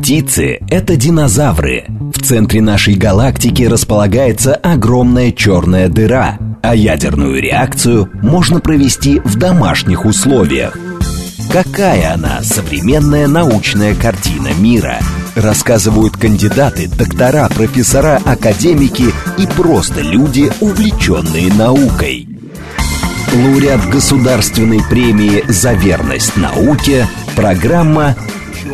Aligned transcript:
Птицы– 0.00 0.60
это 0.70 0.96
динозавры. 0.96 1.84
В 2.14 2.22
центре 2.22 2.62
нашей 2.62 2.94
галактики 2.94 3.64
располагается 3.64 4.54
огромная 4.54 5.30
черная 5.30 5.88
дыра, 5.90 6.38
а 6.62 6.74
ядерную 6.74 7.42
реакцию 7.42 8.08
можно 8.22 8.60
провести 8.60 9.20
в 9.20 9.36
домашних 9.36 10.06
условиях. 10.06 10.74
Какая 11.52 12.14
она 12.14 12.40
современная 12.42 13.28
научная 13.28 13.94
картина 13.94 14.48
мира? 14.58 15.00
Рассказывают 15.34 16.16
кандидаты, 16.16 16.88
доктора, 16.88 17.50
профессора, 17.54 18.22
академики 18.24 19.04
и 19.36 19.46
просто 19.54 20.00
люди, 20.00 20.50
увлеченные 20.60 21.52
наукой. 21.52 22.26
Лауреат 23.34 23.86
государственной 23.90 24.80
премии 24.88 25.44
«За 25.46 25.74
верность 25.74 26.38
науке» 26.38 27.06
программа 27.36 28.16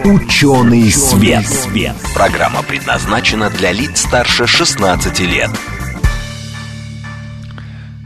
«Ученый 0.07 0.89
свет». 0.93 1.45
Программа 2.15 2.63
предназначена 2.63 3.51
для 3.51 3.73
лиц 3.73 4.03
старше 4.03 4.47
16 4.47 5.19
лет. 5.19 5.51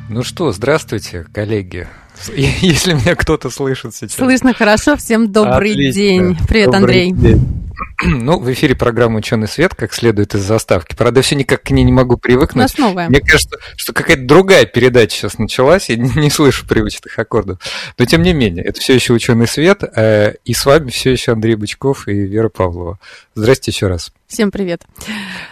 Ну 0.08 0.22
что, 0.22 0.50
здравствуйте, 0.50 1.26
коллеги. 1.30 1.86
Если 2.34 2.94
меня 2.94 3.14
кто-то 3.14 3.50
слышит 3.50 3.94
сейчас. 3.94 4.16
Слышно 4.16 4.54
хорошо. 4.54 4.96
Всем 4.96 5.30
добрый 5.30 5.72
Отлично. 5.72 5.92
день. 5.92 6.38
Привет, 6.48 6.70
Добрый 6.70 7.10
Андрей. 7.10 7.12
день. 7.12 7.69
Ну, 8.04 8.38
в 8.38 8.50
эфире 8.52 8.74
программа 8.74 9.18
«Ученый 9.18 9.48
свет», 9.48 9.74
как 9.74 9.92
следует 9.92 10.34
из 10.34 10.40
заставки. 10.42 10.94
Правда, 10.94 11.22
все 11.22 11.34
никак 11.36 11.62
к 11.62 11.70
ней 11.70 11.82
не 11.84 11.92
могу 11.92 12.14
У 12.14 12.18
привыкнуть. 12.18 12.56
нас 12.62 12.78
новое. 12.78 13.08
Мне 13.08 13.20
кажется, 13.20 13.58
что 13.76 13.92
какая-то 13.92 14.24
другая 14.24 14.64
передача 14.66 15.16
сейчас 15.16 15.38
началась, 15.38 15.88
я 15.88 15.96
не, 15.96 16.10
не 16.20 16.30
слышу 16.30 16.66
привычных 16.66 17.18
аккордов. 17.18 17.58
Но 17.98 18.04
тем 18.04 18.22
не 18.22 18.32
менее, 18.32 18.64
это 18.64 18.80
все 18.80 18.94
еще 18.94 19.12
ученый 19.12 19.46
свет, 19.46 19.82
э, 19.82 20.34
и 20.44 20.54
с 20.54 20.64
вами 20.64 20.90
все 20.90 21.10
еще 21.12 21.32
Андрей 21.32 21.54
Бычков 21.56 22.08
и 22.08 22.12
Вера 22.12 22.48
Павлова. 22.48 22.98
Здрасте 23.34 23.70
еще 23.70 23.86
раз. 23.86 24.12
Всем 24.26 24.50
привет. 24.50 24.82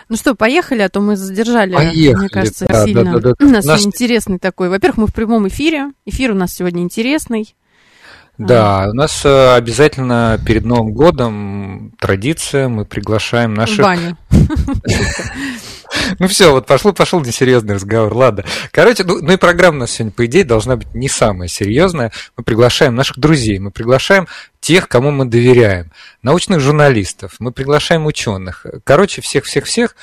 Ну 0.09 0.17
что, 0.17 0.35
поехали, 0.35 0.83
а 0.83 0.89
то 0.89 1.01
мы 1.01 1.17
задержали, 1.17 1.75
Поехали, 1.75 2.15
мне 2.15 2.29
кажется, 2.29 2.67
да, 2.67 2.85
сильно. 2.85 3.05
да, 3.05 3.19
да, 3.19 3.35
да. 3.39 3.47
У 3.47 3.49
нас 3.51 3.65
Наш- 3.65 3.85
интересный 3.85 4.39
такой. 4.39 4.69
Во-первых, 4.69 4.99
мы 4.99 5.07
в 5.07 5.15
прямом 5.15 5.49
эфире. 5.49 5.91
Эфир 6.07 6.31
у 6.31 6.35
нас 6.35 6.55
сегодня 6.55 6.83
интересный. 6.83 7.55
Да, 8.39 8.89
у 8.91 8.95
нас 8.95 9.25
э, 9.25 9.55
обязательно 9.55 10.39
перед 10.47 10.65
Новым 10.65 10.93
годом 10.93 11.93
традиция, 11.99 12.69
мы 12.69 12.85
приглашаем 12.85 13.55
наших 13.55 13.79
Ваню. 13.81 14.17
Ну 16.19 16.27
все, 16.29 16.53
вот 16.53 16.67
пошел, 16.67 16.93
пошел 16.93 17.21
несерьезный 17.21 17.75
разговор. 17.75 18.13
Ладно. 18.13 18.45
Короче, 18.73 19.05
ну, 19.05 19.21
ну 19.23 19.33
и 19.33 19.37
программа 19.37 19.79
у 19.79 19.81
нас 19.81 19.93
сегодня, 19.93 20.13
по 20.13 20.27
идее, 20.27 20.45
должна 20.45 20.77
быть 20.77 20.95
не 20.95 21.09
самая 21.09 21.49
серьезная. 21.49 22.13
Мы 22.37 22.45
приглашаем 22.45 22.95
наших 22.95 23.19
друзей, 23.19 23.59
мы 23.59 23.71
приглашаем 23.71 24.29
тех, 24.61 24.89
кому 24.89 25.11
мы 25.11 25.25
доверяем, 25.25 25.91
научных 26.23 26.61
журналистов, 26.61 27.37
мы 27.39 27.53
приглашаем 27.53 28.07
ученых. 28.07 28.67
Короче, 28.85 29.23
всех-всех-всех, 29.23 29.97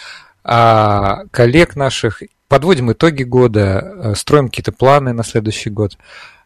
а, 0.43 1.23
коллег 1.31 1.75
наших, 1.75 2.23
подводим 2.47 2.91
итоги 2.91 3.23
года, 3.23 3.93
э, 3.95 4.15
строим 4.15 4.47
какие-то 4.49 4.71
планы 4.71 5.13
на 5.13 5.23
следующий 5.23 5.69
год. 5.69 5.97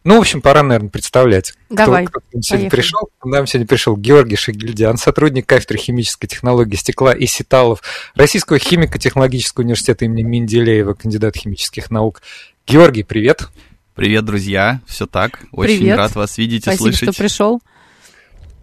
Ну, 0.02 0.16
в 0.16 0.20
общем, 0.20 0.40
пора, 0.40 0.62
наверное, 0.62 0.88
представлять. 0.88 1.52
кто- 1.66 1.74
Давай, 1.76 2.06
кто 2.06 2.20
к 2.20 2.22
нам 2.32 2.42
сегодня 2.42 2.70
пришел. 2.70 3.10
К 3.18 3.24
нам 3.26 3.46
сегодня 3.46 3.66
пришел 3.66 3.96
Георгий 3.96 4.36
Шагильдян, 4.36 4.96
сотрудник 4.96 5.46
кафедры 5.46 5.76
химической 5.78 6.26
технологии 6.26 6.76
стекла 6.76 7.12
и 7.12 7.26
сеталов 7.26 7.82
Российского 8.14 8.58
химико-технологического 8.58 9.62
университета 9.62 10.06
имени 10.06 10.22
Менделеева, 10.22 10.94
кандидат 10.94 11.36
химических 11.36 11.90
наук. 11.90 12.22
Георгий, 12.66 13.02
привет. 13.02 13.48
Привет, 13.94 14.24
друзья. 14.24 14.80
Все 14.86 15.06
так. 15.06 15.40
Очень 15.52 15.78
Привет. 15.80 15.98
рад 15.98 16.14
вас 16.14 16.38
видеть 16.38 16.60
и 16.62 16.70
Спасибо, 16.70 16.82
слышать. 16.84 17.12
что 17.14 17.22
пришел. 17.22 17.60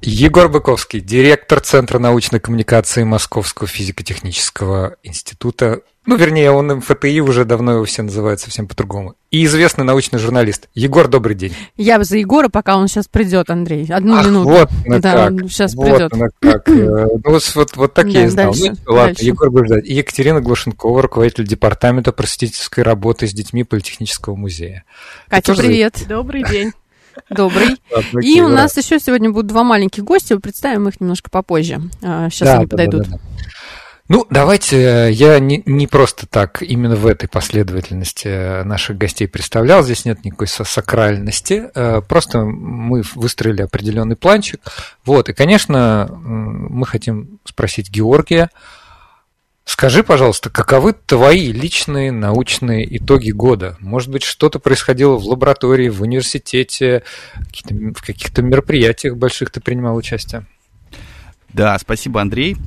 Егор 0.02 0.48
Быковский, 0.48 1.00
директор 1.00 1.60
Центра 1.60 1.98
научной 2.00 2.40
коммуникации 2.40 3.04
Московского 3.04 3.68
физико-технического 3.68 4.96
института. 5.04 5.82
Ну, 6.06 6.16
вернее, 6.16 6.52
он 6.52 6.68
МФТИ, 6.68 7.20
уже 7.20 7.44
давно 7.44 7.74
его 7.74 7.84
все 7.86 8.04
называют 8.04 8.40
совсем 8.40 8.68
по-другому. 8.68 9.16
И 9.32 9.44
известный 9.44 9.84
научный 9.84 10.20
журналист. 10.20 10.70
Егор, 10.74 11.10
добрый 11.10 11.36
день. 11.36 11.54
Я 11.76 12.02
за 12.02 12.18
Егора, 12.18 12.48
пока 12.48 12.78
он 12.78 12.88
сейчас 12.88 13.08
придет, 13.10 13.50
Андрей. 13.50 13.86
Одну 13.92 14.16
Ах, 14.16 14.26
минуту. 14.26 14.50
вот 14.50 14.70
на 14.86 15.02
Да, 15.02 15.14
как. 15.14 15.32
он 15.32 15.50
щас 15.50 15.74
вот 15.76 15.86
придет. 15.90 16.16
на 16.16 16.30
как. 16.40 16.70
Э, 16.70 16.72
Ну, 17.26 17.40
вот, 17.56 17.76
вот, 17.76 17.94
так 17.94 18.08
я 18.08 18.24
и 18.24 18.28
знал. 18.28 18.54
дальше, 18.54 18.70
Ну, 18.86 18.94
ладно, 18.94 19.08
дальше. 19.08 19.26
Егор 19.26 19.52
будет 19.52 19.66
ждать. 19.66 19.86
И 19.86 19.94
Екатерина 19.96 20.40
Глушенкова, 20.40 21.02
руководитель 21.02 21.46
департамента 21.46 22.14
просветительской 22.14 22.86
работы 22.86 23.28
с 23.28 23.34
детьми 23.34 23.66
Политехнического 23.66 24.36
музея. 24.36 24.86
Катя, 25.28 25.56
привет. 25.56 26.06
Добрый 26.08 26.44
день. 26.44 26.72
Добрый. 27.30 27.78
И 28.22 28.42
у 28.42 28.48
нас 28.48 28.78
еще 28.78 29.00
сегодня 29.00 29.32
будут 29.32 29.48
два 29.48 29.64
маленьких 29.64 30.04
гостя. 30.04 30.40
Представим 30.40 30.88
их 30.88 31.00
немножко 31.00 31.30
попозже. 31.30 31.82
Сейчас 32.02 32.48
Да, 32.48 32.58
они 32.58 32.68
подойдут. 32.68 33.08
Ну, 34.10 34.26
давайте, 34.30 34.78
э, 34.78 35.12
я 35.12 35.38
не, 35.40 35.64
не 35.66 35.86
просто 35.86 36.28
так 36.28 36.62
именно 36.62 36.96
в 36.96 37.06
этой 37.06 37.28
последовательности 37.28 38.28
э, 38.28 38.64
наших 38.64 38.98
гостей 38.98 39.28
представлял, 39.28 39.84
здесь 39.84 40.06
нет 40.06 40.24
никакой 40.24 40.48
сакральности, 40.48 41.70
э, 41.76 42.02
просто 42.08 42.40
мы 42.40 43.04
выстроили 43.16 43.64
определенный 43.64 44.16
планчик. 44.16 44.62
Вот, 45.04 45.28
и, 45.28 45.34
конечно, 45.34 46.10
мы 46.10 46.86
хотим 46.86 47.40
спросить 47.44 47.90
Георгия, 47.90 48.50
скажи, 49.68 50.04
пожалуйста, 50.04 50.50
каковы 50.50 50.94
твои 50.94 51.52
личные 51.52 52.12
научные 52.12 52.98
итоги 52.98 53.32
года? 53.32 53.78
Может 53.80 54.10
быть, 54.10 54.24
что-то 54.24 54.60
происходило 54.60 55.18
в 55.18 55.26
лаборатории, 55.26 55.90
в 55.90 56.02
университете, 56.02 57.04
в 57.36 58.02
каких-то 58.02 58.42
мероприятиях 58.42 59.18
больших 59.18 59.52
ты 59.52 59.60
принимал 59.62 59.96
участие? 59.96 60.46
Да, 61.54 61.78
спасибо, 61.78 62.22
Андрей. 62.22 62.58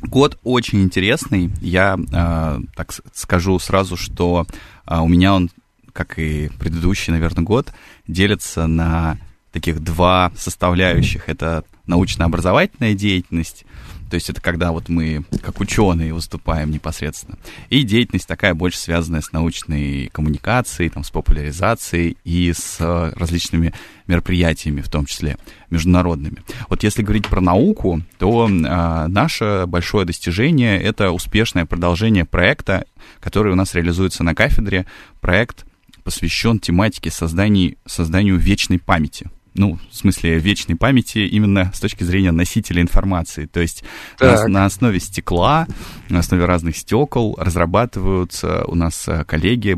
Год 0.00 0.38
очень 0.44 0.82
интересный. 0.82 1.50
Я 1.60 1.96
э, 1.98 2.58
так 2.76 2.92
скажу 3.12 3.58
сразу, 3.58 3.96
что 3.96 4.46
э, 4.86 4.96
у 4.96 5.08
меня 5.08 5.34
он, 5.34 5.50
как 5.92 6.18
и 6.20 6.50
предыдущий, 6.58 7.12
наверное, 7.12 7.42
год, 7.42 7.72
делится 8.06 8.68
на 8.68 9.18
таких 9.50 9.82
два 9.82 10.30
составляющих. 10.36 11.28
Это 11.28 11.64
научно-образовательная 11.86 12.94
деятельность, 12.94 13.64
то 14.08 14.14
есть 14.14 14.30
это 14.30 14.40
когда 14.40 14.72
вот 14.72 14.88
мы 14.88 15.24
как 15.42 15.60
ученые 15.60 16.14
выступаем 16.14 16.70
непосредственно, 16.70 17.38
и 17.70 17.82
деятельность 17.82 18.26
такая 18.26 18.54
больше 18.54 18.78
связанная 18.78 19.20
с 19.20 19.32
научной 19.32 20.08
коммуникацией, 20.12 20.90
там, 20.90 21.04
с 21.04 21.10
популяризацией 21.10 22.16
и 22.24 22.52
с 22.52 22.76
э, 22.80 23.12
различными 23.16 23.72
мероприятиями, 24.06 24.80
в 24.80 24.88
том 24.88 25.06
числе 25.06 25.36
международными. 25.70 26.42
Вот 26.68 26.82
если 26.82 27.02
говорить 27.02 27.26
про 27.26 27.40
науку, 27.40 28.02
то 28.18 28.48
э, 28.48 29.06
наше 29.08 29.64
большое 29.66 30.06
достижение 30.06 30.80
это 30.80 31.10
успешное 31.10 31.66
продолжение 31.66 32.24
проекта, 32.24 32.84
который 33.20 33.52
у 33.52 33.56
нас 33.56 33.74
реализуется 33.74 34.24
на 34.24 34.34
кафедре. 34.34 34.86
Проект 35.20 35.66
посвящен 36.04 36.58
тематике 36.58 37.10
создания, 37.10 37.76
созданию 37.84 38.36
вечной 38.36 38.78
памяти. 38.78 39.30
Ну, 39.58 39.78
в 39.90 39.94
смысле 39.96 40.38
вечной 40.38 40.76
памяти 40.76 41.18
именно 41.18 41.72
с 41.74 41.80
точки 41.80 42.04
зрения 42.04 42.30
носителя 42.30 42.80
информации. 42.80 43.46
То 43.46 43.60
есть 43.60 43.82
на, 44.20 44.36
Так. 44.36 44.48
на 44.48 44.64
основе 44.64 45.00
стекла, 45.00 45.66
на 46.08 46.20
основе 46.20 46.44
разных 46.44 46.76
стекол 46.76 47.36
разрабатываются 47.38 48.64
у 48.66 48.76
нас 48.76 49.08
э, 49.08 49.24
коллеги 49.24 49.76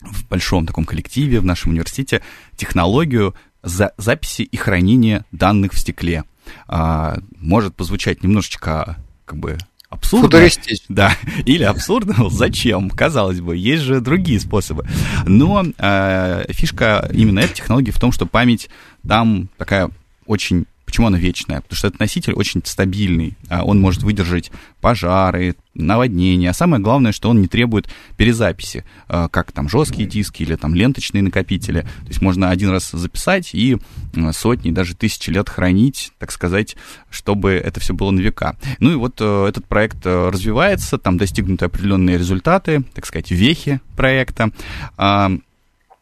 в 0.00 0.28
большом 0.28 0.66
таком 0.66 0.86
коллективе 0.86 1.40
в 1.40 1.44
нашем 1.44 1.72
университете 1.72 2.22
технологию 2.56 3.34
за 3.62 3.92
записи 3.98 4.42
и 4.42 4.56
хранения 4.56 5.26
данных 5.30 5.74
в 5.74 5.78
стекле. 5.78 6.24
А, 6.66 7.18
может 7.38 7.76
позвучать 7.76 8.22
немножечко 8.22 8.96
как 9.26 9.38
бы 9.38 9.58
абсурдно. 9.90 10.28
Футуристично. 10.28 10.86
Да, 10.88 11.16
или 11.44 11.64
абсурдно, 11.64 12.30
зачем? 12.30 12.88
Казалось 12.88 13.40
бы, 13.40 13.56
есть 13.56 13.82
же 13.82 14.00
другие 14.00 14.40
способы. 14.40 14.86
Но 15.26 15.64
э, 15.76 16.44
фишка 16.50 17.10
именно 17.12 17.40
этой 17.40 17.54
технологии 17.54 17.90
в 17.90 18.00
том, 18.00 18.12
что 18.12 18.24
память 18.24 18.70
там 19.06 19.48
такая 19.58 19.90
очень... 20.26 20.66
Почему 20.90 21.06
она 21.06 21.18
вечная? 21.18 21.60
Потому 21.60 21.76
что 21.76 21.86
этот 21.86 22.00
носитель 22.00 22.32
очень 22.32 22.62
стабильный. 22.64 23.36
А 23.48 23.62
Он 23.62 23.78
может 23.78 24.02
выдержать 24.02 24.50
пожары, 24.80 25.54
наводнения. 25.72 26.50
А 26.50 26.52
самое 26.52 26.82
главное, 26.82 27.12
что 27.12 27.30
он 27.30 27.40
не 27.40 27.46
требует 27.46 27.88
перезаписи, 28.16 28.84
э, 29.08 29.28
как 29.30 29.52
там 29.52 29.68
жесткие 29.68 30.08
диски 30.08 30.42
или 30.42 30.56
там 30.56 30.74
ленточные 30.74 31.22
накопители. 31.22 31.82
То 31.82 32.08
есть 32.08 32.20
можно 32.20 32.50
один 32.50 32.70
раз 32.70 32.90
записать 32.90 33.50
и 33.54 33.78
сотни, 34.32 34.72
даже 34.72 34.96
тысячи 34.96 35.30
лет 35.30 35.48
хранить, 35.48 36.10
так 36.18 36.32
сказать, 36.32 36.74
чтобы 37.08 37.52
это 37.52 37.78
все 37.78 37.94
было 37.94 38.10
на 38.10 38.18
века. 38.18 38.56
Ну 38.80 38.90
и 38.90 38.96
вот 38.96 39.20
э, 39.20 39.46
этот 39.48 39.66
проект 39.66 40.04
э, 40.04 40.28
развивается, 40.28 40.98
там 40.98 41.18
достигнуты 41.18 41.66
определенные 41.66 42.18
результаты, 42.18 42.82
так 42.94 43.06
сказать, 43.06 43.30
вехи 43.30 43.80
проекта. 43.94 44.50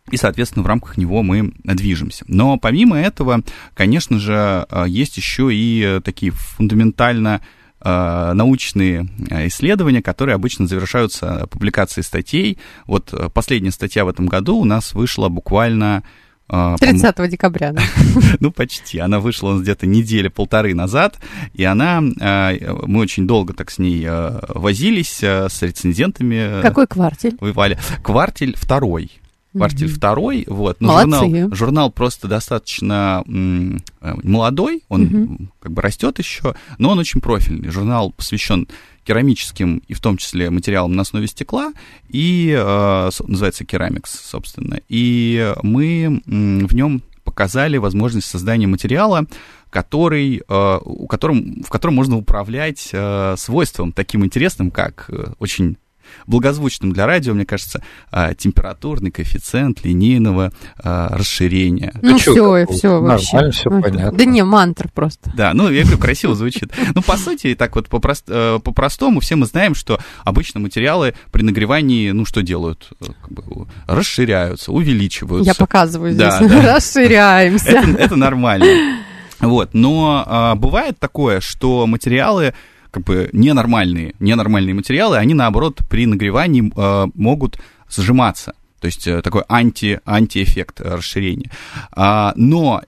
А, 0.09 0.15
и, 0.15 0.17
соответственно, 0.17 0.63
в 0.63 0.67
рамках 0.67 0.97
него 0.97 1.23
мы 1.23 1.53
движемся. 1.65 2.25
Но 2.29 2.57
помимо 2.59 2.99
этого, 2.99 3.43
конечно 3.75 4.19
же, 4.19 4.67
э, 4.69 4.85
есть 4.89 5.17
еще 5.17 5.55
и 5.55 5.83
э, 5.83 6.01
такие 6.01 6.33
фундаментально 6.33 7.41
э, 7.81 8.33
научные 8.35 9.09
э, 9.31 9.49
исследования, 9.49 10.03
которые 10.03 10.35
обычно 10.35 10.67
завершаются 10.67 11.47
публикацией 11.51 12.05
статей. 12.05 12.59
Вот 12.87 13.13
э, 13.13 13.29
последняя 13.33 13.71
статья 13.71 14.05
в 14.05 14.09
этом 14.09 14.27
году 14.27 14.57
у 14.57 14.65
нас 14.65 14.95
вышла 14.95 15.29
буквально 15.29 16.03
30 16.49 17.05
а, 17.19 17.29
декабря, 17.29 17.73
да. 17.73 17.83
ну, 18.41 18.51
почти. 18.51 18.99
Она 18.99 19.21
вышла 19.21 19.59
где-то 19.61 19.87
недели 19.87 20.29
полторы 20.29 20.75
назад, 20.75 21.19
и 21.53 21.63
она, 21.63 22.03
а, 22.23 22.55
мы 22.87 23.01
очень 23.01 23.27
долго 23.27 23.53
так 23.53 23.71
с 23.71 23.79
ней 23.79 24.03
а, 24.09 24.43
возились, 24.49 25.23
с 25.23 25.59
рецензентами. 25.61 26.63
Какой 26.63 26.87
квартель? 26.87 27.37
Воевали. 27.39 27.79
Квартель 28.03 28.55
второй. 28.57 29.11
Квартель 29.53 29.89
второй, 29.89 30.45
вот. 30.47 30.81
Но 30.81 31.01
журнал, 31.01 31.55
журнал 31.55 31.91
просто 31.91 32.29
достаточно 32.29 33.25
м, 33.27 33.81
молодой, 34.01 34.85
он 34.89 35.03
угу. 35.03 35.49
как 35.61 35.73
бы 35.73 35.83
растет 35.83 36.19
еще, 36.19 36.55
но 36.79 36.91
он 36.91 36.99
очень 36.99 37.21
профильный. 37.21 37.71
Журнал 37.71 38.13
посвящен 38.13 38.69
керамическим 39.05 39.83
и 39.89 39.95
в 39.95 40.01
том 40.01 40.19
числе 40.19 40.51
материалам 40.51 40.93
на 40.93 41.03
основе 41.03 41.27
стекла, 41.27 41.73
и 42.11 42.55
э, 42.55 43.11
называется 43.27 43.65
керамикс, 43.65 44.11
собственно. 44.11 44.81
И 44.89 45.55
мы 45.63 46.21
в 46.27 46.75
нем 46.75 47.03
показали 47.25 47.77
возможность 47.79 48.29
создания 48.29 48.67
материала, 48.67 49.27
который, 49.71 50.43
э, 50.47 50.79
у 50.83 51.07
котором, 51.07 51.63
в 51.63 51.69
котором 51.69 51.95
можно 51.95 52.17
управлять 52.17 52.89
э, 52.93 53.35
свойством 53.37 53.93
таким 53.93 54.25
интересным, 54.25 54.71
как 54.71 55.07
э, 55.09 55.33
очень 55.39 55.77
благозвучным 56.27 56.93
для 56.93 57.07
радио, 57.07 57.35
мне 57.35 57.45
кажется, 57.45 57.83
а, 58.11 58.35
температурный 58.35 59.11
коэффициент 59.11 59.85
линейного 59.85 60.53
а, 60.79 61.09
расширения. 61.17 61.93
Ну, 62.03 62.13
ну 62.13 62.19
все, 62.19 62.67
все 62.67 63.01
вообще. 63.01 63.51
все 63.51 63.71
понятно. 63.71 64.13
Да 64.13 64.25
не, 64.25 64.43
мантр 64.43 64.89
просто. 64.93 65.33
Да, 65.37 65.53
ну, 65.55 65.71
я 65.71 65.83
говорю, 65.83 65.99
красиво 65.99 66.35
звучит. 66.35 66.73
Ну, 66.95 67.03
по 67.03 67.17
сути, 67.17 67.55
так 67.55 67.75
вот 67.77 67.89
э, 68.29 68.59
по-простому, 68.63 69.21
все 69.21 69.37
мы 69.37 69.47
знаем, 69.47 69.75
что 69.75 69.99
обычно 70.25 70.61
материалы 70.61 71.15
при 71.33 71.43
нагревании, 71.43 72.11
ну, 72.11 72.25
что 72.25 72.43
делают? 72.43 72.91
Бы, 73.29 73.67
расширяются, 73.87 74.73
увеличиваются. 74.73 75.51
Я 75.51 75.55
показываю 75.55 76.13
здесь. 76.13 76.35
Расширяемся. 76.41 77.71
Это, 77.71 77.91
это 77.91 78.17
нормально. 78.17 78.99
Вот, 79.41 79.71
но 79.73 80.25
а, 80.27 80.55
бывает 80.57 80.99
такое, 80.99 81.41
что 81.41 81.87
материалы 81.87 82.55
как 82.91 83.05
бы 83.05 83.29
ненормальные, 83.33 84.15
ненормальные 84.21 84.75
материалы, 84.75 85.17
они, 85.17 85.35
наоборот, 85.35 85.81
при 85.89 86.07
нагревании 86.07 86.73
э, 86.75 87.11
могут 87.15 87.59
сжиматься. 87.91 88.55
То 88.81 88.87
есть 88.87 89.07
э, 89.07 89.23
такой 89.23 89.43
анти, 89.49 90.01
антиэффект 90.07 90.81
расширения. 90.81 91.51
А, 91.93 92.33
но 92.37 92.83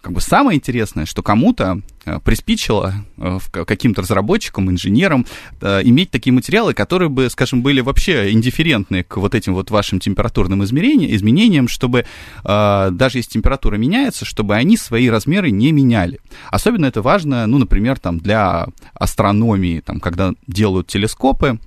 как 0.00 0.12
бы 0.12 0.20
самое 0.20 0.56
интересное, 0.56 1.04
что 1.04 1.22
кому-то 1.22 1.80
э, 2.04 2.20
приспичило 2.20 2.94
э, 3.16 3.38
каким-то 3.50 4.02
разработчикам, 4.02 4.70
инженерам 4.70 5.26
иметь 5.60 6.10
такие 6.10 6.32
материалы, 6.32 6.74
которые 6.74 7.08
бы, 7.08 7.28
скажем, 7.30 7.62
были 7.62 7.80
вообще 7.80 8.30
индифферентны 8.30 9.02
к 9.02 9.16
вот 9.16 9.34
этим 9.34 9.54
вот 9.54 9.70
вашим 9.70 9.98
температурным 9.98 10.62
измерениям, 10.64 11.14
изменениям, 11.14 11.68
чтобы 11.68 12.06
даже 12.44 13.18
если 13.18 13.30
температура 13.30 13.76
меняется, 13.76 14.24
чтобы 14.24 14.54
они 14.54 14.76
свои 14.76 15.08
размеры 15.08 15.50
не 15.50 15.72
меняли. 15.72 16.20
Особенно 16.50 16.86
это 16.86 17.02
важно, 17.02 17.46
ну, 17.46 17.58
например, 17.58 17.98
там 17.98 18.18
для 18.18 18.66
астрономии, 18.94 19.80
там, 19.80 20.00
когда 20.00 20.34
делают 20.46 20.86
телескопы, 20.88 21.58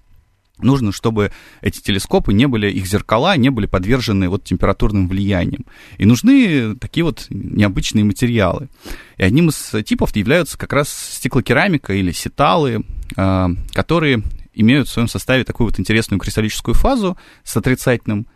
нужно, 0.61 0.91
чтобы 0.91 1.31
эти 1.61 1.81
телескопы 1.81 2.33
не 2.33 2.47
были, 2.47 2.69
их 2.69 2.85
зеркала 2.85 3.35
не 3.37 3.49
были 3.49 3.65
подвержены 3.65 4.29
вот 4.29 4.43
температурным 4.43 5.07
влияниям. 5.07 5.65
И 5.97 6.05
нужны 6.05 6.75
такие 6.75 7.03
вот 7.03 7.27
необычные 7.29 8.03
материалы. 8.03 8.69
И 9.17 9.23
одним 9.23 9.49
из 9.49 9.73
типов 9.85 10.15
являются 10.15 10.57
как 10.57 10.73
раз 10.73 10.89
стеклокерамика 10.89 11.93
или 11.93 12.11
сеталы, 12.11 12.85
а, 13.15 13.49
которые 13.73 14.23
имеют 14.53 14.87
в 14.87 14.91
своем 14.91 15.07
составе 15.07 15.43
такую 15.43 15.67
вот 15.67 15.79
интересную 15.79 16.19
кристаллическую 16.19 16.75
фазу 16.75 17.17
с 17.43 17.55
отрицательным 17.55 18.27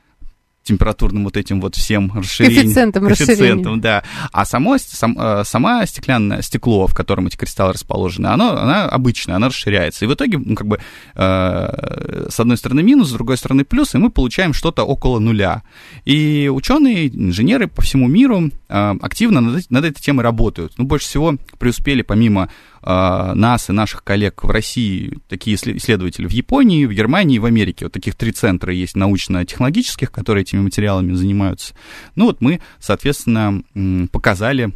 температурным 0.63 1.25
вот 1.25 1.37
этим 1.37 1.61
вот 1.61 1.75
всем 1.75 2.11
расширением. 2.13 2.61
Коэффициентом, 2.61 3.07
коэффициентом 3.07 3.81
да. 3.81 4.03
А 4.31 4.45
само, 4.45 4.77
сам, 4.77 5.17
э, 5.19 5.43
сама 5.45 5.85
стеклянное 5.85 6.41
стекло, 6.41 6.87
в 6.87 6.93
котором 6.93 7.27
эти 7.27 7.35
кристаллы 7.35 7.73
расположены, 7.73 8.27
оно, 8.27 8.57
она 8.57 8.85
обычная, 8.85 9.35
она 9.35 9.47
расширяется. 9.47 10.05
И 10.05 10.07
в 10.07 10.13
итоге, 10.13 10.37
ну, 10.37 10.55
как 10.55 10.67
бы, 10.67 10.79
э, 11.15 12.27
с 12.29 12.39
одной 12.39 12.57
стороны 12.57 12.81
минус, 12.83 13.09
с 13.09 13.13
другой 13.13 13.37
стороны 13.37 13.65
плюс, 13.65 13.93
и 13.93 13.97
мы 13.97 14.09
получаем 14.09 14.53
что-то 14.53 14.83
около 14.83 15.19
нуля. 15.19 15.63
И 16.05 16.49
ученые, 16.51 17.07
инженеры 17.07 17.67
по 17.67 17.81
всему 17.81 18.07
миру 18.07 18.49
активно 18.73 19.39
над, 19.39 19.69
над 19.69 19.85
этой 19.85 20.01
темой 20.01 20.23
работают. 20.23 20.73
Ну, 20.77 20.85
больше 20.85 21.05
всего 21.05 21.35
преуспели 21.59 22.01
помимо 22.01 22.49
а, 22.81 23.35
нас 23.35 23.69
и 23.69 23.73
наших 23.73 24.03
коллег 24.03 24.43
в 24.43 24.49
России, 24.49 25.19
такие 25.29 25.55
исследователи 25.55 26.25
в 26.25 26.31
Японии, 26.31 26.85
в 26.85 26.91
Германии 26.91 27.37
в 27.37 27.45
Америке. 27.45 27.85
Вот 27.85 27.93
таких 27.93 28.15
три 28.15 28.31
центра 28.31 28.73
есть 28.73 28.95
научно-технологических, 28.95 30.11
которые 30.11 30.41
этими 30.41 30.61
материалами 30.61 31.13
занимаются. 31.13 31.75
Ну 32.15 32.25
вот 32.25 32.41
мы, 32.41 32.61
соответственно, 32.79 33.63
показали 34.11 34.71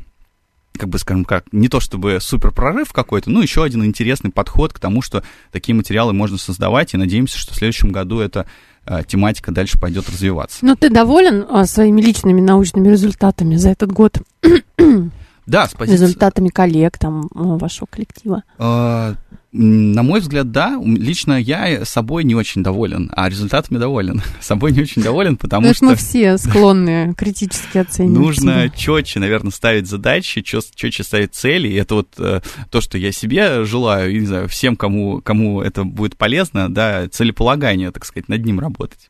как 0.78 0.90
бы, 0.90 1.00
скажем, 1.00 1.26
как, 1.26 1.46
не 1.52 1.68
то 1.68 1.80
чтобы 1.80 2.20
супер 2.22 2.52
прорыв 2.52 2.94
какой-то, 2.94 3.30
но 3.30 3.42
еще 3.42 3.64
один 3.64 3.84
интересный 3.84 4.32
подход 4.32 4.74
к 4.74 4.80
тому, 4.80 5.02
что 5.02 5.24
такие 5.52 5.76
материалы 5.76 6.14
можно 6.14 6.38
создавать, 6.38 6.94
и 6.94 6.98
надеемся, 6.98 7.38
что 7.38 7.54
в 7.54 7.58
следующем 7.58 7.92
году 7.92 8.20
эта 8.20 8.48
а, 8.86 9.04
тематика 9.04 9.52
дальше 9.52 9.80
пойдет 9.80 10.10
развиваться. 10.10 10.66
Но 10.66 10.76
ты 10.76 10.90
доволен 10.90 11.46
а, 11.50 11.66
своими 11.66 12.02
личными 12.02 12.40
научными 12.40 12.88
результатами 12.88 13.56
за 13.56 13.70
этот 13.70 13.92
год? 13.92 14.22
Да, 15.46 15.66
спасибо. 15.68 15.94
Результатами 15.94 16.50
коллег 16.50 16.98
там 16.98 17.30
вашего 17.32 17.88
коллектива. 17.90 18.44
А, 18.58 19.16
на 19.58 20.04
мой 20.04 20.20
взгляд, 20.20 20.52
да. 20.52 20.80
Лично 20.84 21.40
я 21.40 21.84
собой 21.86 22.24
не 22.24 22.36
очень 22.36 22.64
доволен, 22.64 23.12
а 23.16 23.28
результатами 23.30 23.78
доволен. 23.78 24.22
Собой 24.40 24.72
не 24.72 24.82
очень 24.82 25.02
доволен, 25.02 25.36
потому 25.38 25.74
что... 25.74 25.86
мы 25.86 25.96
все 25.96 26.38
склонны 26.38 27.14
критически 27.18 27.80
оценивать 27.80 28.20
Нужно 28.20 28.70
четче, 28.70 29.20
наверное, 29.20 29.52
ставить 29.52 29.88
задачи, 29.88 30.42
четче 30.42 31.04
ставить 31.04 31.34
цели. 31.34 31.68
И 31.68 31.74
это 31.74 31.96
вот 31.96 32.10
э, 32.20 32.42
то, 32.70 32.82
что 32.82 32.98
я 32.98 33.12
себе 33.12 33.66
желаю, 33.66 34.16
и, 34.16 34.20
не 34.20 34.28
знаю, 34.28 34.48
всем, 34.48 34.76
кому, 34.76 35.22
кому 35.22 35.62
это 35.62 35.84
будет 35.84 36.18
полезно, 36.18 36.74
да, 36.74 37.08
целеполагание, 37.10 37.92
так 37.92 38.06
сказать, 38.06 38.30
над 38.30 38.46
ним 38.46 38.60
работать. 38.60 39.10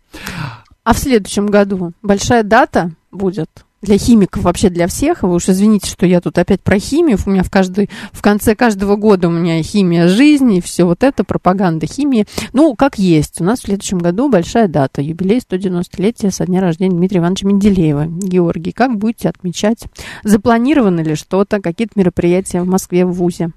А 0.84 0.94
в 0.94 0.98
следующем 0.98 1.48
году 1.48 1.92
большая 2.02 2.44
дата 2.44 2.92
будет 3.12 3.50
для 3.82 3.98
химиков, 3.98 4.44
вообще 4.44 4.70
для 4.70 4.88
всех. 4.88 5.24
Вы 5.24 5.36
уж 5.36 5.50
извините, 5.50 5.90
что 5.90 6.06
я 6.06 6.20
тут 6.22 6.38
опять 6.38 6.62
про 6.62 6.80
химию. 6.80 7.18
У 7.26 7.30
меня 7.30 7.44
в, 7.44 7.50
каждый, 7.50 7.90
в 8.12 8.22
конце 8.22 8.56
каждого 8.56 8.96
года 8.96 9.28
у 9.28 9.32
меня 9.32 9.62
химия 9.62 10.08
жизни, 10.08 10.62
все 10.62 10.84
вот 10.86 11.04
это, 11.04 11.24
пропаганда 11.24 11.86
химии. 11.86 12.26
Ну, 12.54 12.76
как 12.76 12.98
есть. 12.98 13.40
У 13.42 13.44
нас 13.44 13.60
в 13.60 13.64
следующем 13.64 14.00
году 14.00 14.30
большая 14.30 14.68
дата. 14.68 15.02
Юбилей 15.02 15.40
190-летия 15.40 16.32
со 16.32 16.46
дня 16.46 16.62
рождения 16.62 16.96
Дмитрия 16.96 17.20
Ивановича 17.20 17.48
Менделеева. 17.48 18.06
Георгий, 18.08 18.72
как 18.72 18.98
будете 18.98 19.30
отмечать? 19.30 19.86
Запланировано 20.24 21.02
ли 21.02 21.16
что-то, 21.16 21.62
какие-то 21.62 21.94
мероприятия 21.96 22.62
в 22.62 22.68
Москве, 22.68 23.06
в 23.06 23.12
ВУЗе? 23.12 23.52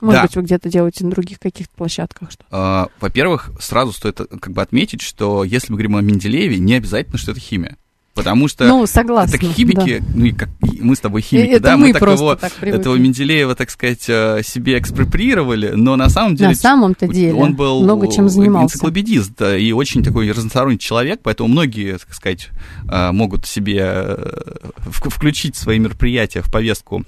Может 0.00 0.18
да. 0.18 0.22
быть, 0.22 0.36
вы 0.36 0.42
где-то 0.42 0.68
делаете 0.68 1.04
на 1.04 1.10
других 1.10 1.38
каких-то 1.38 1.74
площадках 1.74 2.30
что-то? 2.30 2.46
А, 2.50 2.88
во-первых, 3.00 3.50
сразу 3.60 3.92
стоит 3.92 4.20
как 4.40 4.52
бы 4.52 4.62
отметить, 4.62 5.02
что 5.02 5.44
если 5.44 5.72
мы 5.72 5.76
говорим 5.76 5.96
о 5.96 6.00
Менделееве, 6.00 6.58
не 6.58 6.74
обязательно, 6.74 7.18
что 7.18 7.32
это 7.32 7.40
химия. 7.40 7.76
Потому 8.18 8.48
что 8.48 8.66
ну, 8.66 8.84
согласна, 8.86 9.38
так 9.38 9.48
химики, 9.52 10.00
да. 10.00 10.06
ну 10.12 10.34
как 10.34 10.48
мы 10.60 10.96
с 10.96 11.00
тобой 11.00 11.22
химики, 11.22 11.50
это 11.50 11.62
да, 11.62 11.76
мы, 11.76 11.88
мы 11.88 11.92
так 11.92 12.02
его, 12.02 12.34
так 12.34 12.52
этого 12.62 12.96
Менделеева, 12.96 13.54
так 13.54 13.70
сказать, 13.70 14.04
э, 14.08 14.42
себе 14.42 14.76
экспроприировали, 14.76 15.70
но 15.76 15.94
на 15.94 16.08
самом 16.08 16.34
деле... 16.34 16.50
На 16.50 16.56
самом-то 16.56 17.06
деле 17.06 17.34
он 17.34 17.54
был 17.54 17.84
много 17.84 18.10
чем 18.12 18.28
занимался. 18.28 18.74
энциклопедист 18.74 19.40
и 19.40 19.72
очень 19.72 20.02
такой 20.02 20.28
разносторонний 20.32 20.80
человек, 20.80 21.20
поэтому 21.22 21.48
многие, 21.48 21.96
так 21.98 22.12
сказать, 22.12 22.48
э, 22.90 23.12
могут 23.12 23.46
себе 23.46 23.84
э, 23.84 24.42
включить 24.86 25.54
свои 25.54 25.78
мероприятия 25.78 26.42
в 26.42 26.50
повестку 26.50 27.04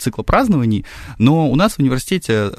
цикла 0.00 0.24
празднований, 0.24 0.84
но 1.18 1.48
у 1.48 1.54
нас 1.54 1.74
в 1.74 1.78
университете, 1.78 2.50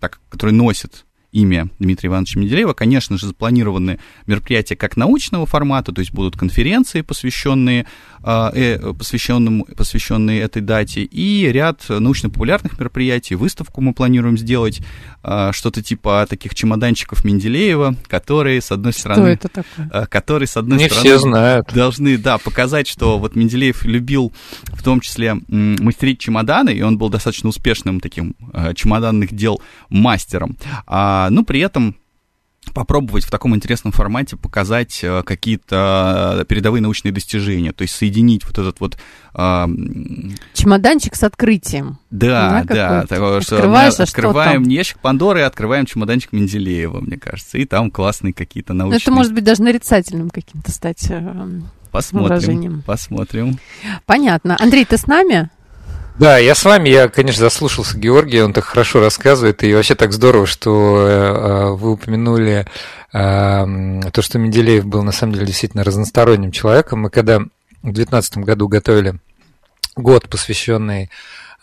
так, 0.00 0.20
который 0.30 0.52
носит 0.52 1.04
имя 1.34 1.68
Дмитрия 1.78 2.08
Ивановича 2.08 2.40
Менделеева. 2.40 2.72
Конечно 2.72 3.18
же, 3.18 3.26
запланированы 3.26 3.98
мероприятия 4.26 4.76
как 4.76 4.96
научного 4.96 5.46
формата, 5.46 5.92
то 5.92 6.00
есть 6.00 6.12
будут 6.12 6.36
конференции, 6.36 7.02
посвященные, 7.02 7.86
а, 8.22 8.50
э, 8.54 8.92
посвященным, 8.94 9.64
посвященные 9.76 10.40
этой 10.40 10.62
дате, 10.62 11.02
и 11.02 11.50
ряд 11.52 11.84
научно-популярных 11.88 12.78
мероприятий. 12.78 13.34
Выставку 13.34 13.80
мы 13.80 13.92
планируем 13.92 14.38
сделать, 14.38 14.80
а, 15.22 15.52
что-то 15.52 15.82
типа 15.82 16.26
таких 16.30 16.54
чемоданчиков 16.54 17.24
Менделеева, 17.24 17.96
которые, 18.06 18.60
с 18.60 18.70
одной 18.70 18.92
стороны... 18.92 19.36
Что 19.36 19.46
это 19.46 19.48
такое? 19.48 19.90
А, 19.92 20.06
которые, 20.06 20.46
с 20.46 20.56
одной 20.56 20.78
Не 20.78 20.86
стороны... 20.86 21.08
все 21.08 21.18
знают. 21.18 21.72
Должны, 21.74 22.16
да, 22.16 22.38
показать, 22.38 22.86
что 22.86 23.18
вот 23.18 23.34
Менделеев 23.34 23.84
любил 23.84 24.32
в 24.66 24.84
том 24.84 25.00
числе 25.00 25.36
мастерить 25.48 26.20
чемоданы, 26.20 26.70
и 26.70 26.82
он 26.82 26.96
был 26.96 27.08
достаточно 27.08 27.48
успешным 27.48 27.98
таким 27.98 28.36
чемоданных 28.76 29.34
дел 29.34 29.60
мастером. 29.88 30.56
А 30.86 31.23
а, 31.24 31.30
ну, 31.30 31.44
при 31.44 31.60
этом 31.60 31.96
попробовать 32.72 33.24
в 33.24 33.30
таком 33.30 33.54
интересном 33.54 33.92
формате 33.92 34.36
показать 34.36 35.00
э, 35.02 35.22
какие-то 35.22 36.46
передовые 36.48 36.80
научные 36.80 37.12
достижения, 37.12 37.72
то 37.72 37.82
есть 37.82 37.94
соединить 37.94 38.44
вот 38.44 38.58
этот 38.58 38.80
вот... 38.80 38.96
Э, 39.34 39.66
Чемоданчик 40.54 41.14
с 41.14 41.22
открытием. 41.24 41.98
Да, 42.10 42.64
да, 42.66 43.06
такое, 43.06 43.42
что 43.42 43.68
мы 43.68 43.84
а 43.84 43.88
открываем 43.88 44.62
не 44.62 44.76
ящик 44.76 44.98
Пандоры, 45.00 45.42
а 45.42 45.46
открываем 45.46 45.84
чемоданчик 45.84 46.32
Менделеева, 46.32 47.00
мне 47.00 47.18
кажется, 47.18 47.58
и 47.58 47.66
там 47.66 47.90
классные 47.90 48.32
какие-то 48.32 48.72
научные... 48.72 48.98
Ну, 48.98 49.02
это 49.02 49.10
может 49.10 49.34
быть 49.34 49.44
даже 49.44 49.62
нарицательным 49.62 50.30
каким-то 50.30 50.72
стать 50.72 51.06
э, 51.10 51.20
посмотрим. 51.90 52.28
выражением. 52.28 52.82
Посмотрим. 52.86 53.58
Понятно. 54.06 54.56
Андрей, 54.58 54.84
ты 54.84 54.96
с 54.96 55.06
нами? 55.06 55.50
Да, 56.16 56.38
я 56.38 56.54
с 56.54 56.64
вами, 56.64 56.90
я, 56.90 57.08
конечно, 57.08 57.40
заслушался 57.40 57.98
Георгия, 57.98 58.44
он 58.44 58.52
так 58.52 58.64
хорошо 58.64 59.00
рассказывает, 59.00 59.64
и 59.64 59.74
вообще 59.74 59.96
так 59.96 60.12
здорово, 60.12 60.46
что 60.46 61.06
э, 61.08 61.70
вы 61.72 61.92
упомянули 61.92 62.66
э, 63.12 64.10
то, 64.12 64.22
что 64.22 64.38
Менделеев 64.38 64.86
был 64.86 65.02
на 65.02 65.10
самом 65.10 65.32
деле 65.32 65.46
действительно 65.46 65.82
разносторонним 65.82 66.52
человеком. 66.52 67.00
Мы 67.00 67.10
когда 67.10 67.40
в 67.40 67.92
2019 67.92 68.38
году 68.38 68.68
готовили 68.68 69.18
год, 69.96 70.28
посвященный 70.28 71.10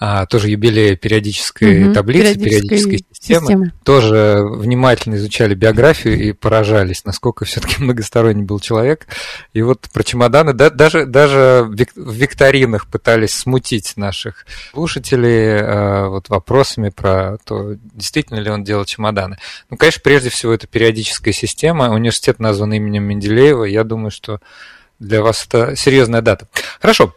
а, 0.04 0.26
тоже 0.26 0.50
юбилея 0.50 0.96
периодической 0.96 1.84
Мгм, 1.84 1.94
таблицы, 1.94 2.34
периодической 2.34 2.68
периодической 2.70 3.06
системы, 3.14 3.42
системы. 3.42 3.72
тоже 3.84 4.40
внимательно 4.44 5.14
изучали 5.14 5.54
биографию 5.54 6.20
и 6.20 6.32
поражались, 6.32 7.06
насколько 7.06 7.46
все-таки 7.46 7.76
многосторонний 7.84 8.42
был 8.42 8.60
человек. 8.60 9.06
И 9.54 9.62
вот 9.62 9.88
про 9.94 10.02
чемоданы, 10.02 10.54
да, 10.54 10.72
даже, 10.72 11.06
даже 11.06 11.64
в 11.68 11.76
вик- 11.76 11.92
в 11.96 12.12
викторинах 12.14 12.88
пытались 12.88 13.36
смутить 13.36 13.94
наших 13.96 14.48
слушателей 14.72 15.60
э, 15.60 16.08
вот 16.08 16.30
вопросами 16.30 16.90
про 16.90 17.38
то, 17.46 17.76
действительно 17.94 18.40
ли 18.40 18.50
он 18.50 18.64
делал 18.64 18.86
чемоданы. 18.86 19.38
Ну, 19.70 19.78
конечно, 19.78 20.02
прежде 20.04 20.32
всего, 20.32 20.52
это 20.52 20.66
периодическая 20.66 21.32
система. 21.32 21.92
Университет 21.92 22.40
назван 22.40 22.74
именем 22.74 23.04
Менделеева. 23.04 23.66
Я 23.66 23.84
думаю, 23.84 24.10
что 24.10 24.40
для 24.98 25.22
вас 25.22 25.46
это 25.48 25.76
серьезная 25.76 26.24
дата. 26.24 26.48
Хорошо. 26.80 27.14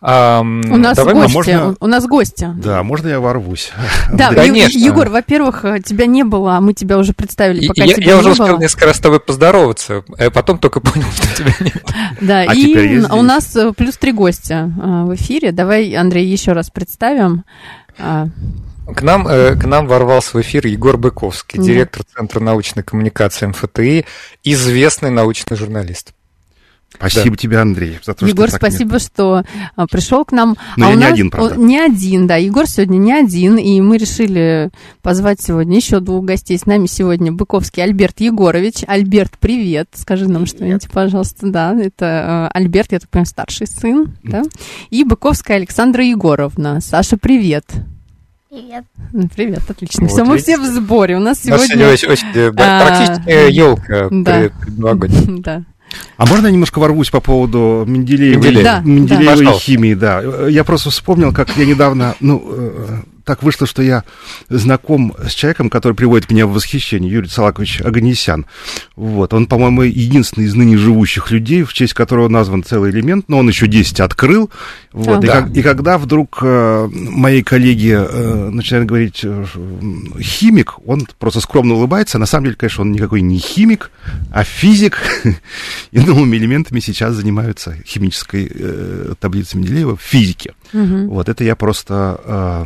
Ам, 0.00 0.60
У 0.72 0.76
нас 0.76 0.96
давай 0.96 1.14
гости. 1.14 1.34
можно- 1.34 1.76
У 1.80 1.86
нас 1.88 2.06
гости. 2.06 2.48
Да, 2.56 2.82
можно 2.84 3.08
я 3.08 3.18
ворвусь? 3.20 3.72
Да, 4.12 4.32
конечно. 4.32 4.78
Егор, 4.78 5.08
во-первых, 5.08 5.64
э, 5.64 5.80
тебя 5.84 6.06
не 6.06 6.22
было, 6.22 6.56
а 6.56 6.60
мы 6.60 6.72
тебя 6.72 6.98
уже 6.98 7.12
представили, 7.14 7.66
пока 7.66 7.82
я, 7.84 7.94
тебя 7.94 8.06
я 8.06 8.12
не 8.14 8.18
уже 8.20 8.34
было. 8.34 8.44
успел 8.44 8.58
несколько 8.60 8.86
раз 8.86 8.96
с 8.96 9.00
тобой 9.00 9.18
поздороваться, 9.20 10.04
а 10.18 10.30
потом 10.30 10.58
только 10.58 10.78
понял, 10.80 11.06
что 11.14 11.36
тебя 11.36 11.52
нет. 11.60 11.82
Да, 12.20 12.40
А 12.42 12.54
и 12.54 13.00
у 13.10 13.22
нас 13.22 13.56
э, 13.56 13.72
плюс 13.76 13.96
три 13.96 14.12
гостя 14.12 14.70
в 14.76 15.14
эфире. 15.16 15.50
Давай, 15.50 15.92
Андрей, 15.94 16.26
еще 16.26 16.52
раз 16.52 16.70
представим. 16.70 17.44
А, 17.98 18.28
К 18.94 19.02
нам, 19.02 19.24
к 19.26 19.64
нам 19.66 19.88
ворвался 19.88 20.36
в 20.36 20.40
эфир 20.40 20.64
Егор 20.68 20.96
Быковский, 20.96 21.60
директор 21.60 22.02
Центра 22.16 22.38
научной 22.38 22.84
коммуникации 22.84 23.46
МФТИ, 23.46 24.06
известный 24.44 25.10
научный 25.10 25.56
журналист. 25.56 26.12
Спасибо 26.96 27.36
тебе, 27.36 27.58
Андрей, 27.58 27.98
за 28.02 28.14
то, 28.14 28.26
Егор, 28.26 28.48
что 28.48 28.56
спасибо, 28.56 28.98
что 28.98 29.44
а, 29.76 29.86
пришел 29.86 30.24
к 30.24 30.32
нам. 30.32 30.56
Но 30.76 30.86
а 30.86 30.88
я 30.90 30.94
у 30.94 30.98
не 30.98 31.04
нас- 31.04 31.12
один, 31.12 31.30
правда. 31.30 31.56
Не 31.56 31.78
один, 31.78 32.26
да. 32.26 32.36
Егор 32.36 32.66
сегодня 32.66 32.96
не 32.96 33.12
один, 33.12 33.56
и 33.58 33.80
мы 33.80 33.98
решили 33.98 34.70
позвать 35.02 35.40
сегодня 35.40 35.76
еще 35.76 36.00
двух 36.00 36.24
гостей. 36.24 36.58
С 36.58 36.64
нами 36.66 36.86
сегодня 36.86 37.30
Быковский 37.30 37.82
Альберт 37.82 38.20
Егорович. 38.20 38.84
Альберт, 38.86 39.32
привет. 39.38 39.88
Скажи 39.94 40.28
нам 40.28 40.46
что-нибудь, 40.46 40.88
пожалуйста. 40.90 41.48
Да, 41.50 41.74
это 41.78 42.48
э, 42.52 42.58
Альберт, 42.58 42.92
я 42.92 43.00
так 43.00 43.10
понимаю, 43.10 43.26
старший 43.26 43.66
сын, 43.66 44.16
да? 44.22 44.42
И 44.90 45.04
Быковская 45.04 45.58
Александра 45.58 46.04
Егоровна. 46.04 46.80
Саша, 46.80 47.16
привет. 47.18 47.66
Привет. 48.50 48.84
Ну, 49.12 49.28
Привет, 49.28 49.60
отлично. 49.68 50.04
Вот 50.04 50.10
Все, 50.10 50.24
мы 50.24 50.36
видите? 50.36 50.56
все 50.56 50.62
в 50.62 50.64
сборе. 50.64 51.16
У 51.16 51.20
нас 51.20 51.42
У 51.44 51.50
нас 51.50 51.66
сегодня... 51.66 51.90
очень, 51.90 52.08
очень, 52.08 52.26
э, 52.34 52.48
а, 52.56 52.86
практически 52.86 53.52
елка 53.52 54.08
да. 54.10 54.50
предновогодняя. 54.60 55.22
Да. 55.42 55.62
А 56.16 56.26
можно 56.26 56.46
я 56.46 56.52
немножко 56.52 56.78
ворвусь 56.78 57.10
по 57.10 57.20
поводу 57.20 57.84
Менделеева, 57.86 58.36
Менделеева. 58.36 58.62
Да, 58.62 58.80
Менделеева 58.80 59.44
да. 59.44 59.52
химии, 59.52 59.94
да. 59.94 60.20
Я 60.48 60.64
просто 60.64 60.90
вспомнил, 60.90 61.32
как 61.32 61.56
я 61.56 61.64
недавно, 61.64 62.14
ну, 62.20 62.42
э, 62.46 62.98
так 63.28 63.42
вышло, 63.42 63.66
что 63.66 63.82
я 63.82 64.04
знаком 64.48 65.14
с 65.28 65.32
человеком, 65.34 65.68
который 65.68 65.92
приводит 65.92 66.30
меня 66.30 66.46
в 66.46 66.52
восхищение, 66.52 67.12
Юрий 67.12 67.28
Салакович 67.28 67.82
Аганесян. 67.82 68.46
Вот, 68.96 69.34
он, 69.34 69.46
по-моему, 69.46 69.82
единственный 69.82 70.44
из 70.46 70.54
ныне 70.54 70.78
живущих 70.78 71.30
людей, 71.30 71.62
в 71.62 71.72
честь 71.74 71.92
которого 71.92 72.28
назван 72.28 72.62
целый 72.64 72.90
элемент, 72.90 73.28
но 73.28 73.38
он 73.38 73.48
еще 73.48 73.66
10 73.66 74.00
открыл. 74.00 74.50
Вот, 74.92 75.22
и, 75.22 75.26
Да. 75.26 75.42
как- 75.42 75.54
и 75.56 75.62
когда 75.62 75.98
вдруг 75.98 76.38
э, 76.42 76.88
мои 76.90 77.42
коллеги 77.42 77.94
э, 77.98 78.48
начинают 78.50 78.88
говорить 78.88 79.20
э, 79.22 79.44
химик, 80.20 80.74
он 80.86 81.06
просто 81.18 81.40
скромно 81.40 81.74
улыбается. 81.74 82.18
На 82.18 82.26
самом 82.26 82.44
деле, 82.46 82.56
конечно, 82.56 82.82
он 82.82 82.92
никакой 82.92 83.20
не 83.20 83.38
химик, 83.38 83.90
а 84.32 84.42
физик. 84.42 84.98
И 85.92 86.00
новыми 86.00 86.36
элементами 86.38 86.80
сейчас 86.80 87.14
занимаются 87.14 87.76
химической 87.86 88.50
э, 88.52 89.12
таблицей 89.20 89.60
Менделеева 89.60 89.96
в 89.96 90.00
физике. 90.00 90.54
Вот 90.72 91.28
это 91.28 91.44
я 91.44 91.56
просто, 91.56 92.20
э, 92.24 92.64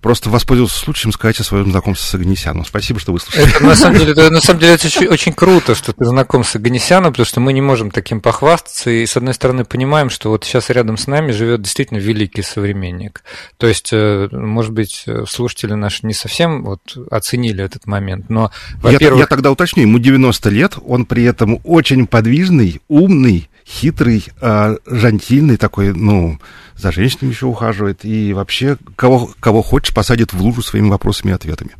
просто 0.00 0.30
воспользовался 0.30 0.78
случаем 0.78 1.12
сказать 1.12 1.40
о 1.40 1.44
своем 1.44 1.70
знакомстве 1.70 2.06
с 2.06 2.14
Агнесяном. 2.14 2.64
Спасибо, 2.64 3.00
что 3.00 3.12
выслушали. 3.12 3.48
Это 3.48 3.64
на 3.64 3.74
самом 3.74 3.98
деле, 3.98 4.12
это, 4.12 4.30
на 4.30 4.40
самом 4.40 4.60
деле 4.60 4.74
это 4.74 4.86
очень, 4.86 5.06
очень 5.08 5.32
круто, 5.32 5.74
что 5.74 5.92
ты 5.92 6.04
знаком 6.04 6.44
с 6.44 6.54
Аганесяном, 6.56 7.12
потому 7.12 7.26
что 7.26 7.40
мы 7.40 7.52
не 7.52 7.60
можем 7.60 7.90
таким 7.90 8.20
похвастаться, 8.20 8.90
и 8.90 9.06
с 9.06 9.16
одной 9.16 9.34
стороны 9.34 9.64
понимаем, 9.64 10.10
что 10.10 10.30
вот 10.30 10.44
сейчас 10.44 10.70
рядом 10.70 10.96
с 10.96 11.06
нами 11.06 11.32
живет 11.32 11.62
действительно 11.62 11.98
великий 11.98 12.42
современник. 12.42 13.22
То 13.56 13.66
есть, 13.66 13.90
э, 13.92 14.28
может 14.32 14.72
быть, 14.72 15.06
слушатели 15.28 15.74
наши 15.74 16.06
не 16.06 16.14
совсем 16.14 16.64
вот 16.64 16.80
оценили 17.10 17.64
этот 17.64 17.86
момент, 17.86 18.28
но, 18.28 18.50
Я, 18.82 18.92
во-первых, 18.92 19.20
я 19.20 19.26
тогда 19.26 19.50
уточню, 19.50 19.82
ему 19.82 19.98
90 19.98 20.50
лет, 20.50 20.74
он 20.86 21.06
при 21.06 21.24
этом 21.24 21.60
очень 21.64 22.06
подвижный, 22.06 22.80
умный, 22.88 23.48
хитрый, 23.66 24.24
э, 24.40 24.76
жантильный 24.86 25.56
такой, 25.56 25.92
ну, 25.92 26.38
за 26.76 26.92
женщинами 26.92 27.32
еще 27.32 27.46
ухаживает, 27.46 28.04
и 28.04 28.32
вообще 28.32 28.76
кого, 28.94 29.30
кого 29.40 29.62
хочешь 29.62 29.94
посадит 29.94 30.32
в 30.32 30.40
лужу 30.40 30.62
своими 30.62 30.88
вопросами 30.88 31.32
и 31.32 31.34
ответами. 31.34 31.70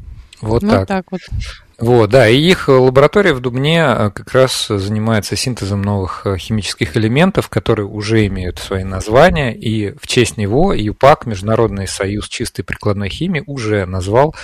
вот 0.40 0.62
Ну, 0.62 0.70
так. 0.70 0.88
так 0.88 1.06
вот. 1.10 1.20
Вот, 1.78 2.08
да, 2.08 2.26
и 2.26 2.38
их 2.38 2.68
лаборатория 2.68 3.34
в 3.34 3.40
Дубне 3.40 3.84
э, 3.86 4.10
как 4.10 4.32
раз 4.32 4.66
занимается 4.68 5.36
синтезом 5.36 5.82
новых 5.82 6.22
э, 6.24 6.38
химических 6.38 6.96
элементов, 6.96 7.50
которые 7.50 7.86
уже 7.86 8.26
имеют 8.26 8.58
свои 8.58 8.82
названия, 8.82 9.54
и 9.54 9.94
в 10.00 10.06
честь 10.06 10.38
него 10.38 10.72
ЮПАК, 10.72 11.26
Международный 11.26 11.86
союз 11.86 12.28
чистой 12.28 12.62
прикладной 12.62 13.10
химии, 13.10 13.44
уже 13.46 13.84
назвал 13.84 14.34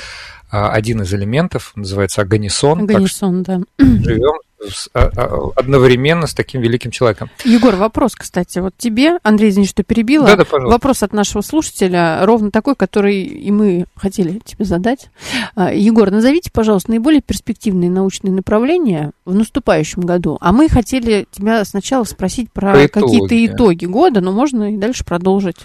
а, 0.51 0.71
один 0.71 1.01
из 1.01 1.15
элементов, 1.15 1.73
называется 1.75 2.21
аганисон, 2.21 2.87
так 2.87 2.97
Аганисон, 2.97 3.43
да. 3.43 3.61
живем 3.79 4.39
с- 4.69 4.89
а- 4.95 5.11
а- 5.17 5.51
одновременно 5.57 6.27
с 6.27 6.35
таким 6.35 6.61
великим 6.61 6.91
человеком. 6.91 7.31
Егор, 7.45 7.75
вопрос, 7.77 8.15
кстати, 8.15 8.59
вот 8.59 8.75
тебе, 8.77 9.19
Андрей, 9.23 9.51
извини, 9.51 9.67
что 9.67 9.83
перебила. 9.83 10.27
Да-да, 10.27 10.45
пожалуйста. 10.45 10.73
Вопрос 10.73 11.03
от 11.03 11.13
нашего 11.13 11.43
слушателя, 11.43 12.21
ровно 12.25 12.51
такой, 12.51 12.75
который 12.77 13.23
и 13.23 13.51
мы 13.51 13.87
хотели 13.97 14.41
тебе 14.45 14.65
задать. 14.65 15.11
А, 15.55 15.73
Егор, 15.73 16.11
назовите, 16.11 16.51
пожалуйста, 16.53 16.91
наиболее 16.91 17.23
перспективные 17.23 17.91
научные 17.91 18.33
направления 18.33 19.13
в 19.25 19.35
наступающем 19.35 20.03
году. 20.03 20.39
А 20.41 20.53
мы 20.53 20.69
хотели 20.69 21.27
тебя 21.33 21.65
сначала 21.65 22.05
спросить 22.05 22.51
про, 22.53 22.73
Про 22.73 22.89
какие-то 22.89 23.47
итоги. 23.47 23.87
года, 23.87 24.21
но 24.21 24.33
можно 24.33 24.73
и 24.75 24.77
дальше 24.77 25.05
продолжить. 25.05 25.57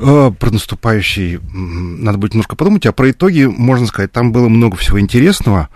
Э, 0.00 0.30
Про 0.38 0.50
наступающий 0.50 1.38
надо 1.52 2.18
будет 2.18 2.32
немножко 2.34 2.56
подумать, 2.56 2.86
а 2.86 2.92
про 2.92 3.10
итоги, 3.10 3.44
можно 3.44 3.86
сказать, 3.86 4.10
там 4.10 4.32
было 4.32 4.48
много 4.48 4.76
всего 4.76 4.98
интересного. 4.98 5.68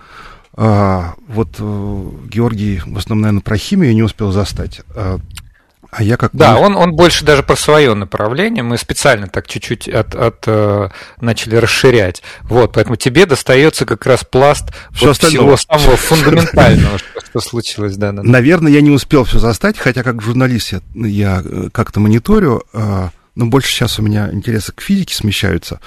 А, 0.56 1.14
Вот 1.28 1.56
э, 1.58 2.10
Георгий 2.28 2.80
в 2.84 2.96
основном, 2.96 3.22
наверное, 3.22 3.42
про 3.42 3.56
химию 3.56 3.94
не 3.94 4.02
успел 4.02 4.32
застать. 4.32 4.82
А 4.94 5.18
а 5.96 6.02
я 6.02 6.18
как... 6.18 6.32
Да, 6.34 6.58
он, 6.58 6.76
он 6.76 6.92
больше 6.92 7.24
даже 7.24 7.42
про 7.42 7.56
свое 7.56 7.94
направление. 7.94 8.62
Мы 8.62 8.76
специально 8.76 9.28
так 9.28 9.48
чуть-чуть 9.48 9.88
от, 9.88 10.14
от, 10.14 10.44
э, 10.46 10.90
начали 11.22 11.56
расширять. 11.56 12.22
Вот, 12.42 12.74
поэтому 12.74 12.96
тебе 12.96 13.24
достается 13.24 13.86
как 13.86 14.04
раз 14.04 14.22
пласт 14.22 14.74
Всё 14.92 15.08
вот 15.08 15.16
всего 15.16 15.56
самого 15.56 15.96
фундаментального, 15.96 16.98
что, 16.98 17.20
что 17.24 17.40
случилось, 17.40 17.96
да, 17.96 18.12
да. 18.12 18.22
Наверное, 18.22 18.72
я 18.72 18.82
не 18.82 18.90
успел 18.90 19.24
все 19.24 19.38
застать, 19.38 19.78
хотя 19.78 20.02
как 20.02 20.20
журналист 20.20 20.72
я, 20.72 20.80
я 20.94 21.42
э, 21.42 21.68
как-то 21.72 22.00
мониторю, 22.00 22.64
а, 22.74 23.10
но 23.34 23.46
больше 23.46 23.70
сейчас 23.70 23.98
у 23.98 24.02
меня 24.02 24.30
интересы 24.30 24.72
к 24.72 24.82
физике 24.82 25.14
смещаются. 25.14 25.80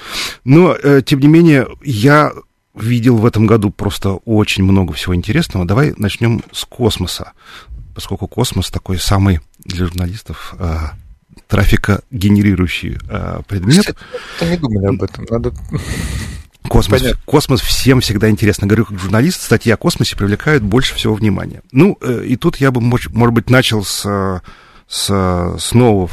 Но, 0.44 0.74
э, 0.74 1.02
тем 1.04 1.20
не 1.20 1.28
менее, 1.28 1.68
я 1.82 2.32
видел 2.74 3.16
в 3.16 3.26
этом 3.26 3.46
году 3.46 3.70
просто 3.70 4.10
очень 4.24 4.64
много 4.64 4.92
всего 4.92 5.14
интересного. 5.14 5.64
Давай 5.64 5.94
начнем 5.96 6.42
с 6.52 6.64
космоса, 6.64 7.32
поскольку 7.94 8.26
космос 8.26 8.70
такой 8.70 8.98
самый 8.98 9.40
для 9.64 9.86
журналистов 9.86 10.54
а, 10.58 10.92
трафикогенерирующий 11.48 12.98
а, 13.08 13.42
предмет. 13.42 13.80
Кстати, 13.80 14.50
не 14.50 14.56
думали 14.56 14.86
об 14.86 15.02
этом. 15.02 15.26
Надо... 15.28 15.52
Космос, 16.68 17.00
Понятно. 17.00 17.22
космос 17.24 17.60
всем 17.62 18.00
всегда 18.00 18.30
интересно. 18.30 18.66
Говорю, 18.66 18.84
как 18.84 18.98
журналист, 18.98 19.42
статьи 19.42 19.72
о 19.72 19.76
космосе 19.76 20.14
привлекают 20.14 20.62
больше 20.62 20.94
всего 20.94 21.14
внимания. 21.14 21.62
Ну, 21.72 21.98
э, 22.00 22.24
и 22.26 22.36
тут 22.36 22.58
я 22.58 22.70
бы, 22.70 22.80
мож- 22.80 23.10
может 23.12 23.34
быть, 23.34 23.50
начал 23.50 23.82
с, 23.82 24.02
э, 24.06 24.40
с, 24.86 25.06
с 25.58 25.72
нового, 25.72 26.10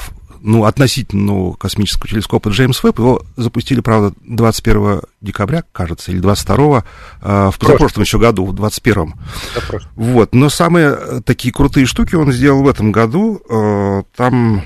ну, 0.48 0.63
относительно 0.63 1.24
нового 1.25 1.54
космического 1.56 2.08
телескопа 2.08 2.48
Джеймс 2.50 2.82
Веб. 2.82 2.98
Его 3.00 3.22
запустили, 3.36 3.82
правда, 3.82 4.13
21 4.25 5.01
декабря, 5.20 5.63
кажется, 5.74 6.12
или 6.12 6.20
22 6.20 6.84
э, 7.22 7.50
в 7.54 7.60
позапрошлом 7.60 8.04
еще 8.04 8.18
году, 8.18 8.46
в 8.46 8.54
21 8.54 9.13
Вопрос. 9.56 9.84
вот, 9.96 10.34
но 10.34 10.50
самые 10.50 10.96
э, 10.98 11.22
такие 11.25 11.54
крутые 11.54 11.86
штуки 11.86 12.16
он 12.16 12.32
сделал 12.32 12.63
в 12.63 12.70
этом 12.70 12.94
году. 12.94 13.42
Э, 13.50 14.04
Там 14.16 14.63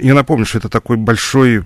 я 0.00 0.14
напомню, 0.14 0.46
что 0.46 0.58
это 0.58 0.68
такой 0.68 0.96
большой, 0.96 1.62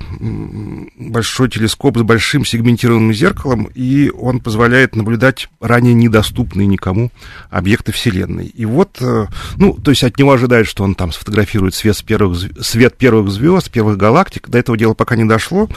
большой 0.99 1.49
телескоп 1.49 1.99
с 1.99 2.03
большим 2.03 2.45
сегментированным 2.45 3.13
зеркалом, 3.13 3.69
и 3.75 4.11
он 4.11 4.41
позволяет 4.41 4.97
наблюдать 4.97 5.49
ранее 5.61 5.95
недоступные 5.95 6.67
никому 6.67 7.11
объекты 7.51 7.93
Вселенной. 7.93 8.47
И 8.47 8.65
вот, 8.65 8.99
э, 9.01 9.27
ну, 9.57 9.75
то 9.75 9.91
есть 9.91 10.03
от 10.03 10.19
него 10.19 10.33
ожидают, 10.33 10.67
что 10.67 10.83
он 10.83 10.95
там 10.95 11.13
сфотографирует 11.13 11.75
свет, 11.75 11.97
с 11.97 12.03
первых, 12.03 12.39
свет 12.61 12.97
первых 12.97 13.31
звезд, 13.31 13.71
первых 13.71 13.97
галактик. 13.99 14.49
До 14.49 14.59
этого 14.59 14.77
дела 14.77 14.95
пока 14.95 15.15
не 15.15 15.25
дошло. 15.25 15.69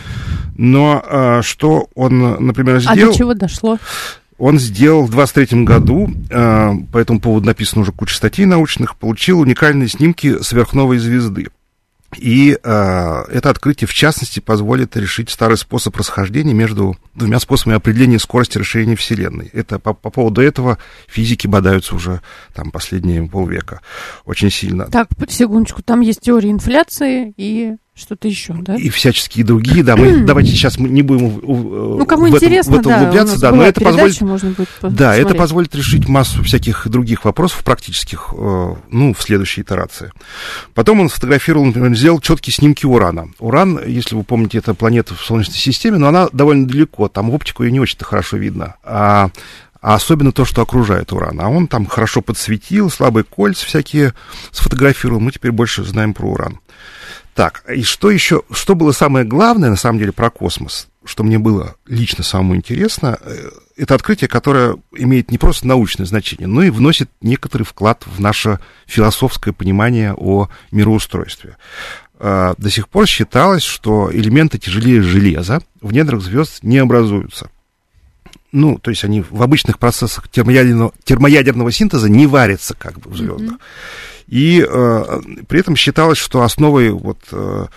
Но 0.56 1.04
э, 1.06 1.42
что 1.44 1.90
он, 1.94 2.44
например, 2.44 2.80
сделал... 2.80 3.10
А 3.10 3.12
до 3.12 3.18
чего 3.18 3.34
дошло? 3.34 3.78
Он 4.38 4.60
сделал 4.60 5.06
в 5.06 5.12
23 5.12 5.64
году, 5.64 6.10
по 6.30 6.98
этому 6.98 7.22
поводу 7.22 7.46
написано 7.46 7.84
уже 7.84 7.94
куча 7.94 8.16
статей 8.16 8.46
научных, 8.46 8.98
получил 8.98 9.40
уникальные 9.40 9.88
снимки 9.88 10.42
сверхновой 10.42 10.98
звезды. 10.98 11.48
И 12.18 12.58
э, 12.62 13.24
это 13.30 13.50
открытие, 13.50 13.88
в 13.88 13.94
частности, 13.94 14.40
позволит 14.40 14.96
решить 14.96 15.30
старый 15.30 15.58
способ 15.58 15.96
расхождения 15.98 16.54
между 16.54 16.98
двумя 17.14 17.40
способами 17.40 17.76
определения 17.76 18.20
скорости 18.20 18.58
расширения 18.58 18.96
Вселенной. 18.96 19.50
Это 19.54 19.80
по, 19.80 19.94
по 19.94 20.10
поводу 20.10 20.42
этого 20.42 20.78
физики 21.08 21.48
бодаются 21.48 21.96
уже 21.96 22.22
там 22.54 22.72
последние 22.72 23.28
полвека 23.28 23.82
очень 24.24 24.50
сильно. 24.50 24.86
Так, 24.86 25.10
секундочку, 25.28 25.82
там 25.84 26.02
есть 26.02 26.22
теория 26.22 26.52
инфляции 26.52 27.34
и 27.36 27.76
что-то 27.96 28.28
еще, 28.28 28.54
да? 28.54 28.76
И 28.76 28.90
всяческие 28.90 29.46
другие, 29.46 29.82
да. 29.82 29.96
Мы 29.96 30.18
давайте 30.26 30.52
сейчас 30.52 30.78
мы 30.78 30.90
не 30.90 31.02
будем 31.02 31.40
ну, 31.42 32.06
кому 32.06 32.26
в 32.26 32.36
интересно, 32.36 32.76
этом, 32.76 32.84
в 32.84 32.88
это 32.88 32.98
углубляться, 32.98 33.40
да, 33.40 33.52
но 33.52 33.64
это 33.64 33.82
позволит, 33.82 34.22
можно 34.22 34.50
будет 34.52 34.68
да, 34.82 35.16
это 35.16 35.34
позволит 35.34 35.74
решить 35.74 36.08
массу 36.08 36.44
всяких 36.44 36.88
других 36.90 37.24
вопросов 37.24 37.64
практических, 37.64 38.34
э, 38.38 38.76
ну, 38.92 39.14
в 39.14 39.22
следующей 39.22 39.62
итерации. 39.62 40.12
Потом 40.74 41.00
он 41.00 41.10
сфотографировал, 41.10 41.66
например, 41.66 41.96
сделал 41.96 42.20
четкие 42.20 42.54
снимки 42.54 42.86
Урана. 42.86 43.30
Уран, 43.40 43.80
если 43.88 44.16
вы 44.16 44.24
помните, 44.24 44.58
это 44.58 44.74
планета 44.74 45.16
в 45.16 45.22
Солнечной 45.22 45.56
системе, 45.56 45.98
но 45.98 46.10
она 46.10 46.28
довольно 46.34 46.68
далеко, 46.68 47.08
там 47.08 47.30
оптику 47.30 47.64
ее 47.64 47.72
не 47.72 47.80
очень-то 47.80 48.04
хорошо 48.04 48.36
видно. 48.36 48.76
А 48.84 49.30
а 49.86 49.94
особенно 49.94 50.32
то, 50.32 50.46
что 50.46 50.64
окружает 50.64 51.14
уран. 51.14 51.40
А 51.40 51.48
он 51.48 51.68
там 51.68 51.86
хорошо 51.86 52.22
подсветил, 52.24 52.90
слабые 52.90 53.24
кольца 53.24 53.68
всякие 53.68 54.16
сфотографировал. 54.52 55.20
Мы 55.20 55.32
теперь 55.32 55.52
больше 55.52 55.84
знаем 55.84 56.16
про 56.16 56.26
уран. 56.26 56.60
Так, 57.36 57.66
и 57.70 57.84
что 57.84 58.10
еще, 58.10 58.44
что 58.50 58.76
было 58.76 58.94
самое 58.94 59.26
главное, 59.26 59.70
на 59.70 59.76
самом 59.76 60.00
деле, 60.00 60.14
про 60.14 60.30
космос, 60.30 60.88
что 61.04 61.26
мне 61.26 61.38
было 61.38 61.76
лично 61.86 62.24
самому 62.24 62.56
интересно, 62.56 63.20
э, 63.20 63.50
это 63.76 63.94
открытие, 63.94 64.30
которое 64.30 64.78
имеет 64.94 65.32
не 65.32 65.38
просто 65.38 65.68
научное 65.68 66.06
значение, 66.06 66.48
но 66.48 66.64
и 66.64 66.70
вносит 66.70 67.10
некоторый 67.20 67.64
вклад 67.64 68.06
в 68.06 68.22
наше 68.22 68.62
философское 68.86 69.52
понимание 69.52 70.14
о 70.14 70.48
мироустройстве. 70.72 71.58
Э, 72.20 72.54
до 72.58 72.70
сих 72.70 72.88
пор 72.88 73.06
считалось, 73.06 73.64
что 73.64 74.10
элементы 74.14 74.58
тяжелее 74.58 75.02
железа 75.02 75.60
в 75.82 75.92
недрах 75.92 76.22
звезд 76.22 76.64
не 76.64 76.78
образуются. 76.78 77.50
Ну, 78.54 78.80
то 78.80 78.92
есть 78.92 79.04
они 79.04 79.26
в 79.30 79.44
обычных 79.44 79.78
процессах 79.78 80.30
термоядерного, 80.30 80.94
термоядерного 81.04 81.70
синтеза 81.74 82.08
не 82.08 82.28
варятся 82.28 82.76
как 82.76 82.98
бы 83.00 83.10
в 83.10 83.18
звездах. 83.18 83.56
Mm-hmm. 83.56 83.60
И 84.28 84.66
э, 84.68 85.22
при 85.48 85.60
этом 85.60 85.76
считалось, 85.76 86.18
что 86.18 86.42
основой 86.42 86.90
вот, 86.90 87.20
э, 87.32 87.68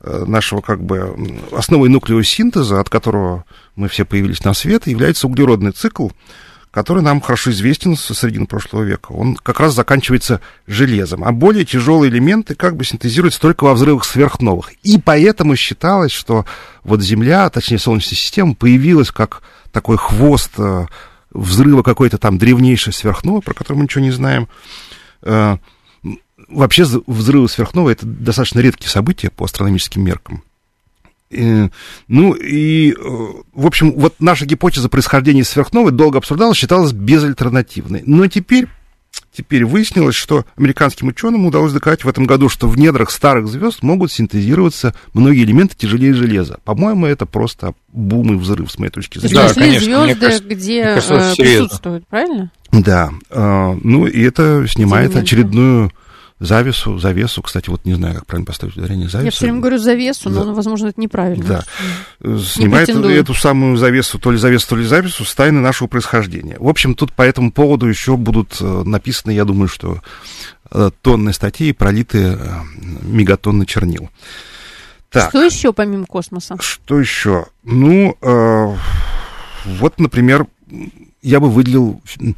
э, 0.00 0.24
нашего 0.26 0.60
как 0.60 0.82
бы 0.82 1.16
основой 1.52 1.88
нуклеосинтеза, 1.88 2.80
от 2.80 2.88
которого 2.88 3.44
мы 3.74 3.88
все 3.88 4.04
появились 4.04 4.44
на 4.44 4.54
свет, 4.54 4.86
является 4.86 5.26
углеродный 5.26 5.72
цикл, 5.72 6.08
который 6.70 7.02
нам 7.02 7.20
хорошо 7.20 7.50
известен 7.50 7.96
со 7.96 8.14
середины 8.14 8.46
прошлого 8.46 8.82
века. 8.82 9.12
Он 9.12 9.34
как 9.34 9.60
раз 9.60 9.74
заканчивается 9.74 10.40
железом, 10.66 11.24
а 11.24 11.32
более 11.32 11.64
тяжелые 11.64 12.10
элементы 12.10 12.54
как 12.54 12.76
бы 12.76 12.84
синтезируются 12.84 13.40
только 13.40 13.64
во 13.64 13.74
взрывах 13.74 14.04
сверхновых. 14.04 14.74
И 14.82 15.00
поэтому 15.02 15.56
считалось, 15.56 16.12
что 16.12 16.44
вот 16.84 17.00
Земля, 17.00 17.48
точнее 17.50 17.78
Солнечная 17.78 18.16
система, 18.16 18.54
появилась 18.54 19.10
как 19.10 19.42
такой 19.72 19.96
хвост 19.96 20.52
э, 20.58 20.86
взрыва 21.30 21.82
какой-то 21.82 22.18
там 22.18 22.38
древнейшей 22.38 22.92
сверхновой, 22.92 23.42
про 23.42 23.54
которую 23.54 23.78
мы 23.78 23.84
ничего 23.84 24.04
не 24.04 24.10
знаем, 24.10 24.48
э, 25.22 25.56
вообще 26.48 26.84
взрывы 27.06 27.48
сверхновой 27.48 27.92
это 27.92 28.06
достаточно 28.06 28.60
редкие 28.60 28.90
события 28.90 29.30
по 29.30 29.44
астрономическим 29.44 30.02
меркам. 30.02 30.42
И, 31.30 31.68
ну 32.08 32.34
и, 32.34 32.92
э, 32.92 32.94
в 33.52 33.66
общем, 33.66 33.92
вот 33.92 34.14
наша 34.20 34.46
гипотеза 34.46 34.88
происхождения 34.88 35.44
сверхновой 35.44 35.92
долго 35.92 36.18
обсуждалась, 36.18 36.56
считалась 36.56 36.92
безальтернативной. 36.92 38.04
Но 38.06 38.28
теперь, 38.28 38.68
теперь 39.32 39.64
выяснилось, 39.64 40.14
что 40.14 40.44
американским 40.56 41.08
ученым 41.08 41.46
удалось 41.46 41.72
доказать 41.72 42.04
в 42.04 42.08
этом 42.08 42.26
году, 42.26 42.48
что 42.48 42.68
в 42.68 42.78
недрах 42.78 43.10
старых 43.10 43.48
звезд 43.48 43.82
могут 43.82 44.12
синтезироваться 44.12 44.94
многие 45.14 45.42
элементы 45.42 45.74
тяжелее 45.76 46.14
железа. 46.14 46.60
По-моему, 46.64 47.06
это 47.06 47.26
просто 47.26 47.74
бум 47.88 48.34
и 48.34 48.36
взрыв, 48.36 48.70
с 48.70 48.78
моей 48.78 48.92
точки 48.92 49.18
зрения. 49.18 49.48
Да, 49.48 49.52
конечно. 49.52 49.80
звезды, 49.80 50.20
кажется, 50.20 50.44
где 50.44 50.84
кажется, 50.84 51.14
э, 51.14 51.34
присутствуют, 51.36 52.06
правильно? 52.06 52.52
Да. 52.70 53.10
Э, 53.30 53.76
ну 53.82 54.06
и 54.06 54.22
это 54.22 54.64
снимает 54.68 55.16
очередную 55.16 55.90
завесу, 56.38 56.98
завесу, 56.98 57.42
кстати, 57.42 57.70
вот 57.70 57.84
не 57.84 57.94
знаю, 57.94 58.16
как 58.16 58.26
правильно 58.26 58.46
поставить 58.46 58.76
ударение, 58.76 59.08
завесу. 59.08 59.24
Я 59.24 59.30
все 59.30 59.44
время 59.46 59.60
говорю 59.60 59.78
завесу, 59.78 60.28
но, 60.28 60.44
да. 60.44 60.52
возможно, 60.52 60.88
это 60.88 61.00
неправильно. 61.00 61.44
Да. 61.44 61.64
Не 62.20 62.42
Снимает 62.42 62.88
эту 62.88 63.34
самую 63.34 63.76
завесу, 63.76 64.18
то 64.18 64.30
ли 64.30 64.38
завесу, 64.38 64.68
то 64.68 64.76
ли 64.76 64.84
завесу 64.84 65.24
с 65.24 65.34
тайны 65.34 65.60
нашего 65.60 65.88
происхождения. 65.88 66.56
В 66.58 66.68
общем, 66.68 66.94
тут 66.94 67.12
по 67.12 67.22
этому 67.22 67.52
поводу 67.52 67.86
еще 67.86 68.16
будут 68.16 68.58
э, 68.60 68.82
написаны, 68.84 69.30
я 69.32 69.44
думаю, 69.44 69.68
что 69.68 70.02
э, 70.70 70.90
тонны 71.00 71.32
статей, 71.32 71.72
пролиты 71.72 72.18
э, 72.18 72.38
мегатонны 73.02 73.64
чернил. 73.64 74.10
Так. 75.10 75.30
Что 75.30 75.42
еще 75.42 75.72
помимо 75.72 76.04
космоса? 76.04 76.56
Что 76.60 77.00
еще? 77.00 77.46
Ну, 77.64 78.16
э, 78.20 78.76
вот, 79.64 79.98
например, 79.98 80.46
я 81.22 81.40
бы 81.40 81.48
выделил 81.48 82.02
Э, 82.18 82.32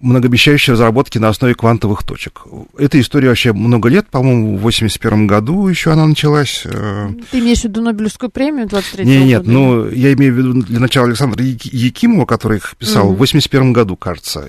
многообещающие 0.00 0.74
разработки 0.74 1.18
на 1.18 1.28
основе 1.28 1.54
квантовых 1.54 2.04
точек. 2.04 2.42
Эта 2.78 3.00
история 3.00 3.28
вообще 3.28 3.52
много 3.52 3.88
лет, 3.88 4.08
по-моему, 4.08 4.56
в 4.56 4.60
81 4.60 5.26
году 5.26 5.66
еще 5.68 5.92
она 5.92 6.06
началась. 6.06 6.62
Э. 6.64 7.10
Ты 7.30 7.40
имеешь 7.40 7.60
в 7.60 7.64
виду 7.64 7.82
Нобелевскую 7.82 8.30
премию 8.30 8.68
23 8.68 9.04
Нет, 9.04 9.24
нет, 9.24 9.46
ну, 9.46 9.88
я 9.88 10.12
имею 10.12 10.34
в 10.34 10.36
виду 10.36 10.52
для 10.62 10.80
начала 10.80 11.06
Александра 11.06 11.42
Якимова, 11.44 12.26
который 12.26 12.58
их 12.58 12.76
писал 12.76 13.06
угу. 13.08 13.16
в 13.16 13.18
81 13.18 13.72
году, 13.72 13.96
кажется. 13.96 14.46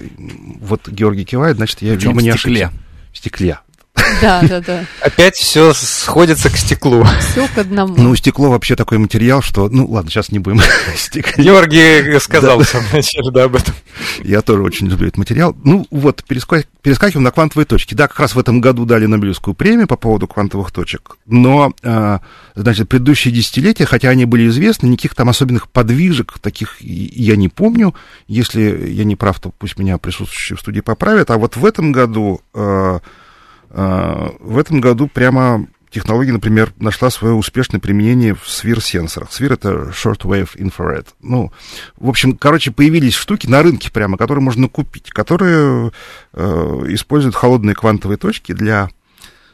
Вот 0.60 0.88
Георгий 0.88 1.26
кивает, 1.26 1.58
значит, 1.58 1.82
я, 1.82 1.96
видимо, 1.96 2.22
не 2.22 2.30
ошибся. 2.30 2.72
В 3.12 3.18
стекле. 3.18 3.60
Да, 4.22 4.42
да, 4.42 4.62
да. 4.62 4.86
Опять 5.02 5.36
все 5.36 5.74
сходится 5.74 6.50
к 6.50 6.58
стеклу. 6.58 7.06
Все 7.20 7.48
к 7.48 7.58
одному. 7.58 7.96
Ну, 7.96 8.16
стекло 8.16 8.50
вообще 8.50 8.76
такой 8.76 8.98
материал, 8.98 9.42
что... 9.42 9.70
Ну, 9.70 9.86
ладно, 9.88 10.10
сейчас 10.10 10.32
не 10.32 10.40
будем 10.40 10.60
Георгий 11.38 12.20
сказал 12.20 12.58
да. 12.58 12.64
в 12.64 12.68
самом 12.68 12.88
начале, 12.92 13.32
да, 13.32 13.44
об 13.44 13.56
этом. 13.56 13.74
Я 14.24 14.42
тоже 14.42 14.64
очень 14.64 14.88
люблю 14.88 15.08
этот 15.08 15.18
материал. 15.18 15.56
Ну, 15.64 15.86
вот, 15.92 16.24
перескакиваем 16.24 17.24
на 17.24 17.32
квантовые 17.32 17.66
точки. 17.66 17.94
Да, 17.94 18.08
как 18.08 18.20
раз 18.20 18.36
в 18.36 18.40
этом 18.40 18.62
году 18.62 18.86
дали 18.86 19.06
Нобелевскую 19.06 19.54
премию 19.54 19.88
по 19.88 19.96
поводу 19.96 20.28
квантовых 20.28 20.72
точек, 20.72 21.18
но, 21.26 21.74
а, 21.84 22.22
значит, 22.56 22.90
предыдущие 22.90 23.34
десятилетия, 23.34 23.86
хотя 23.86 24.10
они 24.10 24.26
были 24.26 24.48
известны, 24.48 24.88
никаких 24.88 25.16
там 25.16 25.30
особенных 25.30 25.70
подвижек 25.70 26.40
таких 26.40 26.82
я 26.82 27.36
не 27.36 27.50
помню. 27.50 27.94
Если 28.28 28.90
я 28.92 29.04
не 29.04 29.16
прав, 29.16 29.40
то 29.40 29.52
пусть 29.58 29.78
меня 29.78 29.98
присутствующие 29.98 30.58
в 30.58 30.62
студии 30.62 30.82
поправят. 30.82 31.32
А 31.32 31.38
вот 31.38 31.56
в 31.56 31.66
этом 31.66 31.92
году 31.92 32.42
а, 32.54 33.00
в 33.74 34.58
этом 34.58 34.82
году 34.82 35.08
прямо 35.08 35.68
технология, 35.92 36.32
например, 36.32 36.74
нашла 36.78 37.10
свое 37.10 37.34
успешное 37.34 37.80
применение 37.80 38.34
в 38.34 38.50
свир-сенсорах. 38.50 39.32
Свир— 39.32 39.54
это 39.54 39.92
short-wave 39.92 40.56
infrared. 40.56 41.08
Ну, 41.22 41.52
в 41.98 42.10
общем, 42.10 42.36
короче, 42.36 42.72
появились 42.72 43.14
штуки 43.14 43.48
на 43.48 43.62
рынке 43.62 43.92
прямо, 43.92 44.18
которые 44.18 44.44
можно 44.44 44.68
купить, 44.68 45.10
которые 45.12 45.92
э, 46.34 46.84
используют 46.90 47.36
холодные 47.36 47.76
квантовые 47.76 48.18
точки 48.18 48.54
для 48.54 48.90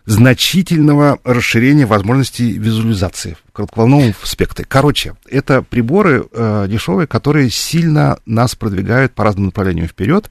значительного 0.06 1.20
расширения 1.26 1.86
возможностей 1.86 2.54
визуализации 2.54 3.36
коротковолновом 3.58 4.14
спектре. 4.24 4.66
Короче, 4.68 5.16
это 5.30 5.64
приборы 5.64 6.28
э, 6.32 6.68
дешевые, 6.70 7.08
которые 7.08 7.50
сильно 7.50 8.20
нас 8.26 8.56
продвигают 8.56 9.14
по 9.14 9.24
разным 9.24 9.46
направлениям 9.46 9.88
вперед. 9.88 10.30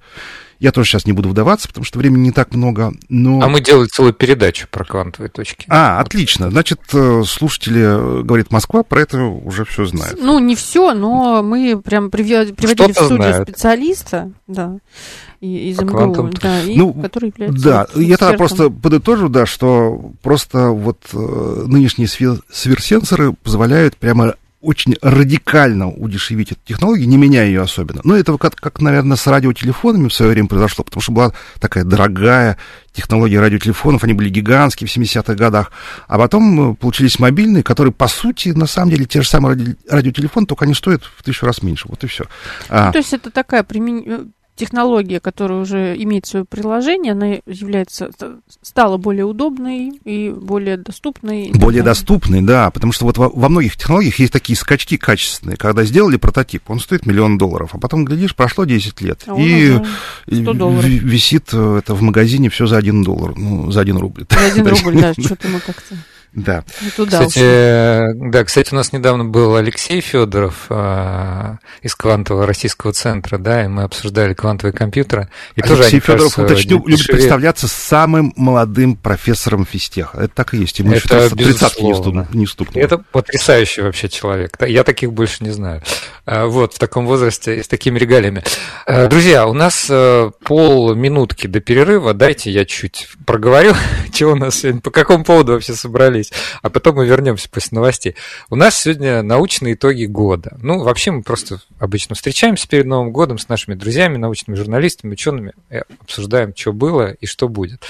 Я 0.59 0.73
тоже 0.73 0.89
сейчас 0.89 1.07
не 1.07 1.13
буду 1.13 1.29
вдаваться, 1.29 1.69
потому 1.69 1.85
что 1.85 1.99
времени 1.99 2.23
не 2.23 2.33
так 2.33 2.55
много, 2.55 2.95
но... 3.09 3.43
А 3.43 3.49
мы 3.49 3.61
делали 3.61 3.89
целую 3.89 4.15
передачу 4.15 4.67
про 4.71 4.85
квантовые 4.85 5.29
точки. 5.29 5.67
А, 5.69 6.01
отлично. 6.01 6.51
Значит, 6.51 6.81
э, 6.95 7.25
слушатели, 7.27 7.83
э, 7.83 8.23
говорит 8.23 8.51
Москва, 8.51 8.83
про 8.83 9.03
это 9.03 9.23
уже 9.23 9.65
все 9.67 9.85
знают. 9.85 10.19
Ну, 10.19 10.39
не 10.39 10.57
все, 10.57 10.95
но 10.95 11.43
мы 11.43 11.81
прям 11.83 12.11
приводили 12.11 12.93
в 12.93 12.95
студию 12.95 13.17
знают. 13.17 13.49
специалиста, 13.49 14.31
да, 14.47 14.79
из 15.41 15.79
МГУ, 15.79 16.31
да, 16.41 16.63
и, 16.63 16.77
ну, 16.77 16.95
который 16.95 17.29
является... 17.29 17.63
Да, 17.63 17.87
я 17.95 18.17
тогда 18.17 18.37
просто 18.39 18.71
подытожу, 18.71 19.29
да, 19.29 19.45
что 19.45 20.13
просто 20.23 20.69
вот 20.69 20.99
э, 21.13 21.65
нынешние 21.67 22.09
сверхсенсоры 23.17 23.33
позволяют 23.33 23.97
прямо 23.97 24.35
очень 24.61 24.97
радикально 25.01 25.89
удешевить 25.91 26.51
эту 26.51 26.61
технологию, 26.65 27.09
не 27.09 27.17
меняя 27.17 27.47
ее 27.47 27.63
особенно. 27.63 28.01
Но 28.03 28.17
это 28.17 28.37
как, 28.37 28.57
как, 28.57 28.81
наверное, 28.81 29.17
с 29.17 29.27
радиотелефонами 29.27 30.09
в 30.09 30.15
свое 30.15 30.33
время 30.33 30.49
произошло, 30.49 30.83
потому 30.83 31.03
что 31.03 31.13
была 31.13 31.33
такая 31.61 31.85
дорогая 31.85 32.57
технология 32.93 33.39
радиотелефонов, 33.39 34.03
они 34.03 34.15
были 34.15 34.29
гигантские 34.29 34.89
в 34.89 34.97
70-х 34.97 35.35
годах, 35.35 35.71
а 36.09 36.19
потом 36.19 36.73
э, 36.73 36.75
получились 36.75 37.19
мобильные, 37.19 37.63
которые, 37.63 37.93
по 37.93 38.09
сути, 38.09 38.49
на 38.49 38.67
самом 38.67 38.91
деле, 38.91 39.05
те 39.05 39.21
же 39.21 39.29
самые 39.29 39.57
ради... 39.57 39.77
радиотелефоны, 39.89 40.47
только 40.47 40.65
они 40.65 40.75
стоят 40.75 41.05
в 41.05 41.23
тысячу 41.23 41.47
раз 41.47 41.63
меньше, 41.63 41.87
вот 41.89 42.03
и 42.03 42.07
все. 42.07 42.25
А... 42.69 42.87
Ну, 42.87 42.93
то 42.93 42.99
есть 42.99 43.13
это 43.13 43.31
такая 43.31 43.63
примен 43.63 44.33
технология, 44.57 45.21
которая 45.21 45.61
уже 45.61 45.95
имеет 45.99 46.27
свое 46.27 46.45
приложение, 46.45 47.13
она 47.13 47.37
является, 47.47 48.11
стала 48.63 48.97
более 48.97 49.25
удобной 49.25 50.01
и 50.05 50.31
более 50.31 50.77
доступной. 50.77 51.53
Более 51.55 51.83
доступной, 51.83 52.43
да, 52.43 52.71
потому 52.71 52.93
что 52.93 53.05
вот 53.05 53.19
во, 53.19 53.29
во 53.29 53.49
многих 53.49 53.77
технологиях 53.77 54.19
есть 54.19 54.33
такие 54.33 54.57
скачки 54.57 54.97
качественные. 54.97 55.57
Когда 55.57 55.85
сделали 55.85 56.17
прототип, 56.17 56.69
он 56.69 56.81
стоит 56.81 57.07
миллион 57.07 57.39
долларов, 57.39 57.71
а 57.75 57.79
потом, 57.79 58.05
глядишь, 58.05 58.35
прошло 58.35 58.65
10 58.65 59.01
лет, 59.03 59.23
а 59.27 59.37
и 59.37 59.79
висит 60.27 61.51
э, 61.53 61.79
это 61.79 61.95
в 61.95 62.03
магазине 62.03 62.49
все 62.49 62.67
за 62.67 62.79
один 62.79 63.03
доллар, 63.03 63.37
ну, 63.37 63.71
за 63.71 63.81
один 63.81 63.99
рубль. 63.99 64.27
За 64.31 64.47
один 64.53 64.67
рубль, 64.67 65.01
да, 65.01 65.13
что-то 65.19 65.49
мы 65.49 65.61
как-то... 65.61 65.97
Да. 66.37 66.65
туда 66.97 67.21
кстати, 67.21 67.41
э, 67.43 68.13
да, 68.15 68.45
кстати, 68.45 68.73
у 68.73 68.77
нас 68.77 68.93
недавно 68.93 69.25
был 69.25 69.57
Алексей 69.57 70.03
Федоров 70.03 70.67
а, 70.69 71.57
из 71.81 71.95
квантового 71.95 72.47
российского 72.47 72.93
центра, 72.93 73.39
да, 73.39 73.65
и 73.65 73.69
мы 73.69 73.85
обсуждали 73.85 74.35
квантовые 74.35 74.75
компьютеры. 74.75 75.31
И 75.55 75.63
Алексей 75.63 75.77
тоже, 75.77 76.01
Федоров, 76.01 76.35
кажется, 76.35 76.43
уточню, 76.43 76.79
дешевее... 76.81 76.91
любит 76.91 77.07
представляться 77.07 77.69
самым 77.69 78.35
молодым 78.37 78.97
профессором 78.97 79.65
физтеха. 79.65 80.19
Это 80.19 80.35
так 80.35 80.53
и 80.53 80.59
есть. 80.59 80.79
Ему 80.79 80.93
Это 80.93 81.35
тридцатки 81.35 81.81
не, 81.81 82.39
не 82.39 82.47
стукнуло. 82.47 82.85
Это 82.85 82.99
потрясающий 82.99 83.81
вообще 83.81 84.11
человек. 84.11 84.57
Я 84.61 84.85
таких 84.85 85.15
больше 85.15 85.43
не 85.43 85.51
знаю. 85.51 85.83
А, 86.27 86.45
вот, 86.47 86.75
в 86.75 86.79
таком 86.79 87.07
возрасте 87.07 87.57
и 87.61 87.63
с 87.63 87.69
такими 87.69 87.99
регалиями. 87.99 88.43
А, 88.85 89.07
друзья, 89.07 89.47
у 89.47 89.55
нас 89.55 89.87
э, 89.89 90.31
полминутки 90.45 91.47
до 91.47 91.61
перерыва. 91.61 92.13
Дайте 92.13 92.51
я 92.51 92.67
чуть 92.67 93.09
проговорю, 93.25 93.73
чего 94.13 94.33
у 94.33 94.37
нас 94.37 94.57
сегодня, 94.57 94.83
по 94.83 94.91
какому 94.91 95.25
поводу 95.25 95.53
вообще 95.53 95.73
собрались 95.73 96.26
остановились, 96.27 96.61
а 96.63 96.71
потом 96.71 96.97
мы 96.97 97.07
вернемся 97.07 97.49
после 97.49 97.77
новостей. 97.77 98.17
У 98.51 98.57
нас 98.57 98.79
сегодня 98.79 99.23
научные 99.23 99.75
итоги 99.75 100.05
года. 100.05 100.57
Ну, 100.61 100.83
вообще 100.83 101.11
мы 101.11 101.23
просто 101.23 101.61
обычно 101.79 102.15
встречаемся 102.15 102.69
перед 102.69 102.87
Новым 102.87 103.11
годом 103.13 103.39
с 103.39 103.49
нашими 103.49 103.75
друзьями, 103.75 104.17
научными 104.17 104.57
журналистами, 104.57 105.13
учеными, 105.13 105.53
и 105.71 105.83
обсуждаем, 106.01 106.55
что 106.55 106.73
было 106.73 107.13
и 107.13 107.27
что 107.27 107.49
будет. 107.49 107.83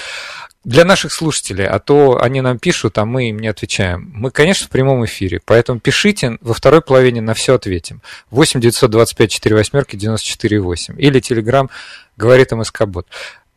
Для 0.63 0.83
наших 0.83 1.13
слушателей, 1.13 1.65
а 1.65 1.79
то 1.79 2.21
они 2.21 2.41
нам 2.41 2.59
пишут, 2.59 2.97
а 2.97 3.05
мы 3.05 3.29
им 3.29 3.39
не 3.39 3.47
отвечаем. 3.47 4.11
Мы, 4.13 4.31
конечно, 4.31 4.67
в 4.67 4.69
прямом 4.69 5.05
эфире, 5.05 5.39
поэтому 5.45 5.79
пишите, 5.79 6.37
во 6.41 6.53
второй 6.53 6.81
половине 6.81 7.21
на 7.21 7.33
все 7.33 7.55
ответим. 7.55 8.01
8 8.31 8.59
925 8.59 9.31
4 9.31 9.55
восьмерки 9.55 9.95
94 9.95 10.59
8 10.59 10.95
или 10.99 11.19
Телеграм 11.21 11.69
говорит 12.17 12.51
МСК-бот. 12.51 13.07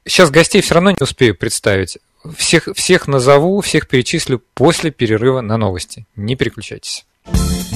Сейчас 0.07 0.31
гостей 0.31 0.63
все 0.63 0.75
равно 0.75 0.91
не 0.91 0.99
успею 1.01 1.37
представить. 1.37 1.99
Всех, 2.37 2.69
всех 2.75 3.09
назову, 3.09 3.61
всех 3.61 3.89
перечислю 3.89 4.43
после 4.55 4.91
перерыва 4.91 5.41
на 5.41 5.57
новости. 5.57 6.07
Не 6.17 6.37
переключайтесь. 6.37 7.07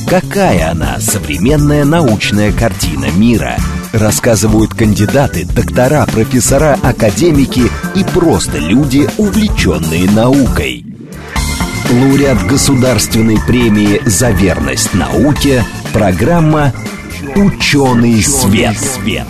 Какая 0.08 0.70
она, 0.70 1.00
современная 1.00 1.84
научная 1.84 2.52
картина 2.52 3.10
мира? 3.10 3.56
Рассказывают 3.92 4.74
кандидаты, 4.74 5.46
доктора, 5.46 6.06
профессора, 6.06 6.78
академики 6.82 7.62
и 7.94 8.04
просто 8.12 8.58
люди, 8.58 9.08
увлеченные 9.16 10.10
наукой. 10.10 10.84
Лауреат 11.90 12.46
Государственной 12.46 13.38
премии 13.46 14.00
«За 14.04 14.30
верность 14.30 14.92
науке» 14.94 15.64
программа 15.92 16.72
«Ученый 17.34 18.22
свет». 18.22 18.76
свет. 18.78 19.26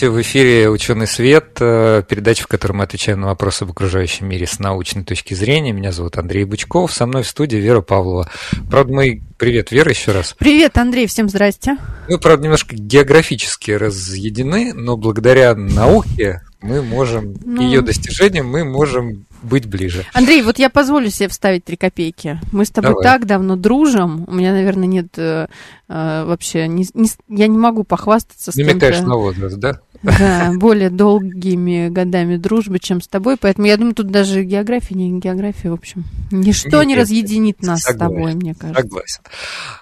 Здравствуйте, 0.00 0.18
в 0.18 0.30
эфире 0.30 0.70
«Ученый 0.70 1.06
свет», 1.06 1.58
э, 1.60 2.02
передача, 2.08 2.44
в 2.44 2.46
которой 2.46 2.72
мы 2.72 2.84
отвечаем 2.84 3.20
на 3.20 3.26
вопросы 3.26 3.64
об 3.64 3.72
окружающем 3.72 4.28
мире 4.28 4.46
с 4.46 4.58
научной 4.58 5.04
точки 5.04 5.34
зрения. 5.34 5.72
Меня 5.72 5.92
зовут 5.92 6.16
Андрей 6.16 6.44
Бычков, 6.44 6.90
со 6.90 7.04
мной 7.04 7.22
в 7.22 7.28
студии 7.28 7.58
Вера 7.58 7.82
Павлова. 7.82 8.30
Правда, 8.70 8.94
мы... 8.94 9.20
Привет, 9.36 9.72
Вера, 9.72 9.90
еще 9.90 10.12
раз. 10.12 10.34
Привет, 10.38 10.78
Андрей, 10.78 11.06
всем 11.06 11.28
здрасте. 11.28 11.76
Мы, 12.08 12.16
правда, 12.16 12.44
немножко 12.44 12.76
географически 12.76 13.72
разъединены, 13.72 14.72
но 14.72 14.96
благодаря 14.96 15.54
науке 15.54 16.40
мы 16.62 16.80
можем, 16.80 17.34
ну... 17.44 17.60
ее 17.60 17.82
достижениям 17.82 18.48
мы 18.48 18.64
можем 18.64 19.26
быть 19.42 19.66
ближе. 19.66 20.04
Андрей, 20.12 20.42
вот 20.42 20.58
я 20.58 20.70
позволю 20.70 21.10
себе 21.10 21.28
вставить 21.28 21.64
три 21.64 21.76
копейки. 21.76 22.40
Мы 22.52 22.64
с 22.64 22.70
тобой 22.70 22.90
Давай. 22.90 23.04
так 23.04 23.26
давно 23.26 23.56
дружим. 23.56 24.24
У 24.28 24.34
меня, 24.34 24.52
наверное, 24.52 24.86
нет 24.86 25.08
э, 25.16 25.46
э, 25.88 26.24
вообще... 26.24 26.68
Не, 26.68 26.86
не, 26.94 27.08
я 27.28 27.46
не 27.46 27.58
могу 27.58 27.84
похвастаться. 27.84 28.52
Не 28.54 28.64
метаешь 28.64 29.00
на 29.00 29.16
возраст, 29.16 29.56
да? 29.56 29.80
Да, 30.02 30.52
более 30.56 30.90
долгими 30.90 31.88
годами 31.88 32.36
дружбы, 32.36 32.78
чем 32.78 33.00
с 33.00 33.08
тобой. 33.08 33.36
Поэтому 33.36 33.66
я 33.66 33.76
думаю, 33.76 33.94
тут 33.94 34.08
даже 34.08 34.42
география, 34.44 34.94
не 34.94 35.18
география, 35.18 35.70
в 35.70 35.74
общем. 35.74 36.04
Ничто 36.30 36.78
Нет, 36.78 36.86
не 36.86 36.96
разъединит 36.96 37.62
нас 37.62 37.82
согласен, 37.82 37.96
с 37.96 37.98
тобой, 37.98 38.34
мне 38.34 38.54
кажется. 38.54 38.82
Согласен. 38.82 39.20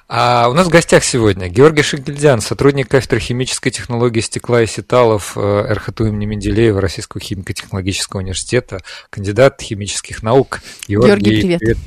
А 0.09 0.49
у 0.49 0.55
нас 0.55 0.67
в 0.67 0.71
гостях 0.71 1.05
сегодня 1.05 1.49
Георгий 1.49 1.83
Шигельдян, 1.83 2.41
сотрудник 2.41 2.89
кафедры 2.89 3.21
химической 3.21 3.71
технологии 3.71 4.21
стекла 4.21 4.63
и 4.63 4.67
сеталов 4.67 5.33
э, 5.37 5.73
РХТУ 5.73 6.07
имени 6.07 6.25
Менделеева 6.25 6.81
Российского 6.81 7.21
химико-технологического 7.21 8.21
университета, 8.21 8.81
кандидат 9.11 9.61
химических 9.61 10.23
наук. 10.23 10.61
Георгий, 10.89 11.09
Георгий 11.09 11.41
привет. 11.43 11.61
привет. 11.61 11.79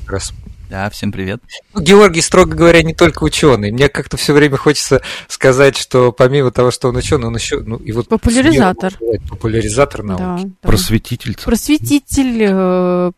Да, 0.72 0.90
всем 0.90 1.12
привет. 1.12 1.42
Ну, 1.74 1.82
Георгий, 1.82 2.22
строго 2.22 2.56
говоря, 2.56 2.82
не 2.82 2.94
только 2.94 3.26
ученый. 3.26 3.72
Мне 3.72 3.90
как-то 3.90 4.16
все 4.16 4.32
время 4.32 4.56
хочется 4.56 5.02
сказать, 5.28 5.76
что 5.76 6.14
помимо 6.14 6.50
того, 6.50 6.72
что 6.72 6.88
он 6.88 6.96
ученый, 6.96 7.28
он 7.28 7.36
еще 7.36 7.60
ну, 7.60 7.76
и 7.76 7.92
вот 7.92 8.08
популяризатор. 8.08 8.94
Популяризатор 9.30 10.02
науки. 10.02 10.22
Да, 10.22 10.40
да. 10.44 10.50
Просветитель. 10.62 11.36
Просветитель. 11.44 12.44
Э, 12.48 13.12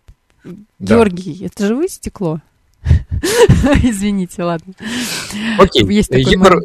Георгий, 0.80 1.38
да. 1.42 1.46
это 1.46 1.68
же 1.68 1.76
вы 1.76 1.90
стекло? 1.90 2.42
Извините, 3.84 4.42
ладно. 4.42 4.74
Окей. 5.60 5.86
Есть 5.86 6.10
такой 6.10 6.24
Егор, 6.24 6.60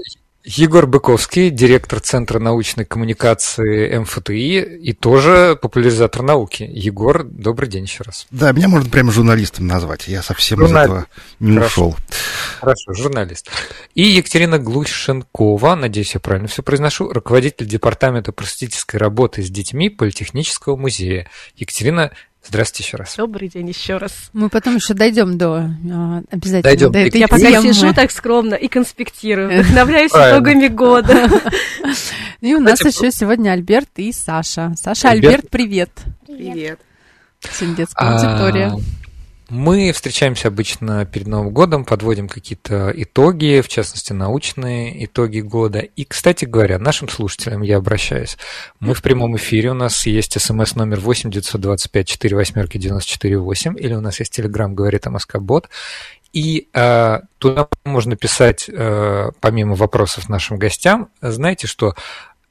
Егор 0.56 0.86
Быковский, 0.86 1.50
директор 1.50 2.00
Центра 2.00 2.38
научной 2.38 2.86
коммуникации 2.86 3.98
МФТИ 3.98 4.78
и 4.78 4.94
тоже 4.94 5.58
популяризатор 5.60 6.22
науки. 6.22 6.62
Егор, 6.62 7.22
добрый 7.22 7.68
день 7.68 7.82
еще 7.82 8.02
раз. 8.02 8.26
Да, 8.30 8.52
меня 8.52 8.66
можно 8.68 8.88
прямо 8.88 9.12
журналистом 9.12 9.66
назвать. 9.66 10.08
Я 10.08 10.22
совсем 10.22 10.60
Журнал... 10.60 10.82
из 10.82 10.86
этого 10.86 11.06
не 11.38 11.56
Хорошо. 11.58 11.88
ушел. 11.88 11.96
Хорошо, 12.60 12.94
журналист. 12.94 13.50
И 13.94 14.02
Екатерина 14.02 14.58
Глущенкова, 14.58 15.74
надеюсь, 15.74 16.14
я 16.14 16.20
правильно 16.20 16.48
все 16.48 16.62
произношу, 16.62 17.12
руководитель 17.12 17.66
департамента 17.66 18.32
просветительской 18.32 18.98
работы 18.98 19.42
с 19.42 19.50
детьми 19.50 19.90
Политехнического 19.90 20.76
музея. 20.76 21.28
Екатерина, 21.56 22.10
Здравствуйте 22.44 22.84
еще 22.84 22.96
раз. 22.96 23.16
Добрый 23.16 23.48
день 23.48 23.68
еще 23.68 23.98
раз. 23.98 24.30
Мы 24.32 24.48
потом 24.48 24.76
еще 24.76 24.94
дойдем 24.94 25.36
до 25.36 25.70
а, 25.92 26.22
обязательно. 26.30 26.62
Дойдем. 26.62 26.92
До 26.92 26.98
этой 26.98 27.20
Я 27.20 27.28
пока 27.28 27.62
сижу 27.62 27.92
так 27.92 28.10
скромно 28.10 28.54
и 28.54 28.68
конспектирую, 28.68 29.50
вдохновляюсь 29.50 30.12
итогами 30.12 30.68
года. 30.68 31.28
И 32.40 32.54
у 32.54 32.60
нас 32.60 32.80
еще 32.80 33.10
сегодня 33.10 33.50
Альберт 33.50 33.90
и 33.96 34.12
Саша. 34.12 34.72
Саша, 34.76 35.10
Альберт, 35.10 35.50
привет. 35.50 35.90
Привет. 36.26 36.78
Всем 37.40 37.74
детская 37.74 38.08
аудитория. 38.08 38.72
Мы 39.50 39.92
встречаемся 39.92 40.48
обычно 40.48 41.06
перед 41.06 41.26
Новым 41.26 41.54
годом, 41.54 41.86
подводим 41.86 42.28
какие-то 42.28 42.92
итоги, 42.94 43.62
в 43.62 43.68
частности, 43.68 44.12
научные 44.12 45.06
итоги 45.06 45.40
года. 45.40 45.78
И, 45.78 46.04
кстати 46.04 46.44
говоря, 46.44 46.78
нашим 46.78 47.08
слушателям 47.08 47.62
я 47.62 47.78
обращаюсь. 47.78 48.36
Мы 48.78 48.92
в 48.92 49.00
прямом 49.00 49.36
эфире, 49.38 49.70
у 49.70 49.74
нас 49.74 50.04
есть 50.04 50.38
смс 50.38 50.74
номер 50.74 51.00
8 51.00 51.30
925 51.30 52.06
4 52.06 52.36
восьмерки 52.36 52.76
94 52.76 53.38
8, 53.38 53.76
или 53.78 53.94
у 53.94 54.02
нас 54.02 54.20
есть 54.20 54.32
телеграм, 54.32 54.74
говорит 54.74 55.06
МСК-бот. 55.06 55.70
И 56.34 56.68
э, 56.74 57.20
туда 57.38 57.68
можно 57.86 58.16
писать, 58.16 58.68
э, 58.68 59.30
помимо 59.40 59.76
вопросов 59.76 60.28
нашим 60.28 60.58
гостям, 60.58 61.08
знаете 61.22 61.66
что, 61.66 61.94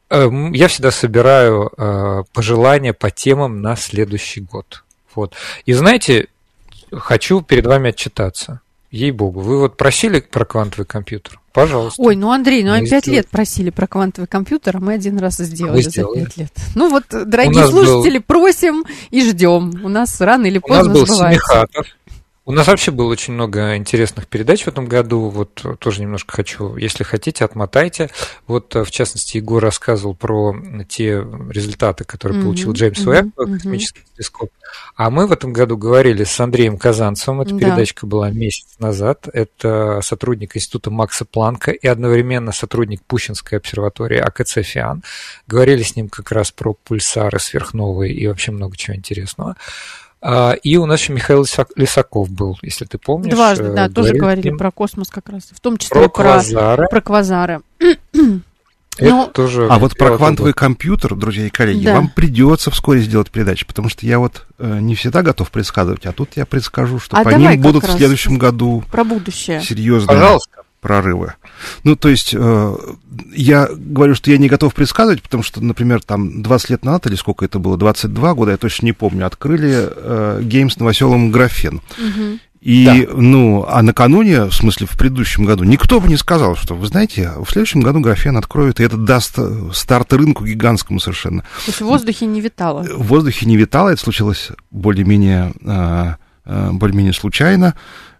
э, 0.09 0.27
я 0.51 0.67
всегда 0.67 0.89
собираю 0.89 1.71
э, 1.77 2.23
пожелания 2.33 2.93
по 2.93 3.11
темам 3.11 3.61
на 3.61 3.75
следующий 3.75 4.41
год. 4.41 4.83
Вот. 5.13 5.35
И 5.67 5.73
знаете, 5.73 6.29
хочу 6.91 7.41
перед 7.41 7.65
вами 7.65 7.89
отчитаться. 7.89 8.61
Ей-богу, 8.89 9.41
вы 9.41 9.59
вот 9.59 9.75
просили 9.75 10.21
про 10.21 10.45
квантовый 10.45 10.85
компьютер? 10.85 11.41
Пожалуйста. 11.51 12.01
Ой, 12.01 12.15
ну, 12.15 12.31
Андрей, 12.31 12.63
ну, 12.63 12.71
они 12.71 12.87
пять 12.87 13.07
лет 13.07 13.27
просили 13.27 13.69
про 13.69 13.85
квантовый 13.85 14.27
компьютер, 14.27 14.77
а 14.77 14.79
мы 14.79 14.93
один 14.93 15.17
раз 15.17 15.37
сделали 15.37 15.81
за 15.81 16.03
пять 16.03 16.37
лет. 16.37 16.53
Ну, 16.75 16.89
вот, 16.89 17.03
дорогие 17.09 17.67
слушатели, 17.67 18.19
был... 18.19 18.25
просим 18.25 18.85
и 19.09 19.27
ждем. 19.27 19.83
У 19.83 19.89
нас 19.89 20.21
рано 20.21 20.45
или 20.45 20.59
поздно 20.59 20.83
У 20.83 20.87
нас 20.87 20.97
был 20.97 21.05
сбывается. 21.05 21.67
У 22.47 22.53
нас 22.53 22.65
вообще 22.67 22.91
было 22.91 23.11
очень 23.11 23.33
много 23.33 23.75
интересных 23.75 24.25
передач 24.25 24.63
в 24.63 24.69
этом 24.69 24.85
году. 24.85 25.27
Вот 25.27 25.65
тоже 25.79 25.99
немножко 25.99 26.33
хочу, 26.33 26.77
если 26.77 27.03
хотите, 27.03 27.43
отмотайте. 27.43 28.09
Вот, 28.47 28.73
в 28.73 28.89
частности, 28.89 29.35
Егор 29.35 29.61
рассказывал 29.61 30.15
про 30.15 30.55
те 30.87 31.27
результаты, 31.49 32.05
которые 32.05 32.39
mm-hmm. 32.39 32.43
получил 32.43 32.71
Джеймс 32.71 32.99
mm-hmm. 32.99 33.09
Уэбб, 33.09 33.35
космический 33.35 33.99
mm-hmm. 33.99 34.15
телескоп. 34.15 34.51
А 34.95 35.09
мы 35.09 35.27
в 35.27 35.33
этом 35.33 35.51
году 35.51 35.75
говорили 35.75 36.23
с 36.23 36.39
Андреем 36.39 36.77
Казанцевым. 36.77 37.41
Эта 37.41 37.53
да. 37.53 37.59
передачка 37.59 38.07
была 38.07 38.29
месяц 38.31 38.79
назад. 38.79 39.27
Это 39.33 39.99
сотрудник 40.01 40.55
Института 40.55 40.89
Макса 40.89 41.25
Планка 41.25 41.71
и 41.71 41.85
одновременно 41.85 42.53
сотрудник 42.53 43.03
Пущинской 43.03 43.57
обсерватории 43.57 44.19
АКЦ 44.19 44.59
ФИАН. 44.63 45.03
Говорили 45.47 45.83
с 45.83 45.97
ним 45.97 46.07
как 46.07 46.31
раз 46.31 46.51
про 46.51 46.73
пульсары 46.73 47.39
сверхновые 47.39 48.13
и 48.13 48.25
вообще 48.25 48.53
много 48.53 48.77
чего 48.77 48.95
интересного. 48.95 49.57
А, 50.21 50.53
и 50.53 50.77
у 50.77 50.85
нас 50.85 50.99
еще 50.99 51.13
Михаил 51.13 51.45
Лисаков 51.75 52.29
был, 52.29 52.57
если 52.61 52.85
ты 52.85 52.97
помнишь. 52.97 53.33
Дважды, 53.33 53.65
э, 53.65 53.73
да, 53.73 53.89
тоже 53.89 54.13
говорили 54.13 54.49
про 54.51 54.71
космос 54.71 55.09
как 55.09 55.29
раз. 55.29 55.49
В 55.51 55.59
том 55.59 55.77
числе 55.77 56.01
про, 56.01 56.09
про 56.09 56.23
квазары. 56.23 56.87
Про 56.89 57.01
квазары. 57.01 57.61
Это 58.97 59.09
Но... 59.09 59.27
тоже 59.27 59.67
а 59.69 59.77
вот 59.77 59.95
про 59.95 60.17
квантовый 60.17 60.53
года. 60.53 60.59
компьютер, 60.59 61.15
друзья 61.15 61.45
и 61.45 61.49
коллеги, 61.49 61.85
да. 61.85 61.95
вам 61.95 62.09
придется 62.09 62.71
вскоре 62.71 63.01
сделать 63.01 63.29
передачу, 63.29 63.67
потому 63.67 63.89
что 63.89 64.05
я 64.07 64.17
вот 64.17 64.47
э, 64.57 64.79
не 64.79 64.95
всегда 64.95 65.21
готов 65.21 65.51
предсказывать, 65.51 66.05
а 66.07 66.13
тут 66.13 66.31
я 66.35 66.47
предскажу, 66.47 66.99
что 66.99 67.15
а 67.15 67.23
по 67.23 67.29
ним 67.29 67.61
будут 67.61 67.83
в 67.83 67.91
следующем 67.91 68.39
году 68.39 68.83
про 68.91 69.03
будущее. 69.03 69.61
серьезные 69.61 70.07
Пожалуйста. 70.07 70.61
прорывы. 70.81 71.35
Ну, 71.83 71.95
то 71.95 72.09
есть, 72.09 72.33
э, 72.33 72.75
я 73.33 73.67
говорю, 73.71 74.15
что 74.15 74.31
я 74.31 74.37
не 74.37 74.47
готов 74.47 74.73
предсказывать, 74.73 75.21
потому 75.21 75.43
что, 75.43 75.63
например, 75.63 76.01
там 76.01 76.41
20 76.41 76.69
лет 76.71 76.85
назад, 76.85 77.07
или 77.07 77.15
сколько 77.15 77.45
это 77.45 77.59
было, 77.59 77.77
22 77.77 78.33
года, 78.33 78.51
я 78.51 78.57
точно 78.57 78.85
не 78.85 78.93
помню, 78.93 79.25
открыли 79.25 79.89
э, 79.89 80.41
Гейм 80.43 80.69
с 80.69 80.77
Новоселовым 80.77 81.31
графен. 81.31 81.81
Угу. 81.97 82.39
И, 82.61 82.85
да. 82.85 83.13
ну, 83.15 83.65
а 83.67 83.81
накануне, 83.81 84.45
в 84.45 84.53
смысле, 84.53 84.87
в 84.87 84.97
предыдущем 84.97 85.45
году, 85.45 85.63
никто 85.63 86.01
бы 86.01 86.07
не 86.07 86.17
сказал, 86.17 86.55
что, 86.55 86.75
вы 86.75 86.87
знаете, 86.87 87.31
в 87.37 87.49
следующем 87.49 87.81
году 87.81 87.99
графен 87.99 88.35
откроет, 88.35 88.79
и 88.79 88.83
это 88.83 88.97
даст 88.97 89.37
старт 89.73 90.11
рынку 90.11 90.43
гигантскому 90.43 90.99
совершенно. 90.99 91.43
То 91.43 91.67
есть 91.67 91.81
в 91.81 91.85
воздухе 91.85 92.25
не 92.25 92.41
витало? 92.41 92.83
В 92.83 93.07
воздухе 93.07 93.45
не 93.45 93.57
витало, 93.57 93.89
это 93.89 94.01
случилось 94.01 94.49
более-менее 94.71 95.53
а, 95.65 96.17
а, 96.47 96.71
более-менее 96.71 97.13
случайно. 97.13 97.75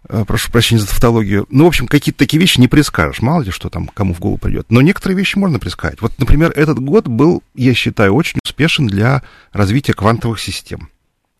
Э, 0.08 0.24
прошу 0.26 0.50
прощения 0.50 0.80
за 0.80 0.88
тавтологию. 0.88 1.46
Ну, 1.50 1.64
в 1.64 1.68
общем, 1.68 1.86
какие-то 1.86 2.18
такие 2.18 2.40
вещи 2.40 2.60
не 2.60 2.68
предскажешь. 2.68 3.20
Мало 3.20 3.42
ли, 3.42 3.50
что 3.50 3.68
там 3.68 3.88
кому 3.88 4.14
в 4.14 4.20
голову 4.20 4.38
придет. 4.38 4.66
Но 4.70 4.80
некоторые 4.80 5.16
вещи 5.16 5.36
можно 5.36 5.58
предсказать. 5.58 6.00
Вот, 6.00 6.12
например, 6.18 6.52
этот 6.54 6.78
год 6.78 7.08
был, 7.08 7.42
я 7.54 7.74
считаю, 7.74 8.14
очень 8.14 8.38
успешен 8.44 8.86
для 8.86 9.22
развития 9.52 9.92
квантовых 9.92 10.40
систем. 10.40 10.88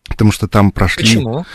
Потому 0.07 0.31
что 0.31 0.47
там 0.47 0.71
прошли... 0.71 1.03
Почему? 1.03 1.45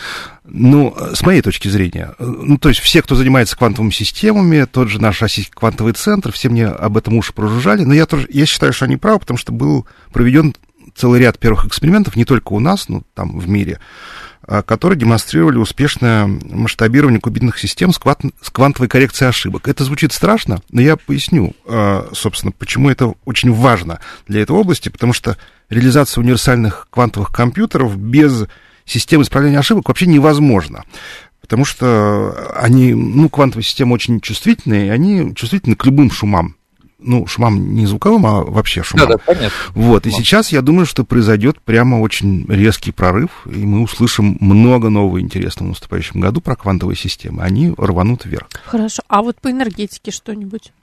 Ну, 0.45 0.95
с 1.13 1.21
моей 1.23 1.41
точки 1.41 1.67
зрения. 1.67 2.15
Ну, 2.19 2.57
то 2.57 2.69
есть 2.69 2.81
все, 2.81 3.01
кто 3.01 3.15
занимается 3.15 3.57
квантовыми 3.57 3.91
системами, 3.91 4.65
тот 4.65 4.87
же 4.87 5.01
наш 5.01 5.21
российский 5.21 5.53
квантовый 5.53 5.93
центр, 5.93 6.31
все 6.31 6.49
мне 6.49 6.67
об 6.67 6.95
этом 6.97 7.15
уши 7.15 7.33
прожужжали. 7.33 7.83
Но 7.83 7.93
я 7.93 8.05
тоже, 8.05 8.27
я 8.31 8.45
считаю, 8.45 8.71
что 8.71 8.85
они 8.85 8.95
правы, 8.95 9.19
потому 9.19 9.37
что 9.37 9.51
был 9.51 9.85
проведен 10.13 10.55
целый 10.95 11.19
ряд 11.19 11.37
первых 11.37 11.65
экспериментов, 11.65 12.15
не 12.15 12.25
только 12.25 12.53
у 12.53 12.59
нас, 12.59 12.87
но 12.87 13.03
там 13.13 13.37
в 13.37 13.49
мире, 13.49 13.79
которые 14.65 14.99
демонстрировали 14.99 15.57
успешное 15.57 16.27
масштабирование 16.27 17.19
кубитных 17.19 17.57
систем 17.57 17.91
с, 17.91 17.99
квантовой 18.51 18.87
коррекцией 18.87 19.29
ошибок. 19.29 19.67
Это 19.67 19.83
звучит 19.83 20.13
страшно, 20.13 20.61
но 20.69 20.81
я 20.81 20.97
поясню, 20.97 21.55
а, 21.65 22.09
собственно, 22.13 22.51
почему 22.51 22.89
это 22.89 23.15
очень 23.25 23.51
важно 23.51 23.99
для 24.27 24.41
этой 24.41 24.55
области, 24.55 24.89
потому 24.89 25.13
что 25.13 25.37
реализация 25.69 26.21
универсальных 26.21 26.87
квантовых 26.89 27.31
компьютеров 27.31 27.97
без 27.97 28.45
системы 28.85 29.23
исправления 29.23 29.59
ошибок 29.59 29.87
вообще 29.87 30.05
невозможна. 30.05 30.83
Потому 31.41 31.65
что 31.65 32.53
они, 32.55 32.93
ну, 32.93 33.29
квантовые 33.29 33.63
системы 33.63 33.93
очень 33.93 34.19
чувствительные, 34.19 34.87
и 34.87 34.89
они 34.89 35.33
чувствительны 35.35 35.75
к 35.75 35.85
любым 35.85 36.11
шумам 36.11 36.55
ну, 37.05 37.27
шумам 37.27 37.73
не 37.75 37.85
звуковым, 37.85 38.25
а 38.25 38.43
вообще 38.43 38.83
шумам. 38.83 39.07
Да, 39.07 39.13
да, 39.13 39.17
понятно. 39.19 39.51
Вот, 39.73 40.05
и 40.05 40.11
сейчас 40.11 40.51
я 40.51 40.61
думаю, 40.61 40.85
что 40.85 41.03
произойдет 41.03 41.61
прямо 41.61 41.97
очень 41.97 42.45
резкий 42.47 42.91
прорыв, 42.91 43.29
и 43.45 43.65
мы 43.65 43.81
услышим 43.81 44.37
много 44.39 44.89
нового 44.89 45.21
интересного 45.21 45.67
в 45.67 45.69
наступающем 45.71 46.19
году 46.19 46.41
про 46.41 46.55
квантовые 46.55 46.97
системы. 46.97 47.43
Они 47.43 47.73
рванут 47.77 48.25
вверх. 48.25 48.47
Хорошо. 48.65 49.03
А 49.07 49.21
вот 49.21 49.39
по 49.39 49.51
энергетике 49.51 50.11
что-нибудь? 50.11 50.73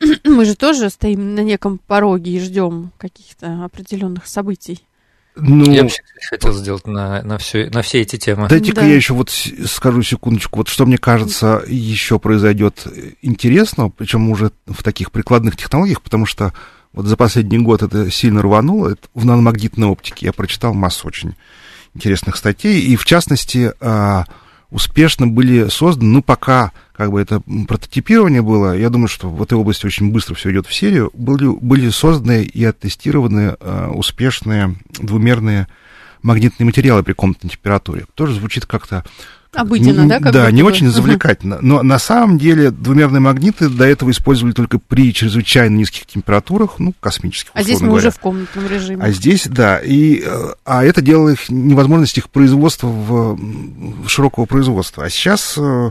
Мы 0.24 0.44
же 0.44 0.56
тоже 0.56 0.90
стоим 0.90 1.34
на 1.34 1.40
неком 1.40 1.78
пороге 1.78 2.32
и 2.32 2.40
ждем 2.40 2.92
каких-то 2.98 3.64
определенных 3.64 4.26
событий. 4.26 4.82
Ну, 5.34 5.70
я 5.72 5.82
вообще 5.82 6.02
хотел 6.28 6.52
сделать 6.52 6.86
на, 6.86 7.22
на, 7.22 7.38
все, 7.38 7.70
на 7.70 7.82
все 7.82 8.02
эти 8.02 8.16
темы. 8.16 8.48
Дайте-ка 8.48 8.82
да. 8.82 8.86
я 8.86 8.94
еще 8.94 9.14
вот 9.14 9.30
скажу 9.30 10.02
секундочку, 10.02 10.58
вот 10.58 10.68
что 10.68 10.84
мне 10.84 10.98
кажется 10.98 11.62
еще 11.66 12.18
произойдет 12.18 12.86
интересного, 13.22 13.88
причем 13.88 14.28
уже 14.30 14.52
в 14.66 14.82
таких 14.82 15.10
прикладных 15.10 15.56
технологиях, 15.56 16.02
потому 16.02 16.26
что 16.26 16.52
вот 16.92 17.06
за 17.06 17.16
последний 17.16 17.58
год 17.58 17.82
это 17.82 18.10
сильно 18.10 18.42
рвануло. 18.42 18.90
Это 18.90 19.08
в 19.14 19.24
наномагнитной 19.24 19.86
оптике 19.88 20.26
я 20.26 20.32
прочитал 20.32 20.74
массу 20.74 21.08
очень 21.08 21.34
интересных 21.94 22.36
статей, 22.36 22.80
и 22.80 22.96
в 22.96 23.04
частности 23.04 23.72
а, 23.80 24.24
успешно 24.70 25.26
были 25.26 25.68
созданы, 25.68 26.10
ну, 26.10 26.22
пока 26.22 26.72
как 27.02 27.10
бы 27.10 27.20
это 27.20 27.42
прототипирование 27.66 28.42
было, 28.42 28.78
я 28.78 28.88
думаю, 28.88 29.08
что 29.08 29.28
в 29.28 29.42
этой 29.42 29.54
области 29.54 29.86
очень 29.86 30.12
быстро 30.12 30.36
все 30.36 30.52
идет 30.52 30.68
в 30.68 30.72
серию, 30.72 31.10
были, 31.14 31.46
были 31.46 31.90
созданы 31.90 32.44
и 32.44 32.64
оттестированы 32.64 33.56
э, 33.58 33.88
успешные 33.92 34.76
двумерные 35.00 35.66
магнитные 36.22 36.64
материалы 36.64 37.02
при 37.02 37.12
комнатной 37.12 37.50
температуре. 37.50 38.06
Тоже 38.14 38.34
звучит 38.34 38.66
как-то 38.66 39.02
Обыденно, 39.52 40.08
да? 40.08 40.20
Как 40.20 40.32
да, 40.32 40.50
не 40.52 40.62
очень 40.62 40.88
завлекательно. 40.88 41.58
Но 41.60 41.82
на 41.82 41.98
самом 41.98 42.38
деле 42.38 42.70
двумерные 42.70 43.20
магниты 43.20 43.68
до 43.68 43.84
этого 43.84 44.10
использовали 44.10 44.54
только 44.54 44.78
при 44.78 45.12
чрезвычайно 45.12 45.74
низких 45.74 46.06
температурах, 46.06 46.78
ну, 46.78 46.94
космических, 47.00 47.50
А 47.52 47.62
здесь 47.62 47.80
мы 47.80 47.88
говоря. 47.88 48.08
уже 48.08 48.10
в 48.12 48.18
комнатном 48.20 48.66
режиме. 48.68 49.04
А 49.04 49.10
здесь, 49.10 49.46
да. 49.48 49.78
И, 49.78 50.22
э, 50.24 50.54
а 50.64 50.84
это 50.84 51.02
делало 51.02 51.30
их 51.30 51.50
невозможность 51.50 52.16
их 52.16 52.30
производства 52.30 52.86
в, 52.86 53.36
в 53.36 54.08
широкого 54.08 54.46
производства. 54.46 55.04
А 55.04 55.10
сейчас 55.10 55.54
э, 55.58 55.90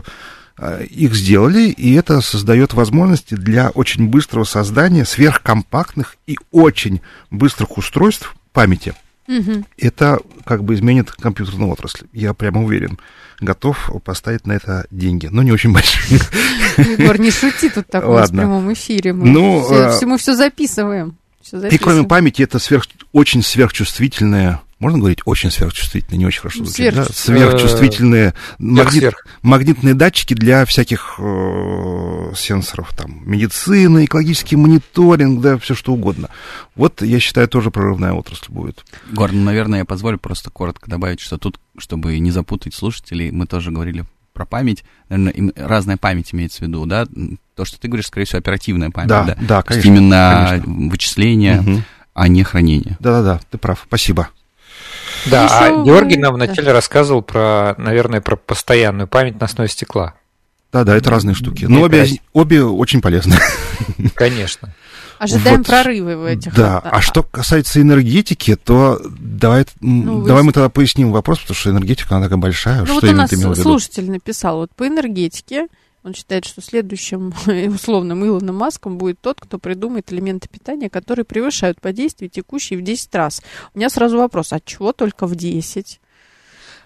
их 0.90 1.14
сделали, 1.14 1.68
и 1.70 1.94
это 1.94 2.20
создает 2.20 2.74
возможности 2.74 3.34
для 3.34 3.70
очень 3.70 4.08
быстрого 4.08 4.44
создания 4.44 5.04
сверхкомпактных 5.04 6.16
и 6.26 6.38
очень 6.50 7.00
быстрых 7.30 7.78
устройств 7.78 8.34
памяти. 8.52 8.94
Угу. 9.28 9.64
Это 9.78 10.18
как 10.44 10.64
бы 10.64 10.74
изменит 10.74 11.10
компьютерную 11.12 11.70
отрасль, 11.70 12.06
я 12.12 12.34
прямо 12.34 12.62
уверен 12.62 12.98
готов 13.42 13.90
поставить 14.04 14.46
на 14.46 14.52
это 14.52 14.86
деньги, 14.90 15.26
но 15.26 15.42
не 15.42 15.52
очень 15.52 15.72
большие. 15.72 16.20
Егор, 16.78 17.18
не 17.18 17.30
шути 17.32 17.68
тут 17.68 17.86
так 17.88 18.04
в 18.04 18.28
прямом 18.28 18.72
эфире. 18.72 19.12
Мы, 19.12 19.28
ну, 19.28 19.62
все, 19.62 20.04
а... 20.04 20.06
мы 20.06 20.18
все 20.18 20.34
записываем. 20.34 21.16
Все 21.40 21.58
записываем. 21.58 21.74
И 21.74 21.78
кроме 21.78 22.08
памяти, 22.08 22.42
это 22.42 22.58
сверх, 22.58 22.86
очень 23.12 23.42
сверхчувствительная 23.42 24.60
можно 24.82 24.98
говорить 24.98 25.20
очень 25.24 25.52
сверхчувствительные, 25.52 26.18
не 26.18 26.26
очень 26.26 26.40
хорошо 26.40 26.58
звучит, 26.58 26.74
Сверх... 26.74 26.96
да? 26.96 27.04
Сверхчувствительные 27.04 28.34
магнит... 28.58 29.14
магнитные 29.42 29.94
датчики 29.94 30.34
для 30.34 30.64
всяких 30.64 31.14
э, 31.18 32.32
сенсоров, 32.36 32.92
там, 32.96 33.22
медицины, 33.24 34.06
экологический 34.06 34.56
мониторинг, 34.56 35.40
да, 35.40 35.56
все 35.56 35.76
что 35.76 35.92
угодно. 35.92 36.30
Вот, 36.74 37.00
я 37.00 37.20
считаю, 37.20 37.46
тоже 37.46 37.70
прорывная 37.70 38.12
отрасль 38.12 38.50
будет. 38.50 38.84
Горн, 39.12 39.36
ну, 39.36 39.44
наверное, 39.44 39.78
я 39.80 39.84
позволю 39.84 40.18
просто 40.18 40.50
коротко 40.50 40.90
добавить, 40.90 41.20
что 41.20 41.38
тут, 41.38 41.60
чтобы 41.78 42.18
не 42.18 42.32
запутать 42.32 42.74
слушателей, 42.74 43.30
мы 43.30 43.46
тоже 43.46 43.70
говорили 43.70 44.04
про 44.32 44.46
память, 44.46 44.82
наверное, 45.08 45.52
разная 45.54 45.96
память 45.96 46.34
имеется 46.34 46.64
в 46.64 46.66
виду, 46.66 46.86
да? 46.86 47.06
То, 47.54 47.64
что 47.64 47.78
ты 47.78 47.86
говоришь, 47.86 48.06
скорее 48.06 48.24
всего, 48.24 48.38
оперативная 48.38 48.90
память, 48.90 49.10
да? 49.10 49.24
Да, 49.24 49.36
да 49.40 49.62
конечно. 49.62 49.88
именно 49.88 50.46
конечно. 50.48 50.90
вычисление, 50.90 51.60
угу. 51.60 51.82
а 52.14 52.26
не 52.26 52.42
хранение. 52.42 52.96
Да-да-да, 52.98 53.40
ты 53.48 53.58
прав, 53.58 53.84
спасибо. 53.86 54.28
Да, 55.26 55.48
а 55.50 55.84
Георгий 55.84 56.16
нам 56.16 56.34
вначале 56.34 56.68
да. 56.68 56.72
рассказывал 56.72 57.22
про, 57.22 57.74
наверное, 57.78 58.20
про 58.20 58.36
постоянную 58.36 59.06
память 59.08 59.40
на 59.40 59.46
основе 59.46 59.68
стекла. 59.68 60.14
Да, 60.72 60.84
да, 60.84 60.96
это 60.96 61.10
разные 61.10 61.34
штуки. 61.34 61.66
Но 61.66 61.82
обе, 61.82 62.06
обе 62.32 62.64
очень 62.64 63.02
полезны. 63.02 63.36
Конечно. 64.14 64.74
Ожидаем 65.18 65.58
вот, 65.58 65.66
прорывы 65.66 66.16
в 66.16 66.24
этих. 66.24 66.54
Да, 66.54 66.80
а 66.80 67.00
что 67.00 67.22
касается 67.22 67.80
энергетики, 67.80 68.56
то 68.56 69.00
давай, 69.04 69.66
ну, 69.80 70.24
давай 70.24 70.42
вы... 70.42 70.46
мы 70.46 70.52
тогда 70.52 70.68
поясним 70.68 71.12
вопрос, 71.12 71.38
потому 71.40 71.54
что 71.54 71.70
энергетика, 71.70 72.16
она 72.16 72.24
такая 72.24 72.38
большая. 72.38 72.80
Ну, 72.80 72.86
что 72.86 72.94
вот 72.94 73.04
у 73.04 73.12
нас 73.12 73.30
слушатель 73.60 74.10
написал, 74.10 74.56
вот 74.56 74.74
по 74.74 74.88
энергетике 74.88 75.68
он 76.04 76.14
считает, 76.14 76.44
что 76.44 76.60
следующим 76.60 77.32
условным 77.74 78.24
Илоном 78.24 78.56
Маском 78.56 78.98
будет 78.98 79.20
тот, 79.20 79.40
кто 79.40 79.58
придумает 79.58 80.12
элементы 80.12 80.48
питания, 80.48 80.90
которые 80.90 81.24
превышают 81.24 81.80
по 81.80 81.92
действию 81.92 82.30
текущие 82.30 82.78
в 82.78 82.82
10 82.82 83.14
раз. 83.14 83.42
У 83.74 83.78
меня 83.78 83.88
сразу 83.88 84.18
вопрос, 84.18 84.52
а 84.52 84.60
чего 84.60 84.92
только 84.92 85.26
в 85.26 85.36
10? 85.36 86.00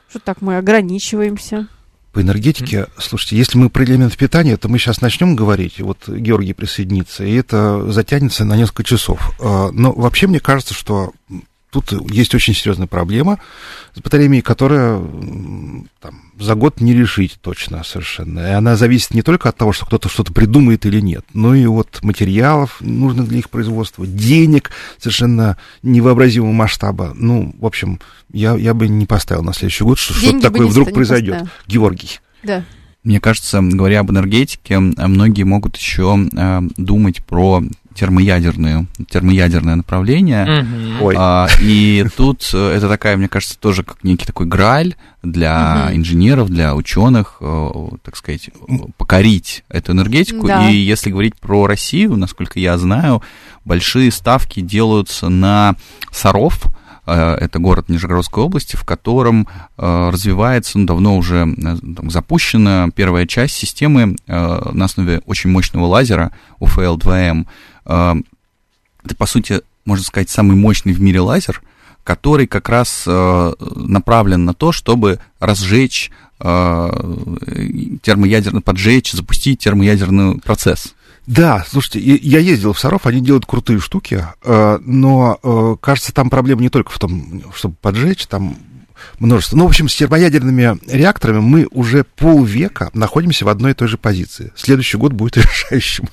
Что 0.08 0.18
так 0.18 0.40
мы 0.42 0.56
ограничиваемся? 0.56 1.68
По 2.12 2.22
энергетике, 2.22 2.76
mm-hmm. 2.76 2.90
слушайте, 2.98 3.36
если 3.36 3.58
мы 3.58 3.68
про 3.68 3.84
элементы 3.84 4.16
питания, 4.16 4.56
то 4.56 4.68
мы 4.68 4.78
сейчас 4.78 5.02
начнем 5.02 5.36
говорить, 5.36 5.80
вот 5.80 6.08
Георгий 6.08 6.54
присоединится, 6.54 7.24
и 7.24 7.34
это 7.34 7.90
затянется 7.92 8.44
на 8.44 8.56
несколько 8.56 8.84
часов. 8.84 9.34
А, 9.38 9.70
но 9.70 9.92
вообще 9.92 10.26
мне 10.26 10.40
кажется, 10.40 10.72
что 10.72 11.12
тут 11.80 12.10
есть 12.10 12.34
очень 12.34 12.54
серьезная 12.54 12.86
проблема 12.86 13.38
с 13.94 14.00
батареями, 14.00 14.40
которая 14.40 14.98
там, 16.00 16.22
за 16.38 16.54
год 16.54 16.80
не 16.80 16.94
решить 16.94 17.38
точно 17.40 17.84
совершенно. 17.84 18.40
И 18.40 18.52
она 18.52 18.76
зависит 18.76 19.12
не 19.14 19.22
только 19.22 19.48
от 19.48 19.56
того, 19.56 19.72
что 19.72 19.86
кто-то 19.86 20.08
что-то 20.08 20.32
придумает 20.32 20.86
или 20.86 21.00
нет, 21.00 21.24
но 21.34 21.54
и 21.54 21.66
от 21.66 22.02
материалов, 22.02 22.78
нужных 22.80 23.28
для 23.28 23.38
их 23.38 23.50
производства, 23.50 24.06
денег 24.06 24.70
совершенно 24.98 25.56
невообразимого 25.82 26.52
масштаба. 26.52 27.12
Ну, 27.14 27.54
в 27.58 27.66
общем, 27.66 28.00
я, 28.32 28.54
я 28.56 28.74
бы 28.74 28.88
не 28.88 29.06
поставил 29.06 29.42
на 29.42 29.52
следующий 29.52 29.84
год, 29.84 29.98
что 29.98 30.14
что-то 30.14 30.40
такое 30.40 30.66
вдруг 30.66 30.92
произойдет. 30.92 31.34
Поставил. 31.34 31.52
Георгий. 31.66 32.20
Да. 32.42 32.64
Мне 33.04 33.20
кажется, 33.20 33.60
говоря 33.62 34.00
об 34.00 34.10
энергетике, 34.10 34.78
многие 34.78 35.44
могут 35.44 35.76
еще 35.76 36.28
э, 36.32 36.60
думать 36.76 37.24
про 37.24 37.62
термоядерную, 37.96 38.86
термоядерное 39.08 39.74
направление. 39.76 40.46
Mm-hmm. 40.46 41.14
А, 41.16 41.48
и 41.60 42.06
тут 42.16 42.48
э, 42.52 42.72
это 42.76 42.88
такая, 42.88 43.16
мне 43.16 43.28
кажется, 43.28 43.58
тоже 43.58 43.82
как 43.82 44.04
некий 44.04 44.26
такой 44.26 44.46
граль 44.46 44.94
для 45.22 45.88
mm-hmm. 45.88 45.96
инженеров, 45.96 46.50
для 46.50 46.74
ученых, 46.74 47.38
э, 47.40 47.70
так 48.02 48.16
сказать, 48.16 48.50
покорить 48.98 49.64
эту 49.68 49.92
энергетику. 49.92 50.46
Да. 50.46 50.68
И 50.68 50.76
если 50.76 51.10
говорить 51.10 51.36
про 51.36 51.66
Россию, 51.66 52.16
насколько 52.16 52.60
я 52.60 52.76
знаю, 52.76 53.22
большие 53.64 54.10
ставки 54.12 54.60
делаются 54.60 55.28
на 55.28 55.74
Саров, 56.12 56.62
Э, 57.08 57.36
это 57.40 57.60
город 57.60 57.88
Нижегородской 57.88 58.42
области, 58.42 58.74
в 58.74 58.84
котором 58.84 59.46
развивается, 59.76 60.76
ну, 60.78 60.86
давно 60.86 61.16
уже 61.16 61.46
там, 61.56 62.10
запущена 62.10 62.88
первая 62.94 63.26
часть 63.26 63.54
системы 63.54 64.16
на 64.26 64.84
основе 64.84 65.20
очень 65.24 65.50
мощного 65.50 65.86
лазера 65.86 66.32
UFL-2M. 66.60 67.46
Это, 67.86 69.14
по 69.16 69.26
сути, 69.26 69.62
можно 69.84 70.04
сказать, 70.04 70.28
самый 70.28 70.56
мощный 70.56 70.92
в 70.92 71.00
мире 71.00 71.20
лазер, 71.20 71.62
который 72.04 72.46
как 72.46 72.68
раз 72.68 73.04
направлен 73.06 74.44
на 74.44 74.54
то, 74.54 74.72
чтобы 74.72 75.20
разжечь 75.38 76.10
термоядерный, 76.38 78.60
поджечь, 78.60 79.12
запустить 79.12 79.60
термоядерный 79.60 80.38
процесс. 80.40 80.94
Да, 81.26 81.64
слушайте, 81.68 81.98
я 81.98 82.38
ездил 82.38 82.72
в 82.72 82.78
Саров, 82.78 83.06
они 83.06 83.20
делают 83.20 83.46
крутые 83.46 83.80
штуки, 83.80 84.24
э, 84.44 84.78
но, 84.80 85.40
э, 85.42 85.76
кажется, 85.80 86.14
там 86.14 86.30
проблема 86.30 86.62
не 86.62 86.68
только 86.68 86.92
в 86.92 86.98
том, 87.00 87.42
чтобы 87.52 87.74
поджечь, 87.82 88.26
там 88.26 88.56
множество. 89.18 89.56
Ну, 89.56 89.64
в 89.64 89.68
общем, 89.68 89.88
с 89.88 89.94
термоядерными 89.94 90.78
реакторами 90.90 91.40
мы 91.40 91.66
уже 91.70 92.04
полвека 92.04 92.90
находимся 92.94 93.44
в 93.44 93.48
одной 93.48 93.72
и 93.72 93.74
той 93.74 93.88
же 93.88 93.98
позиции. 93.98 94.52
Следующий 94.56 94.96
год 94.96 95.12
будет 95.12 95.36
решающим. 95.36 96.08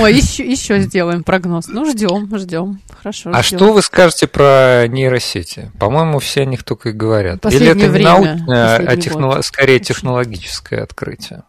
Ой, 0.00 0.14
еще, 0.14 0.44
еще 0.44 0.80
сделаем 0.80 1.22
прогноз. 1.22 1.68
Ну, 1.68 1.90
ждем, 1.90 2.28
ждем. 2.38 2.80
Хорошо. 2.98 3.30
А 3.32 3.42
ждем. 3.42 3.58
что 3.58 3.72
вы 3.72 3.82
скажете 3.82 4.26
про 4.26 4.86
нейросети? 4.88 5.70
По-моему, 5.78 6.18
все 6.18 6.42
о 6.42 6.44
них 6.44 6.62
только 6.64 6.90
и 6.90 6.92
говорят. 6.92 7.40
Последнее 7.40 7.72
Или 7.72 7.82
это 7.82 7.92
время, 7.92 8.08
не 8.08 8.24
научное, 8.24 8.76
а 8.76 8.96
технолог... 8.96 9.44
скорее 9.44 9.80
технологическое 9.80 10.82
открытие? 10.82 11.42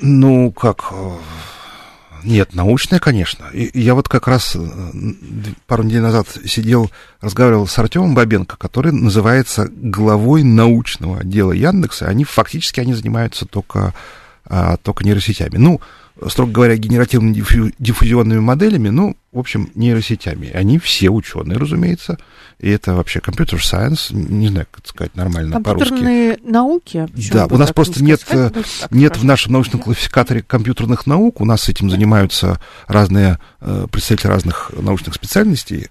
Ну, 0.00 0.50
как 0.52 0.84
э, 0.90 1.10
нет, 2.24 2.54
научная, 2.54 2.98
конечно. 2.98 3.46
И 3.52 3.70
я 3.78 3.94
вот 3.94 4.08
как 4.08 4.28
раз 4.28 4.56
э, 4.56 4.60
пару 5.66 5.82
недель 5.82 6.02
назад 6.02 6.26
сидел, 6.44 6.90
разговаривал 7.20 7.66
с 7.66 7.78
Артемом 7.78 8.14
Бабенко, 8.14 8.56
который 8.56 8.92
называется 8.92 9.68
главой 9.70 10.42
научного 10.42 11.20
отдела 11.20 11.52
Яндекса. 11.52 12.06
Они 12.06 12.24
фактически 12.24 12.80
они 12.80 12.94
занимаются 12.94 13.46
только, 13.46 13.94
а, 14.44 14.76
только 14.78 15.04
нейросетями. 15.04 15.56
Ну, 15.56 15.80
строго 16.28 16.52
говоря, 16.52 16.76
генеративными 16.76 17.34
диффузионными 17.78 18.40
моделями, 18.40 18.88
ну, 18.88 19.16
в 19.32 19.38
общем, 19.38 19.70
нейросетями. 19.74 20.50
Они 20.50 20.78
все 20.78 21.10
ученые, 21.10 21.58
разумеется. 21.58 22.18
И 22.58 22.68
это 22.70 22.94
вообще 22.94 23.20
компьютер 23.20 23.58
science, 23.58 24.14
не 24.14 24.48
знаю, 24.48 24.66
как 24.70 24.86
сказать 24.86 25.16
нормально 25.16 25.60
по-русски. 25.60 25.88
Компьютерные 25.88 26.38
науки? 26.44 27.08
Да, 27.32 27.46
у 27.46 27.56
нас 27.56 27.72
просто 27.72 28.04
нет, 28.04 28.20
сказать, 28.20 28.54
э, 28.54 28.86
нет 28.90 29.16
в 29.16 29.24
нашем 29.24 29.52
научном 29.52 29.80
классификаторе 29.80 30.42
компьютерных 30.42 31.06
наук. 31.06 31.40
У 31.40 31.44
нас 31.44 31.68
этим 31.68 31.90
занимаются 31.90 32.60
разные 32.86 33.38
э, 33.60 33.86
представители 33.90 34.28
разных 34.28 34.70
научных 34.76 35.14
специальностей. 35.14 35.88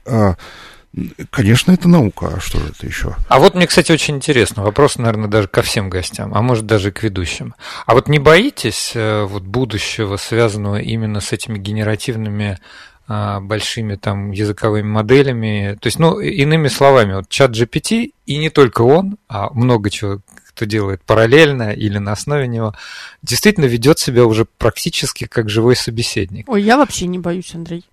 Конечно, 1.30 1.71
это 1.71 1.88
наука, 1.88 2.34
а 2.36 2.39
что 2.41 2.60
же 2.60 2.67
это 2.67 2.86
еще? 2.86 3.15
А 3.30 3.39
вот 3.39 3.56
мне, 3.56 3.65
кстати, 3.65 3.93
очень 3.93 4.17
интересно, 4.17 4.63
вопрос, 4.63 4.97
наверное, 4.97 5.30
даже 5.30 5.47
ко 5.47 5.62
всем 5.62 5.89
гостям, 5.89 6.34
а 6.34 6.41
может 6.41 6.65
даже 6.65 6.91
к 6.91 7.04
ведущим. 7.04 7.56
А 7.86 7.93
вот 7.93 8.10
не 8.10 8.19
боитесь 8.19 8.91
э, 8.93 9.23
вот 9.23 9.43
будущего, 9.43 10.17
связанного 10.17 10.82
именно 10.82 11.21
с 11.21 11.32
этими 11.32 11.58
генеративными 11.58 12.60
а, 13.08 13.39
большими 13.39 13.95
там 13.95 14.32
языковыми 14.32 14.88
моделями? 14.88 15.77
То 15.82 15.88
есть, 15.88 15.97
ну, 15.97 16.19
иными 16.19 16.67
словами, 16.67 17.15
вот 17.15 17.30
чат 17.30 17.51
GPT, 17.51 18.13
и 18.25 18.38
не 18.38 18.49
только 18.49 18.82
он, 18.82 19.17
а 19.30 19.49
много 19.54 19.89
чего 19.89 20.19
кто 20.49 20.65
делает 20.65 21.01
параллельно 21.04 21.71
или 21.71 21.97
на 21.97 22.12
основе 22.12 22.47
него, 22.47 22.75
действительно 23.23 23.65
ведет 23.65 23.99
себя 23.99 24.25
уже 24.25 24.45
практически 24.45 25.25
как 25.25 25.49
живой 25.49 25.77
собеседник. 25.77 26.49
Ой, 26.49 26.62
я 26.62 26.75
вообще 26.75 27.08
не 27.08 27.19
боюсь, 27.19 27.56
Андрей 27.56 27.86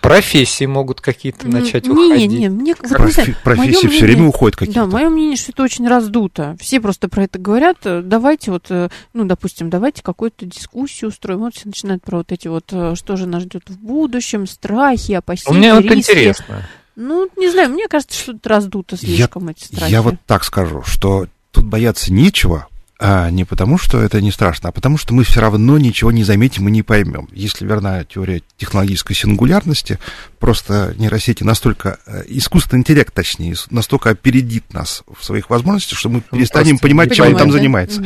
профессии 0.00 0.64
могут 0.64 1.00
какие-то 1.00 1.48
начать 1.48 1.86
не, 1.86 1.90
уходить. 1.90 2.30
Не, 2.30 2.38
не, 2.38 2.48
мне 2.48 2.74
вот, 2.74 2.90
Профи- 2.90 3.12
знаю, 3.12 3.36
профессии 3.44 3.86
все 3.88 4.04
время 4.04 4.26
уходят 4.26 4.56
какие-то. 4.56 4.80
Да, 4.80 4.86
мое 4.86 5.08
мнение, 5.08 5.36
что 5.36 5.52
это 5.52 5.62
очень 5.62 5.86
раздуто. 5.88 6.56
Все 6.60 6.80
просто 6.80 7.08
про 7.08 7.24
это 7.24 7.38
говорят. 7.38 7.78
Давайте 7.82 8.50
вот, 8.50 8.66
э, 8.70 8.88
ну, 9.12 9.24
допустим, 9.24 9.70
давайте 9.70 10.02
какую-то 10.02 10.46
дискуссию 10.46 11.10
устроим. 11.10 11.40
Вот 11.40 11.54
все 11.54 11.68
начинают 11.68 12.02
про 12.02 12.18
вот 12.18 12.32
эти 12.32 12.48
вот, 12.48 12.64
э, 12.72 12.94
что 12.96 13.16
же 13.16 13.26
нас 13.26 13.42
ждет 13.42 13.68
в 13.68 13.78
будущем, 13.78 14.46
страхи, 14.46 15.12
опасения, 15.12 15.56
Мне 15.56 15.68
риски. 15.70 15.88
вот 15.88 15.96
интересно. 15.96 16.68
Ну, 16.96 17.28
не 17.36 17.50
знаю, 17.50 17.70
мне 17.70 17.88
кажется, 17.88 18.18
что 18.18 18.32
это 18.32 18.48
раздуто 18.48 18.96
слишком, 18.96 19.46
я, 19.46 19.52
эти 19.52 19.64
страхи. 19.64 19.90
Я 19.90 20.02
вот 20.02 20.16
так 20.26 20.44
скажу, 20.44 20.82
что 20.82 21.26
тут 21.50 21.64
бояться 21.64 22.12
нечего, 22.12 22.68
а 23.02 23.30
не 23.30 23.44
потому, 23.44 23.78
что 23.78 24.02
это 24.02 24.20
не 24.20 24.30
страшно, 24.30 24.68
а 24.68 24.72
потому, 24.72 24.98
что 24.98 25.14
мы 25.14 25.24
все 25.24 25.40
равно 25.40 25.78
ничего 25.78 26.12
не 26.12 26.22
заметим 26.22 26.68
и 26.68 26.70
не 26.70 26.82
поймем. 26.82 27.30
Если 27.32 27.64
верна 27.64 28.04
теория 28.04 28.42
технологической 28.58 29.16
сингулярности, 29.16 29.98
просто 30.38 30.94
нейросети 30.98 31.42
настолько, 31.42 31.98
э, 32.04 32.24
искусственный 32.26 32.80
интеллект, 32.80 33.14
точнее, 33.14 33.56
настолько 33.70 34.10
опередит 34.10 34.74
нас 34.74 35.02
в 35.18 35.24
своих 35.24 35.48
возможностях, 35.48 35.98
что 35.98 36.10
мы 36.10 36.22
ну, 36.30 36.38
перестанем 36.38 36.78
понимать, 36.78 37.14
чем 37.14 37.28
он 37.28 37.36
там 37.36 37.48
да? 37.48 37.54
занимается. 37.54 38.04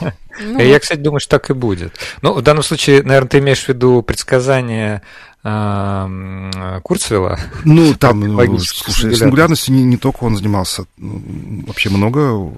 Ну, 0.38 0.58
Я, 0.58 0.78
кстати, 0.80 1.00
думаю, 1.00 1.18
что 1.20 1.30
так 1.30 1.48
и 1.48 1.54
будет. 1.54 1.98
Ну, 2.20 2.34
в 2.34 2.42
данном 2.42 2.62
случае, 2.62 3.02
наверное, 3.02 3.28
ты 3.30 3.38
имеешь 3.38 3.64
в 3.64 3.68
виду 3.70 4.02
предсказание 4.02 5.00
Курцвелла. 6.82 7.38
Ну, 7.64 7.94
там, 7.94 8.20
ну, 8.20 8.58
слушай, 8.58 9.16
сингулярностью 9.16 9.74
не, 9.74 9.82
не 9.82 9.96
только 9.96 10.24
он 10.24 10.36
занимался. 10.36 10.84
Вообще 10.98 11.88
много 11.88 12.52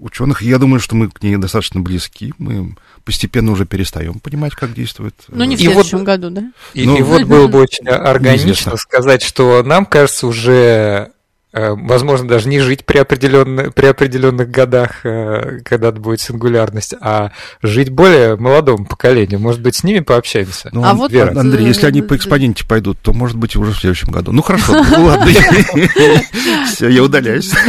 ученых. 0.00 0.42
Я 0.42 0.58
думаю, 0.58 0.80
что 0.80 0.96
мы 0.96 1.08
к 1.08 1.22
ней 1.22 1.36
достаточно 1.36 1.80
близки. 1.80 2.34
Мы 2.38 2.76
постепенно 3.04 3.52
уже 3.52 3.66
перестаем 3.66 4.20
понимать, 4.20 4.54
как 4.54 4.74
действует. 4.74 5.14
Ну, 5.28 5.44
не 5.44 5.56
в 5.56 5.60
следующем 5.60 5.98
вот, 5.98 6.06
году, 6.06 6.30
да? 6.30 6.52
И, 6.74 6.84
ну, 6.84 6.96
и 6.96 7.02
вот 7.02 7.24
было 7.26 7.46
бы 7.46 7.60
очень 7.60 7.86
органично 7.88 8.76
сказать, 8.76 9.22
что 9.22 9.62
нам 9.62 9.86
кажется 9.86 10.26
уже 10.26 10.80
Э, 11.00 11.10
возможно, 11.52 12.28
даже 12.28 12.48
не 12.48 12.60
жить 12.60 12.84
при, 12.84 12.98
определенных, 12.98 13.74
при 13.74 13.86
определенных 13.86 14.50
годах, 14.50 15.04
э, 15.04 15.60
когда 15.64 15.90
будет 15.90 16.20
сингулярность, 16.20 16.94
а 17.00 17.32
жить 17.62 17.90
более 17.90 18.36
молодому 18.36 18.84
поколению. 18.86 19.40
Может 19.40 19.60
быть, 19.60 19.74
с 19.74 19.84
ними 19.84 20.00
пообщаемся. 20.00 20.70
Ну, 20.72 20.84
а 20.84 20.94
вот, 20.94 21.10
Вера. 21.10 21.38
Андрей, 21.38 21.66
если 21.66 21.86
они 21.86 22.02
по 22.02 22.16
экспоненте 22.16 22.64
пойдут, 22.66 22.98
то, 23.02 23.12
может 23.12 23.36
быть, 23.36 23.56
уже 23.56 23.72
в 23.72 23.78
следующем 23.78 24.12
году. 24.12 24.32
Ну, 24.32 24.42
хорошо, 24.42 24.74
ну, 24.96 25.04
ладно. 25.06 25.26
Все, 26.72 26.88
я 26.88 27.02
удаляюсь. 27.02 27.52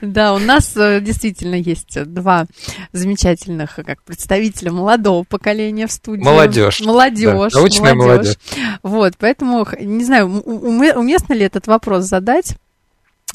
Да, 0.00 0.34
у 0.34 0.38
нас 0.38 0.76
э, 0.76 1.00
действительно 1.00 1.54
есть 1.54 2.02
два 2.04 2.46
замечательных 2.92 3.76
как 3.76 4.02
представителя 4.02 4.72
молодого 4.72 5.24
поколения 5.24 5.86
в 5.86 5.92
студии. 5.92 6.22
Молодежь. 6.22 6.80
Молодежь. 6.80 7.52
Научная 7.52 7.94
молодежь. 7.94 8.36
Вот, 8.82 9.14
поэтому, 9.18 9.66
не 9.78 10.04
знаю, 10.04 10.26
уместно 10.28 11.34
ли 11.34 11.42
этот 11.42 11.66
вопрос 11.66 12.04
задать? 12.04 12.56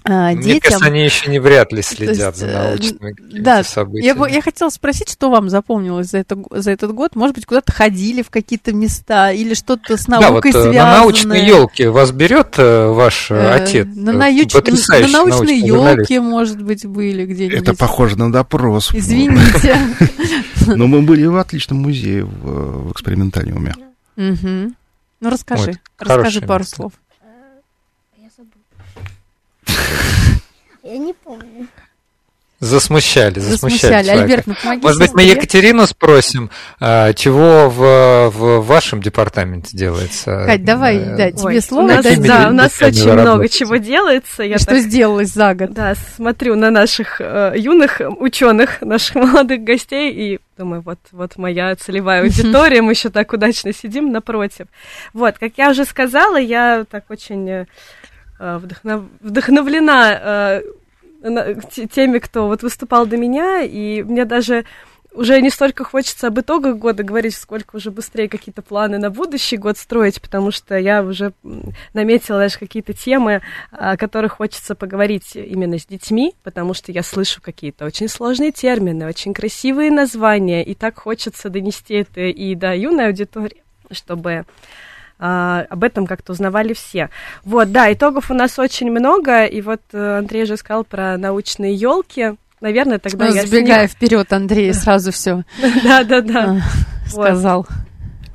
А, 0.08 0.32
Мне 0.34 0.44
детям. 0.44 0.62
кажется, 0.62 0.86
они 0.86 1.04
еще 1.04 1.32
не 1.32 1.40
вряд 1.40 1.72
ли 1.74 1.82
следят 1.82 2.36
есть, 2.36 2.38
за 2.38 2.46
э, 2.46 2.70
научными 2.70 3.16
да, 3.40 3.64
событиями. 3.64 4.30
Я, 4.30 4.36
я 4.36 4.42
хотела 4.44 4.70
спросить, 4.70 5.10
что 5.10 5.32
вам 5.32 5.50
запомнилось 5.50 6.12
за, 6.12 6.20
это, 6.20 6.38
за 6.52 6.70
этот 6.70 6.94
год? 6.94 7.16
Может 7.16 7.36
быть, 7.36 7.48
куда-то 7.48 7.72
ходили 7.72 8.22
в 8.22 8.30
какие-то 8.30 8.72
места 8.72 9.32
или 9.32 9.56
что-то 9.56 9.98
с 9.98 10.08
наукой 10.08 10.28
да, 10.28 10.34
вот, 10.34 10.44
связанное? 10.44 10.84
На 10.84 10.98
научной 11.00 11.46
елке 11.48 11.90
вас 11.90 12.12
берет 12.12 12.54
э, 12.58 12.88
ваш 12.90 13.32
э, 13.32 13.50
отец? 13.50 13.88
На, 13.96 14.14
науч... 14.14 14.54
на 14.54 15.08
научной 15.08 15.58
елке, 15.58 16.22
может 16.22 16.62
быть, 16.62 16.86
были 16.86 17.26
где-нибудь. 17.26 17.64
Это 17.64 17.74
похоже 17.74 18.16
на 18.20 18.32
допрос. 18.32 18.94
Извините. 18.94 19.76
Но 20.68 20.86
мы 20.86 21.02
были 21.02 21.26
в 21.26 21.36
отличном 21.38 21.80
музее 21.80 22.26
в 22.26 22.92
экспериментариуме. 22.92 23.74
Ну, 24.16 24.72
расскажи. 25.32 25.80
Расскажи 25.98 26.42
пару 26.42 26.64
слов. 26.64 26.92
Я 30.86 31.00
не 31.00 31.14
помню. 31.14 31.68
Засмущали, 32.60 33.40
засмущали. 33.40 33.92
Засмущали. 33.92 34.22
Альберт, 34.22 34.48
ну 34.48 34.54
помоги 34.62 34.82
Может 34.84 35.00
быть, 35.00 35.14
мы. 35.14 35.24
Екатерину 35.24 35.88
спросим, 35.88 36.52
а, 36.80 37.12
чего 37.14 37.70
в, 37.70 38.30
в 38.30 38.62
вашем 38.62 39.02
департаменте 39.02 39.76
делается? 39.76 40.46
Кать, 40.46 40.64
давай, 40.64 40.98
Э, 40.98 41.18
да, 41.18 41.32
тебе 41.32 41.56
Ой, 41.56 41.62
слово 41.62 41.84
у 41.84 41.88
нас, 41.88 42.06
да, 42.20 42.48
у 42.50 42.54
нас 42.54 42.82
очень 42.82 43.04
много 43.04 43.24
работаете? 43.24 43.58
чего 43.58 43.76
делается. 43.78 44.44
Я 44.44 44.58
Что 44.58 44.68
так, 44.68 44.80
сделалось 44.80 45.30
за 45.34 45.54
год? 45.56 45.74
да, 45.74 45.96
смотрю 46.16 46.56
на 46.56 46.70
наших 46.70 47.20
э, 47.20 47.54
юных 47.58 48.00
ученых, 48.20 48.82
наших 48.82 49.16
молодых 49.16 49.64
гостей, 49.64 50.14
и 50.14 50.40
думаю, 50.58 50.82
вот, 50.82 51.00
вот 51.12 51.38
моя 51.38 51.76
целевая 51.76 52.22
аудитория, 52.22 52.82
мы 52.82 52.92
еще 52.92 53.10
так 53.10 53.34
удачно 53.34 53.74
сидим 53.74 54.12
напротив. 54.12 54.68
Вот, 55.14 55.38
как 55.40 55.54
я 55.58 55.72
уже 55.72 55.84
сказала, 55.84 56.38
я 56.38 56.86
так 56.90 57.04
очень 57.10 57.50
э, 57.50 57.66
вдохнов- 58.40 59.08
вдохновлена 59.22 60.62
э, 61.24 61.56
теми, 61.92 62.20
кто 62.20 62.48
вот 62.48 62.64
выступал 62.64 63.06
до 63.06 63.18
меня, 63.18 63.62
и 63.62 64.04
мне 64.04 64.26
даже 64.26 64.66
уже 65.16 65.42
не 65.42 65.50
столько 65.50 65.84
хочется 65.84 66.28
об 66.28 66.40
итогах 66.40 66.78
года 66.78 67.04
говорить, 67.04 67.36
сколько 67.36 67.78
уже 67.78 67.90
быстрее 67.90 68.28
какие-то 68.28 68.62
планы 68.62 68.98
на 68.98 69.10
будущий 69.10 69.58
год 69.58 69.78
строить, 69.78 70.22
потому 70.22 70.52
что 70.52 70.78
я 70.78 71.04
уже 71.04 71.34
наметила 71.94 72.40
даже 72.40 72.60
какие-то 72.60 72.94
темы, 72.94 73.42
о 73.72 73.98
которых 73.98 74.34
хочется 74.34 74.76
поговорить 74.76 75.36
именно 75.36 75.80
с 75.80 75.86
детьми, 75.86 76.36
потому 76.44 76.74
что 76.74 76.92
я 76.92 77.04
слышу 77.04 77.42
какие-то 77.42 77.86
очень 77.86 78.10
сложные 78.10 78.52
термины, 78.52 79.08
очень 79.08 79.34
красивые 79.34 79.92
названия, 79.92 80.64
и 80.64 80.76
так 80.76 81.00
хочется 81.00 81.50
донести 81.50 81.96
это 81.96 82.22
и 82.22 82.56
до 82.56 82.76
юной 82.76 83.08
аудитории, 83.08 83.64
чтобы 83.92 84.46
а, 85.20 85.66
об 85.70 85.84
этом 85.84 86.08
как-то 86.08 86.34
узнавали 86.34 86.74
все. 86.74 87.10
Вот, 87.44 87.72
да, 87.72 87.92
итогов 87.92 88.32
у 88.32 88.34
нас 88.34 88.60
очень 88.60 88.92
много, 88.92 89.46
и 89.46 89.62
вот 89.62 89.82
э, 89.94 90.18
Андрей 90.20 90.44
уже 90.44 90.58
сказал 90.58 90.84
про 90.84 91.18
научные 91.18 91.74
елки. 91.74 92.34
Наверное, 92.62 93.00
тогда 93.00 93.28
Ну, 93.28 93.34
я 93.34 93.46
забегая 93.46 93.88
вперед, 93.88 94.32
Андрей 94.34 94.74
сразу 94.74 95.12
все 95.12 95.38
них- 95.62 95.84
Да, 95.84 96.04
да, 96.04 96.22
да. 96.22 96.62
сказал. 97.08 97.68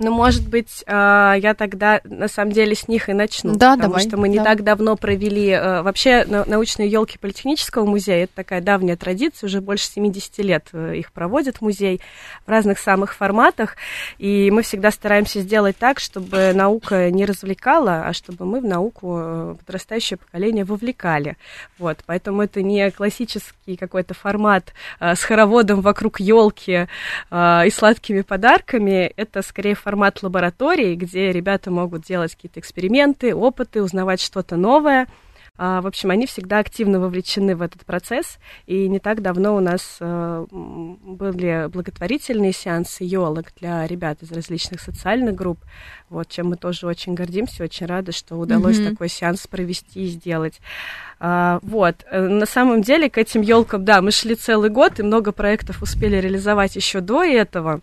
Ну, 0.00 0.10
может 0.10 0.48
быть, 0.48 0.82
а, 0.86 1.34
я 1.34 1.52
тогда 1.52 2.00
на 2.04 2.26
самом 2.26 2.52
деле 2.52 2.74
с 2.74 2.88
них 2.88 3.10
и 3.10 3.12
начну. 3.12 3.54
Да, 3.54 3.76
потому 3.76 3.92
давай, 3.92 4.08
что 4.08 4.16
мы 4.16 4.30
не 4.30 4.38
да. 4.38 4.44
так 4.44 4.64
давно 4.64 4.96
провели 4.96 5.50
э, 5.50 5.82
вообще 5.82 6.24
на- 6.24 6.46
научные 6.46 6.88
елки 6.88 7.18
Политехнического 7.18 7.84
музея. 7.84 8.24
Это 8.24 8.32
такая 8.36 8.62
давняя 8.62 8.96
традиция, 8.96 9.46
уже 9.46 9.60
больше 9.60 9.84
70 9.88 10.38
лет 10.38 10.68
э, 10.72 10.96
их 10.96 11.12
проводит 11.12 11.60
музей 11.60 12.00
в 12.46 12.50
разных 12.50 12.78
самых 12.78 13.14
форматах. 13.14 13.76
И 14.16 14.50
мы 14.50 14.62
всегда 14.62 14.90
стараемся 14.90 15.40
сделать 15.40 15.76
так, 15.76 16.00
чтобы 16.00 16.52
наука 16.54 17.10
не 17.10 17.26
развлекала, 17.26 18.06
а 18.06 18.14
чтобы 18.14 18.46
мы 18.46 18.60
в 18.60 18.64
науку 18.64 19.18
э, 19.20 19.56
подрастающее 19.66 20.16
поколение 20.16 20.64
вовлекали. 20.64 21.36
Вот, 21.78 21.98
поэтому 22.06 22.40
это 22.40 22.62
не 22.62 22.90
классический 22.90 23.76
какой-то 23.76 24.14
формат 24.14 24.72
э, 24.98 25.14
с 25.14 25.22
хороводом 25.22 25.82
вокруг 25.82 26.20
елки 26.20 26.86
и 27.30 27.70
сладкими 27.70 28.22
подарками. 28.22 29.12
Это 29.16 29.42
скорее 29.42 29.74
формат 29.74 29.89
лаборатории, 30.22 30.94
где 30.94 31.32
ребята 31.32 31.70
могут 31.70 32.02
делать 32.02 32.34
какие-то 32.34 32.60
эксперименты, 32.60 33.34
опыты, 33.34 33.82
узнавать 33.82 34.20
что-то 34.20 34.56
новое. 34.56 35.06
А, 35.62 35.82
В 35.82 35.86
общем, 35.86 36.10
они 36.10 36.24
всегда 36.26 36.58
активно 36.58 37.00
вовлечены 37.00 37.54
в 37.54 37.60
этот 37.60 37.84
процесс. 37.84 38.38
И 38.66 38.88
не 38.88 38.98
так 38.98 39.20
давно 39.20 39.54
у 39.54 39.60
нас 39.60 39.98
э, 40.00 40.46
были 40.50 41.68
благотворительные 41.70 42.52
сеансы 42.52 43.04
йолок 43.04 43.52
для 43.60 43.86
ребят 43.86 44.22
из 44.22 44.32
различных 44.32 44.80
социальных 44.80 45.34
групп, 45.34 45.58
вот, 46.08 46.28
чем 46.28 46.48
мы 46.48 46.56
тоже 46.56 46.86
очень 46.86 47.12
гордимся, 47.14 47.64
очень 47.64 47.84
рады, 47.86 48.12
что 48.12 48.36
удалось 48.36 48.78
Мгм. 48.78 48.90
такой 48.92 49.08
сеанс 49.10 49.46
провести 49.46 50.04
и 50.04 50.06
сделать. 50.06 50.60
А, 51.18 51.58
Вот. 51.62 52.06
Э, 52.10 52.26
На 52.26 52.46
самом 52.46 52.80
деле 52.80 53.10
к 53.10 53.18
этим 53.18 53.42
елкам, 53.42 53.84
да, 53.84 54.00
мы 54.00 54.12
шли 54.12 54.36
целый 54.36 54.70
год 54.70 54.98
и 54.98 55.02
много 55.02 55.32
проектов 55.32 55.82
успели 55.82 56.16
реализовать 56.16 56.74
еще 56.76 57.00
до 57.00 57.22
этого. 57.22 57.82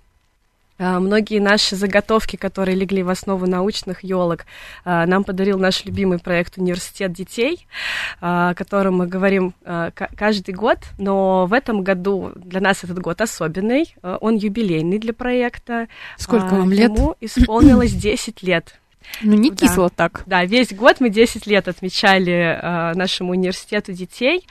А, 0.79 0.99
Многие 0.99 1.39
наши 1.39 1.75
заготовки, 1.75 2.35
которые 2.35 2.75
легли 2.75 3.03
в 3.03 3.09
основу 3.09 3.47
научных 3.47 4.03
елок, 4.03 4.45
нам 4.85 5.23
подарил 5.23 5.57
наш 5.59 5.85
любимый 5.85 6.19
проект 6.19 6.57
Университет 6.57 7.11
детей, 7.13 7.67
а, 8.21 8.51
о 8.51 8.55
котором 8.55 8.97
мы 8.97 9.07
говорим 9.07 9.53
а, 9.65 9.91
ка- 9.91 10.09
каждый 10.15 10.53
год. 10.53 10.79
Но 10.97 11.45
в 11.45 11.53
этом 11.53 11.83
году 11.83 12.31
для 12.35 12.61
нас 12.61 12.83
этот 12.83 12.99
год 12.99 13.21
особенный. 13.21 13.95
А, 14.03 14.17
Он 14.21 14.35
юбилейный 14.35 14.99
для 14.99 15.13
проекта. 15.13 15.87
Сколько 16.17 16.47
А, 16.55 16.59
вам 16.59 16.71
лет? 16.71 16.91
Ему 16.91 17.15
исполнилось 17.21 17.93
10 17.93 18.43
лет. 18.43 18.79
Ну, 19.21 19.33
не 19.35 19.49
Да. 19.51 19.55
кисло 19.55 19.89
так. 19.89 20.23
Да, 20.25 20.45
весь 20.45 20.73
год 20.73 20.97
мы 20.99 21.09
10 21.09 21.47
лет 21.47 21.67
отмечали 21.67 22.33
э, 22.33 22.93
нашему 22.95 23.31
университету 23.31 23.93
детей. 23.93 24.45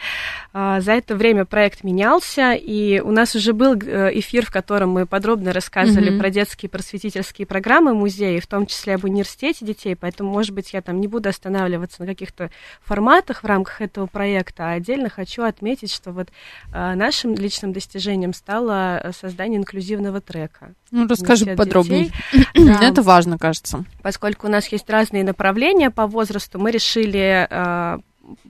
А, 0.52 0.80
за 0.80 0.92
это 0.92 1.14
время 1.14 1.44
проект 1.44 1.84
менялся, 1.84 2.52
и 2.52 3.00
у 3.00 3.10
нас 3.10 3.34
уже 3.34 3.52
был 3.52 3.74
э, 3.74 4.10
эфир, 4.18 4.46
в 4.46 4.50
котором 4.50 4.90
мы 4.90 5.06
подробно 5.06 5.52
рассказывали 5.52 6.10
Мгм. 6.10 6.18
про 6.18 6.30
детские 6.30 6.68
просветительские 6.70 7.46
программы 7.46 7.94
музея, 7.94 8.40
в 8.40 8.46
том 8.46 8.66
числе 8.66 8.94
об 8.94 9.04
университете 9.04 9.64
детей, 9.64 9.94
поэтому, 9.96 10.30
может 10.30 10.52
быть, 10.54 10.72
я 10.72 10.82
там 10.82 11.00
не 11.00 11.08
буду 11.08 11.28
останавливаться 11.28 12.02
на 12.02 12.06
каких-то 12.06 12.50
форматах 12.82 13.42
в 13.42 13.46
рамках 13.46 13.80
этого 13.82 14.06
проекта, 14.06 14.70
а 14.70 14.72
отдельно 14.72 15.08
хочу 15.08 15.42
отметить, 15.42 15.92
что 15.92 16.12
вот 16.12 16.28
э, 16.72 16.94
нашим 16.94 17.34
личным 17.34 17.72
достижением 17.72 18.32
стало 18.32 18.98
э, 19.02 19.12
создание 19.12 19.58
инклюзивного 19.58 20.20
трека. 20.20 20.72
Ну, 20.90 21.06
расскажи 21.08 21.46
подробнее. 21.56 22.10
детей. 22.32 22.46
Да. 22.66 22.80
Это 22.82 23.02
важно, 23.02 23.38
кажется. 23.38 23.84
Поскольку 24.02 24.45
у 24.46 24.48
нас 24.48 24.68
есть 24.68 24.88
разные 24.88 25.24
направления 25.24 25.90
по 25.90 26.06
возрасту, 26.06 26.58
мы 26.58 26.70
решили 26.70 27.46
э, 27.50 27.98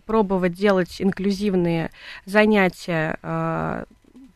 пробовать 0.05 0.53
делать 0.53 0.97
инклюзивные 1.01 1.91
занятия 2.27 3.19
э, 3.23 3.85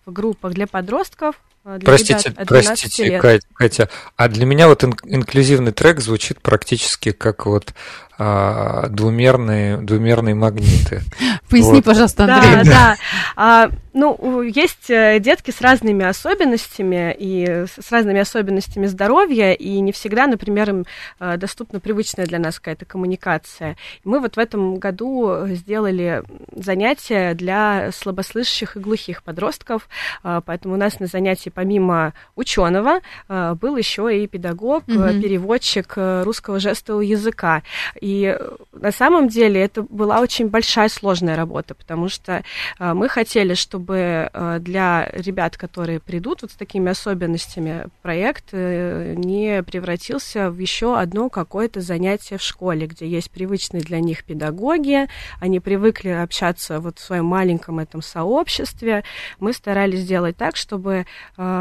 в 0.06 0.12
группах 0.12 0.54
для 0.54 0.66
подростков. 0.66 1.36
э, 1.66 1.76
для 1.78 1.86
Простите, 1.86 2.30
ребят 2.30 2.38
от 2.40 2.48
12 2.48 2.66
простите, 2.82 3.04
лет. 3.04 3.22
Катя, 3.22 3.46
Катя, 3.52 3.90
а 4.16 4.28
для 4.28 4.46
меня 4.46 4.68
вот 4.68 4.82
ин- 4.84 4.94
инклюзивный 5.04 5.72
трек 5.72 6.00
звучит 6.00 6.40
практически 6.40 7.12
как 7.12 7.44
вот 7.44 7.74
а, 8.22 8.88
двумерные, 8.88 9.78
двумерные 9.78 10.34
магниты. 10.34 11.00
Поясни, 11.48 11.76
Вот. 11.76 11.84
пожалуйста, 11.84 12.26
Да, 12.26 12.34
Андрей. 12.36 12.64
да. 12.72 12.96
А, 13.36 13.70
ну, 13.94 14.42
есть 14.42 14.90
э, 14.90 15.18
детки 15.20 15.50
с 15.50 15.60
разными 15.62 16.04
особенностями 16.04 17.16
и 17.18 17.64
с 17.66 17.90
разными 17.90 18.20
особенностями 18.20 18.86
здоровья, 18.86 19.52
и 19.52 19.80
не 19.80 19.92
всегда, 19.92 20.26
например, 20.26 20.68
им 20.70 20.84
э, 21.18 21.36
доступна 21.38 21.80
привычная 21.80 22.26
для 22.26 22.38
нас 22.38 22.58
какая-то 22.60 22.84
коммуникация. 22.84 23.76
И 24.04 24.08
мы 24.08 24.20
вот 24.20 24.36
в 24.36 24.38
этом 24.38 24.76
году 24.76 25.46
сделали 25.46 26.22
занятия 26.54 27.32
для 27.34 27.90
слабослышащих 27.92 28.76
и 28.76 28.80
глухих 28.80 29.22
подростков, 29.22 29.88
А, 30.22 30.40
поэтому 30.42 30.74
у 30.74 30.76
нас 30.76 31.00
на 31.00 31.06
занятии 31.06 31.48
помимо 31.48 32.12
ученого 32.36 33.00
э, 33.28 33.54
был 33.54 33.76
еще 33.76 34.22
и 34.22 34.26
педагог, 34.26 34.84
Мгм. 34.86 35.20
переводчик 35.22 35.94
э, 35.96 36.22
русского 36.24 36.60
жестового 36.60 37.00
языка. 37.00 37.62
И 38.00 38.09
э, 38.24 38.38
на 38.72 38.92
самом 38.92 39.28
деле 39.28 39.60
это 39.60 39.82
была 39.82 40.20
очень 40.20 40.48
большая 40.48 40.88
сложная 40.88 41.36
работа, 41.36 41.74
потому 41.74 42.08
что 42.08 42.42
э, 42.78 42.94
мы 42.94 43.08
хотели, 43.08 43.54
чтобы 43.54 44.30
э, 44.32 44.58
для 44.60 45.08
ребят, 45.12 45.56
которые 45.56 46.00
придут 46.00 46.42
вот 46.42 46.52
с 46.52 46.54
такими 46.54 46.90
особенностями, 46.90 47.86
проект 48.02 48.52
не 48.52 49.62
превратился 49.62 50.50
в 50.50 50.58
еще 50.58 50.98
одно 50.98 51.28
какое-то 51.28 51.80
занятие 51.80 52.38
в 52.38 52.42
школе, 52.42 52.86
где 52.86 53.06
есть 53.06 53.30
привычные 53.30 53.82
для 53.82 54.00
них 54.00 54.24
педагоги, 54.24 55.08
они 55.40 55.60
привыкли 55.60 56.08
общаться 56.08 56.80
вот 56.80 56.98
в 56.98 57.02
своем 57.02 57.26
маленьком 57.26 57.78
этом 57.78 58.02
сообществе. 58.02 59.04
Мы 59.38 59.52
старались 59.52 60.00
сделать 60.00 60.36
так, 60.36 60.56
чтобы 60.56 61.06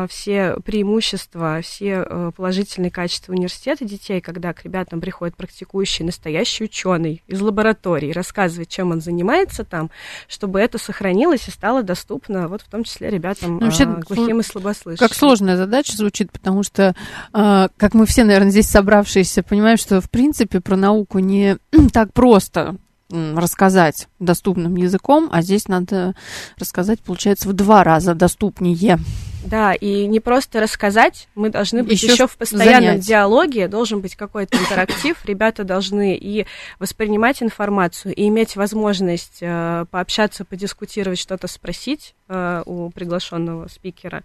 все 0.10 0.58
преимущества, 0.64 1.60
все 1.62 2.32
положительные 2.36 2.92
качества 2.92 3.34
университета 3.34 3.86
детей, 3.86 4.22
когда 4.22 4.54
к 4.54 4.64
ребятам 4.64 5.02
приходит 5.02 5.36
практикующий 5.36 6.06
настоящий 6.40 6.66
ученый 6.66 7.24
из 7.28 7.42
лаборатории, 7.42 8.12
рассказывает, 8.12 8.70
чем 8.70 8.92
он 8.92 9.02
занимается 9.02 9.64
там, 9.64 9.90
чтобы 10.28 10.60
это 10.60 10.78
сохранилось 10.78 11.48
и 11.48 11.52
стало 11.52 11.84
доступно, 11.84 12.48
вот 12.48 12.62
в 12.62 12.70
том 12.70 12.84
числе 12.84 13.10
ребятам 13.10 13.58
Ну, 13.58 13.66
вообще, 13.66 13.84
э, 13.84 14.02
глухим 14.08 14.40
и 14.40 14.44
слабослышащим. 14.44 15.06
Как 15.06 15.16
сложная 15.16 15.58
задача 15.58 15.96
звучит, 15.96 16.32
потому 16.32 16.64
что, 16.64 16.96
э, 17.34 17.68
как 17.78 17.94
мы 17.94 18.06
все, 18.06 18.24
наверное, 18.24 18.52
здесь 18.52 18.70
собравшиеся, 18.70 19.44
понимаем, 19.44 19.78
что, 19.78 20.02
в 20.02 20.10
принципе, 20.10 20.62
про 20.62 20.78
науку 20.78 21.20
не 21.20 21.58
так 21.94 22.14
просто 22.14 22.78
рассказать 23.12 24.08
доступным 24.20 24.76
языком, 24.76 25.30
а 25.32 25.42
здесь 25.42 25.68
надо 25.68 26.14
рассказать, 26.60 27.00
получается, 27.00 27.50
в 27.50 27.54
два 27.54 27.84
раза 27.84 28.14
доступнее. 28.14 29.00
Да, 29.44 29.74
и 29.74 30.06
не 30.06 30.20
просто 30.20 30.60
рассказать, 30.60 31.28
мы 31.36 31.50
должны 31.50 31.84
быть 31.84 32.02
еще, 32.04 32.28
в 32.28 32.38
постоянном 32.38 32.84
занять. 32.84 33.08
диалоге, 33.08 33.68
должен 33.68 34.02
быть 34.02 34.16
какой-то 34.16 34.58
интерактив, 34.58 35.18
ребята 35.26 35.64
должны 35.64 36.16
и 36.16 36.46
воспринимать 36.78 37.42
информацию, 37.42 38.14
и 38.14 38.28
иметь 38.28 38.56
возможность 38.56 39.38
э, 39.42 39.86
пообщаться, 39.92 40.44
подискутировать, 40.44 41.20
что-то 41.20 41.48
спросить 41.48 42.16
э, 42.28 42.64
у 42.66 42.90
приглашенного 42.90 43.68
спикера. 43.70 44.24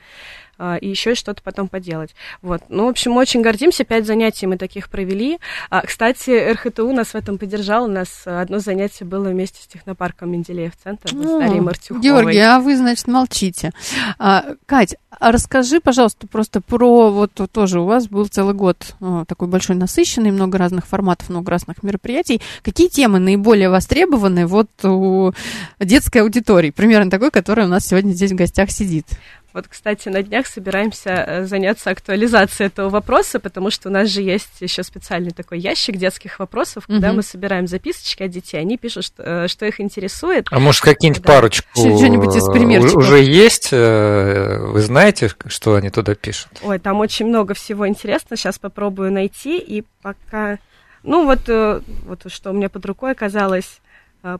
А, 0.58 0.76
и 0.76 0.88
еще 0.88 1.14
что-то 1.14 1.42
потом 1.42 1.68
поделать. 1.68 2.14
Вот. 2.42 2.62
Ну, 2.68 2.86
в 2.86 2.88
общем, 2.88 3.12
мы 3.12 3.20
очень 3.20 3.42
гордимся, 3.42 3.84
пять 3.84 4.06
занятий 4.06 4.46
мы 4.46 4.56
таких 4.56 4.88
провели. 4.88 5.38
А, 5.70 5.82
кстати, 5.82 6.52
РХТУ 6.52 6.92
нас 6.92 7.08
в 7.08 7.14
этом 7.14 7.38
поддержал, 7.38 7.84
у 7.84 7.88
нас 7.88 8.22
одно 8.24 8.58
занятие 8.58 9.04
было 9.04 9.28
вместе 9.28 9.62
с 9.62 9.66
технопарком 9.66 10.30
Менделеев 10.32 10.72
центр, 10.82 11.08
с 11.08 11.12
Дарьей 11.12 11.60
Мартюховой. 11.60 12.02
Георгий, 12.02 12.40
а 12.40 12.60
вы, 12.60 12.76
значит, 12.76 13.06
молчите. 13.06 13.72
А, 14.18 14.54
Кать, 14.66 14.96
а 15.10 15.32
расскажи, 15.32 15.80
пожалуйста, 15.80 16.26
просто 16.26 16.60
про, 16.60 17.10
вот 17.10 17.32
тоже 17.52 17.80
у 17.80 17.84
вас 17.84 18.08
был 18.08 18.26
целый 18.26 18.54
год 18.54 18.94
такой 19.28 19.48
большой 19.48 19.76
насыщенный, 19.76 20.30
много 20.30 20.58
разных 20.58 20.86
форматов, 20.86 21.28
много 21.28 21.50
разных 21.50 21.82
мероприятий. 21.82 22.40
Какие 22.62 22.88
темы 22.88 23.18
наиболее 23.18 23.70
востребованы 23.70 24.46
вот 24.46 24.68
у 24.84 25.32
детской 25.78 26.18
аудитории? 26.18 26.70
Примерно 26.70 27.10
такой, 27.10 27.30
которая 27.30 27.66
у 27.66 27.70
нас 27.70 27.86
сегодня 27.86 28.12
здесь 28.12 28.32
в 28.32 28.36
гостях 28.36 28.70
сидит. 28.70 29.06
Вот, 29.54 29.68
кстати, 29.68 30.08
на 30.08 30.24
днях 30.24 30.48
собираемся 30.48 31.10
э, 31.10 31.44
заняться 31.44 31.90
актуализацией 31.90 32.66
этого 32.66 32.88
вопроса, 32.88 33.38
потому 33.38 33.70
что 33.70 33.88
у 33.88 33.92
нас 33.92 34.08
же 34.08 34.20
есть 34.20 34.60
еще 34.60 34.82
специальный 34.82 35.30
такой 35.30 35.60
ящик 35.60 35.96
детских 35.96 36.40
вопросов, 36.40 36.86
куда 36.86 37.10
угу. 37.10 37.18
мы 37.18 37.22
собираем 37.22 37.68
записочки 37.68 38.24
от 38.24 38.32
детей, 38.32 38.58
они 38.58 38.76
пишут, 38.76 39.04
что, 39.04 39.22
э, 39.22 39.48
что 39.48 39.64
их 39.64 39.80
интересует. 39.80 40.48
А 40.50 40.58
может, 40.58 40.82
какие-нибудь 40.82 41.22
да. 41.22 41.32
парочку 41.34 41.68
Что-нибудь 41.72 42.34
из 42.34 42.48
примерчиков. 42.48 42.96
уже 42.96 43.22
есть? 43.22 43.68
Э, 43.70 44.58
вы 44.58 44.80
знаете, 44.80 45.30
что 45.46 45.76
они 45.76 45.90
туда 45.90 46.16
пишут? 46.16 46.50
Ой, 46.64 46.80
там 46.80 46.98
очень 46.98 47.26
много 47.26 47.54
всего 47.54 47.86
интересного, 47.86 48.36
сейчас 48.36 48.58
попробую 48.58 49.12
найти, 49.12 49.58
и 49.58 49.84
пока... 50.02 50.58
Ну, 51.04 51.26
вот, 51.26 51.42
вот 51.46 52.22
что 52.26 52.50
у 52.50 52.54
меня 52.54 52.68
под 52.68 52.86
рукой 52.86 53.12
оказалось, 53.12 53.80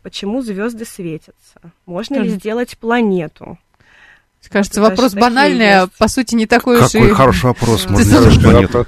почему 0.03 0.41
звезды 0.41 0.85
светятся? 0.87 1.61
Можно 1.87 2.17
ли 2.17 2.31
сделать 2.31 2.77
планету? 2.79 3.59
Кажется, 4.49 4.81
вопрос 4.81 5.15
банальный, 5.15 5.81
а 5.81 5.89
по 5.99 6.09
сути 6.09 6.35
не 6.35 6.47
такой 6.47 6.81
уж 6.81 6.95
и... 6.95 6.99
Какой 6.99 7.15
хороший 7.15 7.47
вопрос, 7.47 7.87
можно 7.89 8.05
сделать 8.05 8.43
планету. 8.43 8.87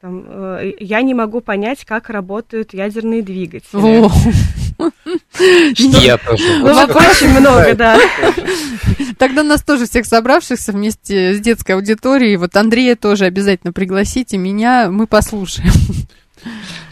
Там, 0.00 0.24
э, 0.28 0.72
я 0.78 1.02
не 1.02 1.14
могу 1.14 1.40
понять, 1.40 1.84
как 1.84 2.10
работают 2.10 2.74
ядерные 2.74 3.22
двигатели. 3.22 4.10
Я 6.02 6.18
тоже. 6.18 6.44
Ну, 6.58 6.66
очень 6.66 7.30
много, 7.30 7.74
да. 7.74 7.98
Тогда 9.18 9.42
нас 9.42 9.62
тоже 9.62 9.86
всех 9.86 10.06
собравшихся 10.06 10.72
вместе 10.72 11.34
с 11.34 11.40
детской 11.40 11.72
аудиторией, 11.72 12.36
вот 12.36 12.54
Андрея 12.56 12.94
тоже 12.94 13.24
обязательно 13.24 13.72
пригласите, 13.72 14.36
меня 14.36 14.90
мы 14.90 15.06
послушаем. 15.06 15.72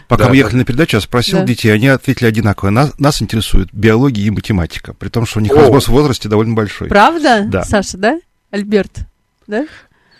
Пока 0.07 0.25
да, 0.25 0.29
мы 0.29 0.35
ехали 0.35 0.53
да. 0.53 0.57
на 0.59 0.65
передачу, 0.65 0.97
я 0.97 1.01
спросил 1.01 1.39
да. 1.39 1.45
детей, 1.45 1.69
они 1.69 1.87
ответили 1.87 2.27
одинаково. 2.27 2.69
Нас, 2.69 2.97
нас 2.99 3.21
интересует 3.21 3.69
биология 3.73 4.25
и 4.25 4.29
математика, 4.29 4.93
при 4.93 5.09
том, 5.09 5.25
что 5.25 5.39
у 5.39 5.41
них 5.41 5.51
О. 5.51 5.55
разброс 5.55 5.87
в 5.87 5.91
возрасте 5.91 6.29
довольно 6.29 6.53
большой. 6.53 6.87
Правда? 6.87 7.43
Да. 7.47 7.63
Саша, 7.63 7.97
да? 7.97 8.19
Альберт, 8.51 8.99
да? 9.47 9.65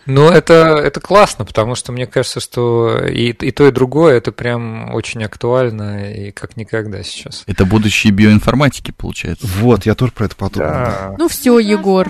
Ну, 0.06 0.30
это, 0.30 0.78
это 0.84 1.00
классно, 1.00 1.46
потому 1.46 1.74
что 1.74 1.92
мне 1.92 2.06
кажется, 2.06 2.40
что 2.40 2.98
и, 3.08 3.30
и 3.32 3.52
то, 3.52 3.68
и 3.68 3.72
другое 3.72 4.18
это 4.18 4.32
прям 4.32 4.94
очень 4.94 5.24
актуально 5.24 6.14
и 6.14 6.32
как 6.32 6.58
никогда 6.58 7.02
сейчас. 7.02 7.44
Это 7.48 7.66
будущее 7.66 8.14
биоинформатики, 8.14 8.92
получается. 8.92 9.48
Вот, 9.48 9.86
я 9.86 9.96
тоже 9.96 10.12
про 10.12 10.26
это 10.26 10.36
подумал. 10.36 10.68
Да. 10.68 10.86
Да. 10.86 11.16
Ну 11.18 11.28
все, 11.28 11.58
Егор. 11.58 12.10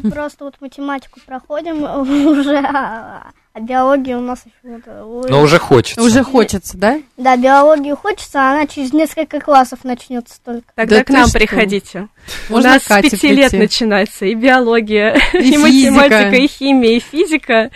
Мы 0.00 0.10
просто 0.10 0.44
вот 0.44 0.60
математику 0.60 1.20
проходим 1.26 1.82
уже, 2.38 2.56
а, 2.56 3.32
а 3.52 3.60
биология 3.60 4.16
у 4.16 4.20
нас 4.20 4.44
еще... 4.46 4.80
Вот, 5.02 5.28
Но 5.28 5.42
уже 5.42 5.58
хочется. 5.58 6.02
Уже 6.02 6.24
хочется, 6.24 6.78
да? 6.78 7.00
Да, 7.18 7.36
биологию 7.36 7.96
хочется, 7.96 8.40
а 8.40 8.52
она 8.52 8.66
через 8.66 8.94
несколько 8.94 9.40
классов 9.40 9.80
начнется 9.84 10.36
только. 10.42 10.64
Тогда 10.74 10.98
да 10.98 11.04
к 11.04 11.10
нам 11.10 11.26
что? 11.26 11.38
приходите. 11.38 12.08
Можно 12.48 12.70
у 12.70 12.72
нас 12.72 12.84
с 12.84 13.02
пяти 13.02 13.28
лет 13.28 13.52
начинается 13.52 14.24
и 14.24 14.34
биология, 14.34 15.18
и, 15.34 15.38
и 15.54 15.58
математика, 15.58 16.36
и 16.36 16.46
химия, 16.46 16.96
и 16.96 17.00
физика. 17.00 17.70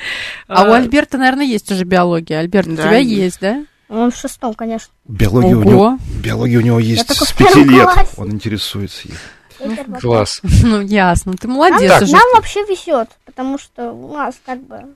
А, 0.48 0.62
а 0.62 0.70
у 0.70 0.72
Альберта, 0.72 1.18
наверное, 1.18 1.44
есть 1.44 1.70
уже 1.70 1.84
биология. 1.84 2.38
Альберт, 2.38 2.68
да, 2.68 2.72
у 2.72 2.76
тебя 2.76 2.98
есть, 2.98 3.20
есть 3.20 3.40
да? 3.40 3.64
Он 3.88 4.10
в 4.10 4.16
шестом, 4.16 4.54
конечно. 4.54 4.92
Биология, 5.04 5.56
у 5.56 5.62
него, 5.62 5.98
биология 6.22 6.58
у 6.58 6.62
него 6.62 6.80
есть 6.80 7.08
с 7.08 7.32
пяти 7.32 7.62
лет. 7.64 7.88
Он 8.16 8.32
интересуется 8.32 9.08
ей. 9.08 9.14
Ну, 9.60 10.00
класс. 10.00 10.40
Ну, 10.62 10.80
ясно, 10.80 11.34
ты 11.34 11.48
молодец. 11.48 12.00
Нам, 12.00 12.10
нам 12.10 12.34
вообще 12.34 12.64
везет, 12.64 13.08
потому 13.24 13.58
что 13.58 13.92
у 13.92 14.12
нас 14.14 14.34
как 14.44 14.60
бы 14.62 14.94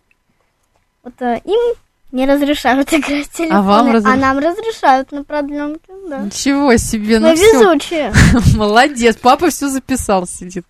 вот 1.02 1.14
э, 1.20 1.40
им 1.44 1.76
не 2.12 2.26
разрешают 2.26 2.92
играть 2.92 3.26
в 3.26 3.32
телефоны, 3.32 3.58
а, 3.58 3.62
вам 3.62 3.92
разреш... 3.92 4.12
а 4.12 4.16
нам 4.16 4.38
разрешают 4.38 5.12
на 5.12 5.24
продленке, 5.24 5.92
да. 6.08 6.18
Ничего 6.18 6.76
себе, 6.76 7.18
ну 7.18 7.28
Мы 7.28 7.34
везучие. 7.34 8.12
Молодец, 8.56 9.16
папа 9.16 9.50
все 9.50 9.68
записал, 9.68 10.26
сидит. 10.26 10.66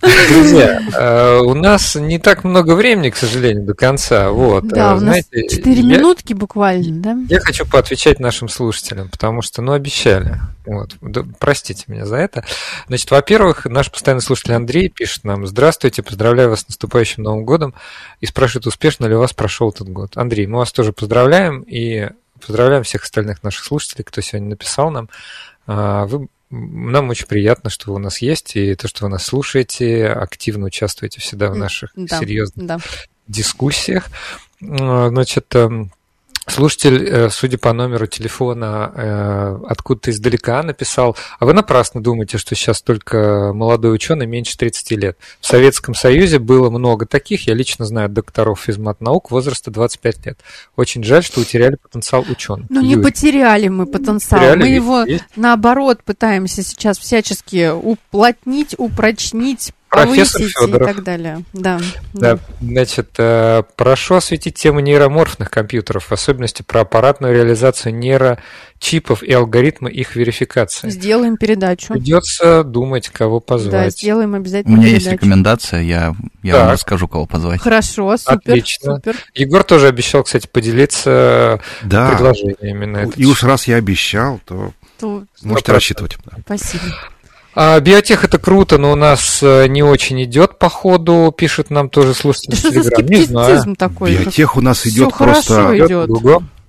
Друзья, 0.00 0.80
э, 0.96 1.38
у 1.40 1.54
нас 1.54 1.96
не 1.96 2.18
так 2.18 2.44
много 2.44 2.76
времени, 2.76 3.10
к 3.10 3.16
сожалению, 3.16 3.64
до 3.64 3.74
конца. 3.74 4.30
Вот. 4.30 4.68
Да, 4.68 4.94
у 4.94 5.00
нас 5.00 5.24
четыре 5.32 5.82
минутки 5.82 6.34
буквально, 6.34 7.02
да? 7.02 7.18
Я 7.28 7.40
хочу 7.40 7.66
поотвечать 7.66 8.20
нашим 8.20 8.48
слушателям, 8.48 9.08
потому 9.08 9.42
что, 9.42 9.60
ну, 9.60 9.72
обещали. 9.72 10.38
Вот. 10.66 10.96
простите 11.38 11.84
меня 11.88 12.06
за 12.06 12.16
это. 12.16 12.44
Значит, 12.86 13.10
во-первых, 13.10 13.64
наш 13.64 13.90
постоянный 13.90 14.22
слушатель 14.22 14.52
Андрей 14.52 14.88
пишет 14.88 15.24
нам, 15.24 15.46
здравствуйте, 15.46 16.02
поздравляю 16.02 16.50
вас 16.50 16.60
с 16.60 16.68
наступающим 16.68 17.24
Новым 17.24 17.44
годом, 17.44 17.74
и 18.20 18.26
спрашивает, 18.26 18.66
успешно 18.66 19.06
ли 19.06 19.14
у 19.14 19.18
вас 19.18 19.32
прошел 19.32 19.70
этот 19.70 19.88
год. 19.88 20.12
Андрей, 20.16 20.46
мы 20.46 20.58
вас 20.58 20.70
тоже 20.70 20.92
поздравляем, 20.92 21.62
и 21.62 22.10
поздравляем 22.46 22.84
всех 22.84 23.02
остальных 23.02 23.42
наших 23.42 23.64
слушателей, 23.64 24.04
кто 24.04 24.20
сегодня 24.20 24.50
написал 24.50 24.90
нам. 24.90 25.08
А, 25.66 26.06
вы 26.06 26.28
нам 26.50 27.10
очень 27.10 27.26
приятно, 27.26 27.70
что 27.70 27.90
вы 27.90 27.96
у 27.96 27.98
нас 27.98 28.18
есть, 28.18 28.56
и 28.56 28.74
то, 28.74 28.88
что 28.88 29.04
вы 29.04 29.10
нас 29.10 29.24
слушаете, 29.24 30.08
активно 30.08 30.66
участвуете 30.66 31.20
всегда 31.20 31.50
в 31.50 31.56
наших 31.56 31.90
да, 31.94 32.18
серьезных 32.18 32.66
да. 32.66 32.78
дискуссиях. 33.26 34.08
Значит, 34.60 35.54
эм, 35.54 35.92
Слушатель, 36.46 37.04
э, 37.06 37.30
судя 37.30 37.58
по 37.58 37.72
номеру 37.72 38.06
телефона, 38.06 38.92
э, 38.94 39.58
откуда-то 39.68 40.10
издалека 40.10 40.62
написал, 40.62 41.16
а 41.38 41.46
вы 41.46 41.52
напрасно 41.52 42.02
думаете, 42.02 42.38
что 42.38 42.54
сейчас 42.54 42.82
только 42.82 43.52
молодой 43.54 43.94
ученый 43.94 44.26
меньше 44.26 44.56
30 44.56 44.96
лет. 44.96 45.18
В 45.40 45.46
Советском 45.46 45.94
Союзе 45.94 46.38
было 46.38 46.70
много 46.70 47.06
таких, 47.06 47.46
я 47.46 47.54
лично 47.54 47.84
знаю 47.84 48.08
докторов 48.08 48.60
физмат-наук 48.60 49.30
возраста 49.30 49.70
25 49.70 50.26
лет. 50.26 50.40
Очень 50.76 51.04
жаль, 51.04 51.22
что 51.22 51.40
утеряли 51.40 51.76
потенциал 51.76 52.24
ученых. 52.28 52.66
Ну, 52.70 52.80
не 52.80 52.96
потеряли 52.96 53.68
мы 53.68 53.86
потенциал, 53.86 54.40
потеряли, 54.40 54.60
мы 54.60 54.68
его, 54.68 55.02
есть? 55.02 55.24
наоборот, 55.36 56.02
пытаемся 56.04 56.62
сейчас 56.62 56.98
всячески 56.98 57.70
уплотнить, 57.70 58.74
упрочнить, 58.78 59.72
Профессор 59.88 60.42
Федоров. 60.42 60.90
и 60.90 60.94
так 60.94 61.04
далее. 61.04 61.44
Да, 61.52 61.80
да. 62.12 62.34
да. 62.34 62.38
Значит, 62.60 63.10
э, 63.18 63.62
прошу 63.76 64.16
осветить 64.16 64.54
тему 64.54 64.80
нейроморфных 64.80 65.50
компьютеров, 65.50 66.04
в 66.04 66.12
особенности 66.12 66.62
про 66.62 66.82
аппаратную 66.82 67.34
реализацию 67.34 67.94
нейрочипов 67.94 69.22
и 69.22 69.32
алгоритмы 69.32 69.90
их 69.90 70.14
верификации. 70.14 70.90
Сделаем 70.90 71.36
передачу. 71.36 71.94
Придется 71.94 72.64
думать, 72.64 73.08
кого 73.08 73.40
позвать. 73.40 73.72
Да, 73.72 73.90
сделаем 73.90 74.34
обязательно 74.34 74.74
У 74.74 74.76
меня 74.76 74.88
передачу. 74.88 75.10
есть 75.10 75.22
рекомендация, 75.22 75.80
я, 75.80 76.14
я 76.42 76.56
вам 76.56 76.72
расскажу, 76.72 77.08
кого 77.08 77.26
позвать. 77.26 77.60
Хорошо, 77.60 78.16
супер. 78.16 78.36
Отлично. 78.36 78.96
Супер. 78.96 79.16
Егор 79.34 79.64
тоже 79.64 79.88
обещал, 79.88 80.22
кстати, 80.22 80.46
поделиться 80.46 81.60
да. 81.82 82.10
предложениями 82.10 82.84
на 82.84 82.96
это. 82.98 83.12
И 83.16 83.24
уж 83.24 83.42
раз 83.42 83.66
я 83.66 83.76
обещал, 83.76 84.40
то, 84.44 84.72
то... 85.00 85.24
можете 85.42 85.72
рассчитывать. 85.72 86.18
Спасибо. 86.44 86.84
А, 87.54 87.80
биотех 87.80 88.24
это 88.24 88.38
круто, 88.38 88.78
но 88.78 88.92
у 88.92 88.96
нас 88.96 89.42
э, 89.42 89.66
не 89.68 89.82
очень 89.82 90.22
идет 90.24 90.58
по 90.58 90.68
ходу, 90.68 91.34
пишет 91.36 91.70
нам 91.70 91.88
тоже 91.88 92.14
слушатель. 92.14 92.50
Да 92.50 92.56
что 92.56 92.70
за 92.70 92.82
скептицизм 92.90 93.74
такой? 93.74 94.12
Биотех 94.12 94.56
у 94.56 94.60
нас 94.60 94.86
идет 94.86 95.14
просто... 95.14 95.76
идет. 95.76 96.10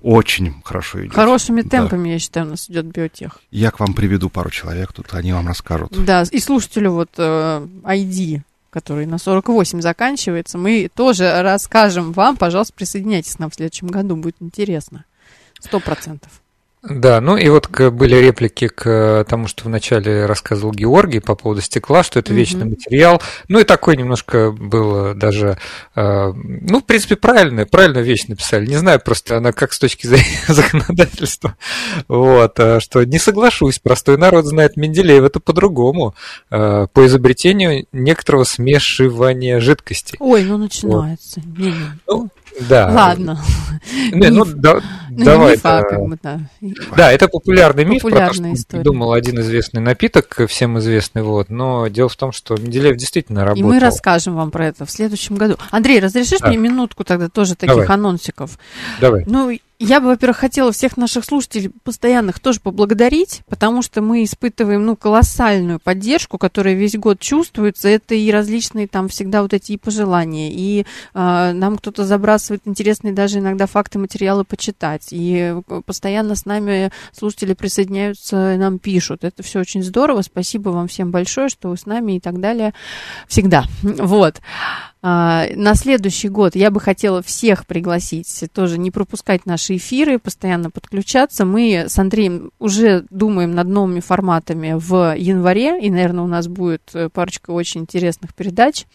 Очень 0.02 0.62
хорошо 0.64 1.02
идет. 1.02 1.14
Хорошими 1.14 1.62
темпами, 1.62 2.06
да. 2.06 2.14
я 2.14 2.20
считаю, 2.20 2.46
у 2.46 2.50
нас 2.52 2.70
идет 2.70 2.86
биотех. 2.86 3.40
Я 3.52 3.72
к 3.72 3.82
вам 3.82 3.94
приведу 3.94 4.30
пару 4.30 4.50
человек, 4.50 4.94
тут 4.94 5.14
они 5.14 5.34
вам 5.34 5.48
расскажут. 5.48 5.92
Да, 6.06 6.24
и 6.24 6.40
слушателю 6.40 6.94
вот 6.94 7.10
э, 7.18 7.68
ID, 7.84 8.42
который 8.70 9.06
на 9.06 9.18
48 9.18 9.82
заканчивается, 9.82 10.58
мы 10.58 10.90
тоже 10.94 11.42
расскажем 11.42 12.14
вам. 12.14 12.38
Пожалуйста, 12.38 12.74
присоединяйтесь 12.74 13.36
к 13.36 13.40
нам 13.40 13.50
в 13.50 13.56
следующем 13.56 13.88
году, 13.88 14.16
будет 14.16 14.38
интересно. 14.40 15.04
Сто 15.60 15.82
процентов. 15.82 16.32
Да, 16.82 17.20
ну 17.20 17.36
и 17.36 17.50
вот 17.50 17.70
были 17.70 18.16
реплики 18.16 18.70
к 18.70 19.26
тому, 19.28 19.48
что 19.48 19.66
вначале 19.66 20.26
рассказывал 20.26 20.72
Георгий 20.72 21.20
по 21.20 21.36
поводу 21.36 21.60
стекла, 21.60 22.04
что 22.04 22.20
это 22.20 22.32
mm-hmm. 22.32 22.36
вечный 22.38 22.66
материал. 22.66 23.22
Ну 23.50 23.60
и 23.60 23.66
такой 23.66 23.98
немножко 23.98 24.52
был 24.52 25.14
даже, 25.14 25.58
э, 25.96 26.32
ну, 26.34 26.80
в 26.80 26.86
принципе, 26.86 27.18
правильно, 27.18 27.66
правильно 27.66 27.98
вещь 27.98 28.28
написали. 28.28 28.66
Не 28.66 28.78
знаю, 28.78 29.02
просто 29.02 29.38
она 29.38 29.52
как 29.52 29.74
с 29.74 29.80
точки 29.80 30.08
зрения 30.08 30.40
законодательства. 30.48 31.58
Вот, 32.08 32.58
э, 32.60 32.80
что 32.80 33.04
не 33.04 33.20
соглашусь, 33.20 33.80
простой 33.80 34.18
народ 34.18 34.46
знает 34.46 34.78
Менделеев, 34.78 35.26
это 35.26 35.42
по-другому. 35.42 36.16
Э, 36.50 36.88
по 36.94 37.06
изобретению 37.06 37.88
некоторого 37.92 38.46
смешивания 38.46 39.60
жидкостей. 39.60 40.16
Ой, 40.20 40.44
ну 40.44 40.58
начинается. 40.58 41.42
Вот. 41.46 41.74
Ну, 42.08 42.30
Да. 42.70 42.90
Ладно. 42.90 43.44
Не, 44.14 44.30
ну, 44.30 44.46
да, 44.48 44.82
ну, 45.20 45.26
давай. 45.26 45.52
Миф, 45.54 45.62
да. 45.62 45.84
Как 45.84 46.00
бы, 46.00 46.20
да. 46.22 46.40
да, 46.96 47.12
это 47.12 47.28
популярный 47.28 47.86
миф, 47.86 48.02
про 48.02 48.28
то, 48.28 48.34
что 48.34 48.54
придумал 48.70 49.14
один 49.14 49.40
известный 49.40 49.82
напиток, 49.82 50.42
всем 50.48 50.80
известный, 50.80 51.22
вот. 51.22 51.50
Но 51.50 51.88
дело 51.88 52.10
в 52.10 52.16
том, 52.16 52.32
что 52.32 52.56
Менделеев 52.56 52.98
действительно 52.98 53.44
работал. 53.46 53.70
И 53.70 53.74
мы 53.74 53.80
расскажем 53.80 54.36
вам 54.36 54.52
про 54.52 54.68
это 54.68 54.86
в 54.86 54.92
следующем 54.92 55.36
году. 55.36 55.58
Андрей, 55.72 56.00
разрешишь 56.00 56.40
да. 56.40 56.48
мне 56.48 56.58
минутку 56.58 57.04
тогда 57.04 57.30
тоже 57.30 57.56
таких 57.56 57.76
давай. 57.76 57.88
анонсиков? 57.88 58.58
Давай. 59.00 59.24
Ну, 59.28 59.58
я 59.80 60.02
бы, 60.02 60.08
во-первых, 60.08 60.38
хотела 60.38 60.74
всех 60.74 60.98
наших 60.98 61.24
слушателей 61.24 61.72
постоянных 61.84 62.40
тоже 62.40 62.60
поблагодарить, 62.60 63.44
потому 63.48 63.82
что 63.82 64.02
мы 64.02 64.26
испытываем, 64.26 64.86
ну, 64.86 64.98
колоссальную 64.98 65.80
поддержку, 65.80 66.38
которая 66.38 66.74
весь 66.74 66.98
год 66.98 67.20
чувствуется. 67.22 67.88
Это 67.88 68.14
и 68.14 68.30
различные 68.30 68.90
там 68.90 69.08
всегда 69.08 69.42
вот 69.42 69.54
эти 69.54 69.72
и 69.72 69.78
пожелания, 69.78 70.52
и 70.52 70.82
э, 70.82 70.84
нам 71.14 71.78
кто-то 71.78 72.06
забрасывает 72.06 72.64
интересные 72.66 73.14
даже 73.14 73.40
иногда 73.40 73.68
факты, 73.68 74.00
материалы 74.00 74.44
почитать, 74.44 75.08
и 75.12 75.56
постоянно 75.86 76.36
с 76.36 76.46
нами 76.46 76.92
слушатели 77.14 77.54
присоединяются, 77.54 78.58
нам 78.58 78.80
пишут. 78.80 79.24
Это 79.24 79.44
все 79.44 79.62
очень 79.62 79.82
здорово. 79.82 80.24
Спасибо 80.24 80.70
вам 80.70 80.90
всем 80.90 81.12
большое, 81.12 81.48
что 81.48 81.70
вы 81.70 81.78
с 81.78 81.86
нами 81.86 82.18
и 82.18 82.20
так 82.20 82.42
далее 82.42 82.74
всегда. 83.28 83.64
Вот. 83.82 84.42
А, 85.02 85.46
на 85.56 85.76
следующий 85.76 86.28
год 86.28 86.56
я 86.56 86.72
бы 86.72 86.82
хотела 86.82 87.22
всех 87.22 87.66
пригласить, 87.66 88.44
тоже 88.54 88.78
не 88.78 88.92
пропускать 88.92 89.46
наши 89.46 89.78
эфиры, 89.78 90.20
постоянно 90.20 90.70
подключаться. 90.72 91.46
Мы 91.46 91.86
с 91.88 91.98
Андреем 91.98 92.52
уже 92.60 93.06
думаем 93.10 93.56
над 93.56 93.68
новыми 93.68 94.02
форматами 94.02 94.74
в 94.76 95.16
январе, 95.18 95.80
и, 95.80 95.90
наверное, 95.90 96.26
у 96.26 96.28
нас 96.28 96.48
будет 96.48 96.84
э, 96.94 97.10
парочка 97.10 97.52
очень 97.52 97.82
интересных 97.82 98.36
передач. 98.36 98.86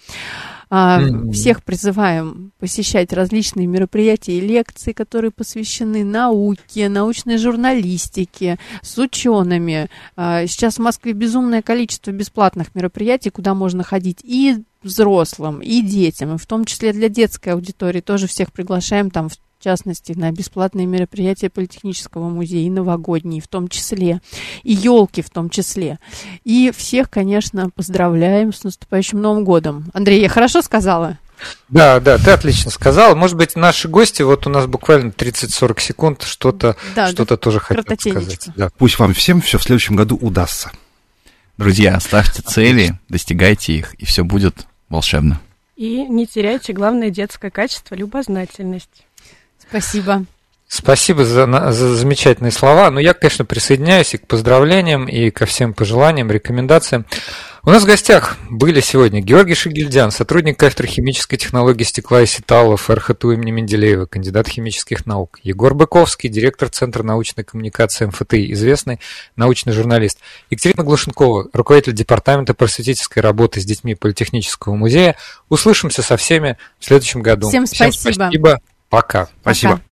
Mm-hmm. 0.71 1.31
Всех 1.33 1.63
призываем 1.63 2.53
посещать 2.59 3.13
различные 3.13 3.67
мероприятия 3.67 4.39
и 4.39 4.41
лекции, 4.41 4.93
которые 4.93 5.31
посвящены 5.31 6.05
науке, 6.05 6.89
научной 6.89 7.39
журналистике, 7.39 8.59
с 8.83 8.99
учеными. 8.99 9.89
А, 10.17 10.47
сейчас 10.47 10.77
в 10.77 10.81
Москве 10.81 11.13
безумное 11.13 11.63
количество 11.63 12.11
бесплатных 12.11 12.75
мероприятий, 12.75 13.31
куда 13.31 13.55
можно 13.55 13.85
ходить 13.85 14.21
и 14.25 14.65
взрослым, 14.85 15.61
и 15.61 15.82
детям, 15.82 16.35
и 16.35 16.39
в 16.39 16.47
том 16.47 16.64
числе 16.64 16.93
для 16.93 17.09
детской 17.09 17.51
аудитории 17.51 18.01
тоже 18.01 18.26
всех 18.26 18.53
приглашаем 18.53 19.11
там 19.11 19.28
в 19.28 19.64
частности, 19.64 20.12
на 20.12 20.30
бесплатные 20.30 20.87
мероприятия 20.87 21.49
Политехнического 21.49 22.28
музея, 22.28 22.66
и 22.66 22.70
новогодние 22.70 23.41
в 23.41 23.49
том 23.49 23.68
числе, 23.68 24.20
и 24.62 24.74
елки 24.74 25.22
в 25.22 25.30
том 25.30 25.49
числе. 25.49 25.99
И 26.45 26.70
всех, 26.76 27.09
конечно, 27.09 27.70
поздравляем 27.70 28.53
с 28.53 28.62
наступающим 28.62 29.22
Новым 29.22 29.45
годом. 29.45 29.87
Андрей, 29.95 30.20
я 30.20 30.28
хорошо 30.28 30.61
сказала? 30.61 31.18
Да, 31.70 31.99
да, 31.99 32.18
ты 32.18 32.30
отлично 32.30 32.70
сказал. 32.70 33.16
Может 33.16 33.39
быть, 33.39 33.57
наши 33.57 33.89
гости, 33.89 34.20
вот 34.20 34.47
у 34.47 34.51
нас 34.51 34.66
буквально 34.66 35.11
30-40 35.11 35.80
секунд, 35.80 36.22
что-то 36.22 36.76
да, 36.95 37.09
что 37.09 37.24
да, 37.24 37.37
тоже 37.39 37.59
хотят 37.59 38.01
сказать. 38.01 38.49
Да. 38.57 38.68
Пусть 38.76 38.99
вам 38.99 39.14
всем 39.14 39.41
все 39.41 39.59
в 39.59 39.62
следующем 39.62 39.97
году 39.97 40.16
удастся. 40.20 40.72
Друзья, 41.57 41.99
ставьте 42.01 42.43
цели, 42.43 42.99
достигайте 43.09 43.74
их, 43.74 43.95
и 43.95 44.05
все 44.05 44.24
будет 44.24 44.66
волшебно. 44.89 45.41
И 45.76 46.07
не 46.07 46.26
теряйте 46.26 46.72
главное 46.72 47.11
детское 47.11 47.51
качество– 47.51 47.95
любознательность. 47.97 49.07
Спасибо. 49.59 50.24
Спасибо 50.75 51.25
за, 51.25 51.47
за 51.70 51.95
замечательные 51.95 52.51
слова. 52.51 52.87
Но 52.87 52.95
ну, 52.95 52.99
я, 52.99 53.14
конечно, 53.14 53.45
присоединяюсь 53.45 54.12
и 54.14 54.18
к 54.18 54.27
поздравлениям, 54.27 55.07
и 55.07 55.31
ко 55.31 55.47
всем 55.47 55.72
пожеланиям, 55.72 56.33
рекомендациям. 56.33 57.07
У 57.62 57.70
нас 57.70 57.85
в 57.85 57.87
гостях 57.87 58.37
были 58.51 58.81
сегодня 58.81 59.20
Георгий 59.20 59.55
Шигильдян, 59.55 60.11
сотрудник 60.11 60.59
кафедры 60.59 60.89
химической 60.89 61.37
технологии 61.37 61.85
стекла 61.85 62.22
и 62.22 62.27
сеталов 62.27 62.91
РХТУ 62.91 63.31
имени 63.31 63.53
Менделеева, 63.53 64.07
кандидат 64.07 64.49
химических 64.49 65.07
наук. 65.07 65.39
Егор 65.45 65.75
Быковский, 65.75 66.29
директор 66.29 66.68
Центра 66.68 67.05
научной 67.05 67.45
коммуникации 67.45 68.07
МФТИ, 68.07 68.53
известный 68.53 68.99
научный 69.37 69.72
журналист. 69.72 70.18
Екатерина 70.51 70.83
Глушенкова, 70.83 71.51
руководитель 71.53 71.93
департамента 71.93 72.53
просветительской 72.53 73.22
работы 73.22 73.61
с 73.61 73.64
детьми 73.64 73.95
Политехнического 73.95 74.75
музея. 74.75 75.14
Услышимся 75.49 76.03
со 76.03 76.16
всеми 76.16 76.59
в 76.81 76.85
следующем 76.85 77.22
году. 77.22 77.49
Всем 77.49 77.64
спасибо. 77.64 77.91
Всем 77.93 78.12
спасибо. 78.14 78.61
Пока. 78.91 79.29
Спасибо. 79.41 79.72
Пока. 79.75 79.83